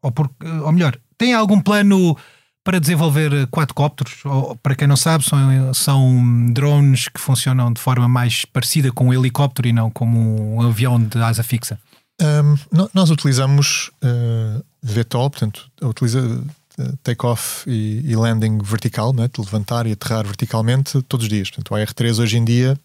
ou, 0.00 0.12
por, 0.12 0.30
ou 0.62 0.72
melhor, 0.72 0.96
tem 1.18 1.34
algum 1.34 1.60
plano 1.60 2.16
para 2.64 2.80
desenvolver 2.80 3.46
quadcópteros? 3.48 4.24
Ou, 4.24 4.56
para 4.56 4.74
quem 4.74 4.88
não 4.88 4.96
sabe, 4.96 5.22
são, 5.22 5.74
são 5.74 6.52
drones 6.52 7.08
que 7.08 7.20
funcionam 7.20 7.70
de 7.70 7.80
forma 7.80 8.08
mais 8.08 8.46
parecida 8.46 8.90
com 8.90 9.08
um 9.08 9.12
helicóptero 9.12 9.68
e 9.68 9.72
não 9.72 9.90
como 9.90 10.56
um 10.56 10.62
avião 10.62 11.00
de 11.00 11.18
asa 11.18 11.42
fixa. 11.42 11.78
Um, 12.20 12.88
nós 12.94 13.10
utilizamos 13.10 13.90
uh, 14.02 14.64
VTOL, 14.82 15.30
portanto, 15.30 15.70
utiliza 15.82 16.20
uh, 16.20 16.96
take-off 17.02 17.68
e, 17.68 18.00
e, 18.08 18.16
landing 18.16 18.58
vertical, 18.62 19.12
né, 19.12 19.28
de 19.28 19.40
levantar 19.40 19.86
e 19.86 19.92
aterrar 19.92 20.24
verticalmente 20.24 21.02
todos 21.02 21.24
os 21.24 21.28
dias. 21.28 21.50
Portanto, 21.50 21.72
o 21.72 21.74
AR3 21.74 22.20
hoje 22.20 22.38
em 22.38 22.44
dia 22.44 22.78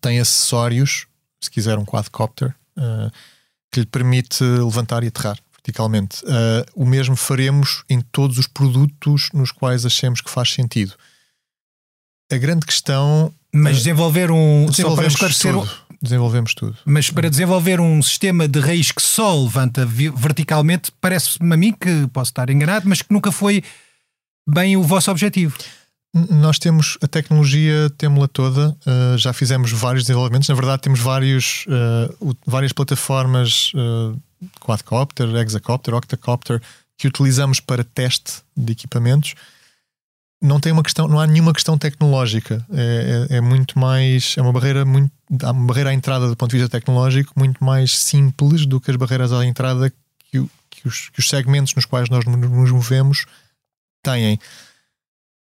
tem 0.00 0.20
acessórios, 0.20 1.06
se 1.40 1.50
quiser 1.50 1.78
um 1.78 1.84
quadcopter, 1.84 2.54
uh, 2.76 3.10
que 3.70 3.80
lhe 3.80 3.86
permite 3.86 4.42
levantar 4.42 5.04
e 5.04 5.08
aterrar 5.08 5.38
verticalmente. 5.64 6.22
Uh, 6.24 6.64
o 6.74 6.84
mesmo 6.84 7.16
faremos 7.16 7.82
em 7.88 8.00
todos 8.00 8.36
os 8.38 8.46
produtos 8.46 9.30
nos 9.32 9.50
quais 9.50 9.86
achemos 9.86 10.20
que 10.20 10.30
faz 10.30 10.52
sentido. 10.52 10.92
A 12.30 12.36
grande 12.36 12.66
questão. 12.66 13.32
Mas 13.52 13.78
desenvolver 13.78 14.30
um. 14.30 14.66
Desenvolvemos 14.66 15.14
tudo. 15.38 15.70
Desenvolvemos 16.02 16.54
tudo. 16.54 16.76
Mas 16.84 17.08
para 17.08 17.30
desenvolver 17.30 17.80
um 17.80 18.02
sistema 18.02 18.46
de 18.46 18.60
raiz 18.60 18.92
que 18.92 19.00
só 19.00 19.34
levanta 19.42 19.86
verticalmente, 19.86 20.92
parece-me 21.00 21.54
a 21.54 21.56
mim 21.56 21.72
que 21.72 22.06
posso 22.12 22.30
estar 22.30 22.50
enganado, 22.50 22.86
mas 22.86 23.00
que 23.00 23.12
nunca 23.12 23.32
foi 23.32 23.62
bem 24.46 24.76
o 24.76 24.82
vosso 24.82 25.10
objetivo. 25.10 25.56
Nós 26.30 26.58
temos 26.58 26.98
a 27.02 27.08
tecnologia, 27.08 27.90
temos-la 27.96 28.28
toda, 28.28 28.76
uh, 28.86 29.18
já 29.18 29.32
fizemos 29.32 29.72
vários 29.72 30.04
desenvolvimentos. 30.04 30.48
Na 30.48 30.54
verdade, 30.54 30.82
temos 30.82 31.00
vários, 31.00 31.64
uh, 31.66 32.36
várias 32.46 32.72
plataformas 32.72 33.72
uh, 33.74 34.20
quadcopter, 34.60 35.28
hexacopter, 35.36 35.94
octacopter 35.94 36.62
que 36.96 37.08
utilizamos 37.08 37.60
para 37.60 37.84
teste 37.84 38.42
de 38.56 38.72
equipamentos, 38.72 39.34
não 40.44 40.60
tem 40.60 40.72
uma 40.72 40.82
questão, 40.82 41.08
não 41.08 41.18
há 41.18 41.26
nenhuma 41.26 41.52
questão 41.52 41.78
tecnológica. 41.78 42.64
É, 42.70 43.26
é, 43.30 43.36
é, 43.36 43.40
muito 43.40 43.78
mais, 43.78 44.34
é 44.36 44.42
uma 44.42 44.52
barreira 44.52 44.84
muito, 44.84 45.10
uma 45.30 45.66
barreira 45.66 45.90
à 45.90 45.94
entrada 45.94 46.28
do 46.28 46.36
ponto 46.36 46.50
de 46.50 46.58
vista 46.58 46.68
tecnológico 46.68 47.32
muito 47.36 47.64
mais 47.64 47.98
simples 47.98 48.66
do 48.66 48.80
que 48.80 48.90
as 48.90 48.96
barreiras 48.96 49.32
à 49.32 49.44
entrada 49.44 49.90
que, 50.30 50.46
que, 50.70 50.86
os, 50.86 51.08
que 51.08 51.18
os 51.18 51.28
segmentos 51.28 51.74
nos 51.74 51.86
quais 51.86 52.10
nós 52.10 52.24
nos 52.26 52.70
movemos 52.70 53.24
têm. 54.02 54.38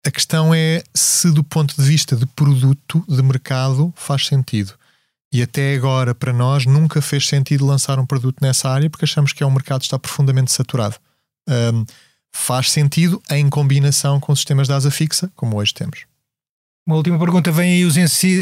A 0.06 0.10
questão 0.10 0.54
é 0.54 0.82
se, 0.94 1.30
do 1.30 1.42
ponto 1.42 1.74
de 1.76 1.82
vista 1.82 2.16
de 2.16 2.26
produto, 2.26 3.04
de 3.08 3.22
mercado, 3.22 3.92
faz 3.96 4.26
sentido. 4.26 4.74
E 5.32 5.42
até 5.42 5.74
agora, 5.74 6.14
para 6.14 6.32
nós, 6.32 6.66
nunca 6.66 7.00
fez 7.00 7.26
sentido 7.26 7.64
lançar 7.64 7.98
um 7.98 8.04
produto 8.04 8.36
nessa 8.42 8.68
área 8.68 8.90
porque 8.90 9.06
achamos 9.06 9.32
que 9.32 9.42
é 9.42 9.46
um 9.46 9.50
mercado 9.50 9.80
que 9.80 9.86
está 9.86 9.98
profundamente 9.98 10.52
saturado. 10.52 10.96
Um, 11.48 11.86
faz 12.30 12.70
sentido 12.70 13.22
em 13.30 13.48
combinação 13.48 14.20
com 14.20 14.36
sistemas 14.36 14.66
de 14.66 14.74
asa 14.74 14.90
fixa, 14.90 15.32
como 15.34 15.56
hoje 15.56 15.72
temos. 15.72 16.00
Uma 16.86 16.96
última 16.96 17.18
pergunta: 17.18 17.50
vem 17.50 17.72
aí 17.72 17.84
os, 17.84 17.96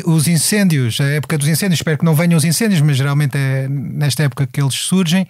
os 0.05 0.27
incêndios, 0.27 1.01
a 1.01 1.05
época 1.05 1.39
dos 1.39 1.47
incêndios. 1.47 1.79
Espero 1.79 1.99
que 1.99 2.05
não 2.05 2.15
venham 2.15 2.37
os 2.37 2.45
incêndios, 2.45 2.81
mas 2.81 2.97
geralmente 2.97 3.37
é 3.37 3.69
nesta 3.69 4.25
época 4.25 4.47
que 4.47 4.61
eles 4.61 4.75
surgem. 4.75 5.29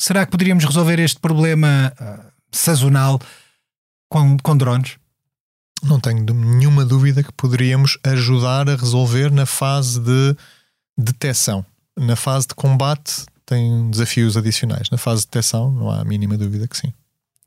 Será 0.00 0.24
que 0.24 0.30
poderíamos 0.30 0.64
resolver 0.64 1.00
este 1.00 1.18
problema 1.18 1.92
uh, 2.00 2.30
sazonal 2.52 3.20
com, 4.08 4.36
com 4.36 4.56
drones? 4.56 4.96
Não 5.82 5.98
tenho 5.98 6.22
nenhuma 6.34 6.84
dúvida 6.84 7.22
que 7.22 7.32
poderíamos 7.32 7.98
ajudar 8.04 8.68
a 8.68 8.76
resolver 8.76 9.30
na 9.32 9.46
fase 9.46 9.98
de 9.98 10.36
detecção. 10.98 11.64
na 11.96 12.16
fase 12.16 12.48
de 12.48 12.54
combate 12.54 13.24
tem 13.46 13.90
desafios 13.90 14.36
adicionais. 14.36 14.90
Na 14.90 14.98
fase 14.98 15.22
de 15.22 15.28
detecção, 15.28 15.70
não 15.72 15.90
há 15.90 16.00
a 16.00 16.04
mínima 16.04 16.36
dúvida 16.36 16.68
que 16.68 16.76
sim. 16.76 16.92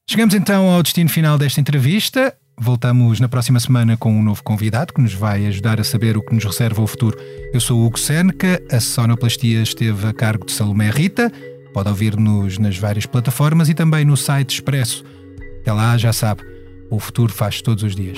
Chegamos 0.09 0.33
então 0.33 0.69
ao 0.69 0.81
destino 0.81 1.09
final 1.09 1.37
desta 1.37 1.61
entrevista. 1.61 2.35
Voltamos 2.59 3.19
na 3.19 3.29
próxima 3.29 3.59
semana 3.59 3.95
com 3.95 4.11
um 4.11 4.23
novo 4.23 4.43
convidado 4.43 4.93
que 4.93 5.01
nos 5.01 5.13
vai 5.13 5.45
ajudar 5.45 5.79
a 5.79 5.83
saber 5.83 6.17
o 6.17 6.21
que 6.21 6.33
nos 6.33 6.43
reserva 6.43 6.81
o 6.81 6.87
futuro. 6.87 7.17
Eu 7.53 7.61
sou 7.61 7.79
o 7.79 7.85
Hugo 7.85 7.99
Seneca, 7.99 8.61
a 8.71 8.79
sonoplastia 8.79 9.61
esteve 9.61 10.07
a 10.07 10.13
cargo 10.13 10.45
de 10.45 10.51
Salomé 10.51 10.89
Rita. 10.89 11.31
Pode 11.73 11.89
ouvir-nos 11.89 12.57
nas 12.57 12.77
várias 12.77 13.05
plataformas 13.05 13.69
e 13.69 13.73
também 13.73 14.03
no 14.03 14.17
site 14.17 14.55
Expresso. 14.55 15.03
Até 15.61 15.71
lá, 15.71 15.97
já 15.97 16.11
sabe, 16.11 16.43
o 16.89 16.99
futuro 16.99 17.31
faz 17.31 17.61
todos 17.61 17.83
os 17.83 17.95
dias. 17.95 18.17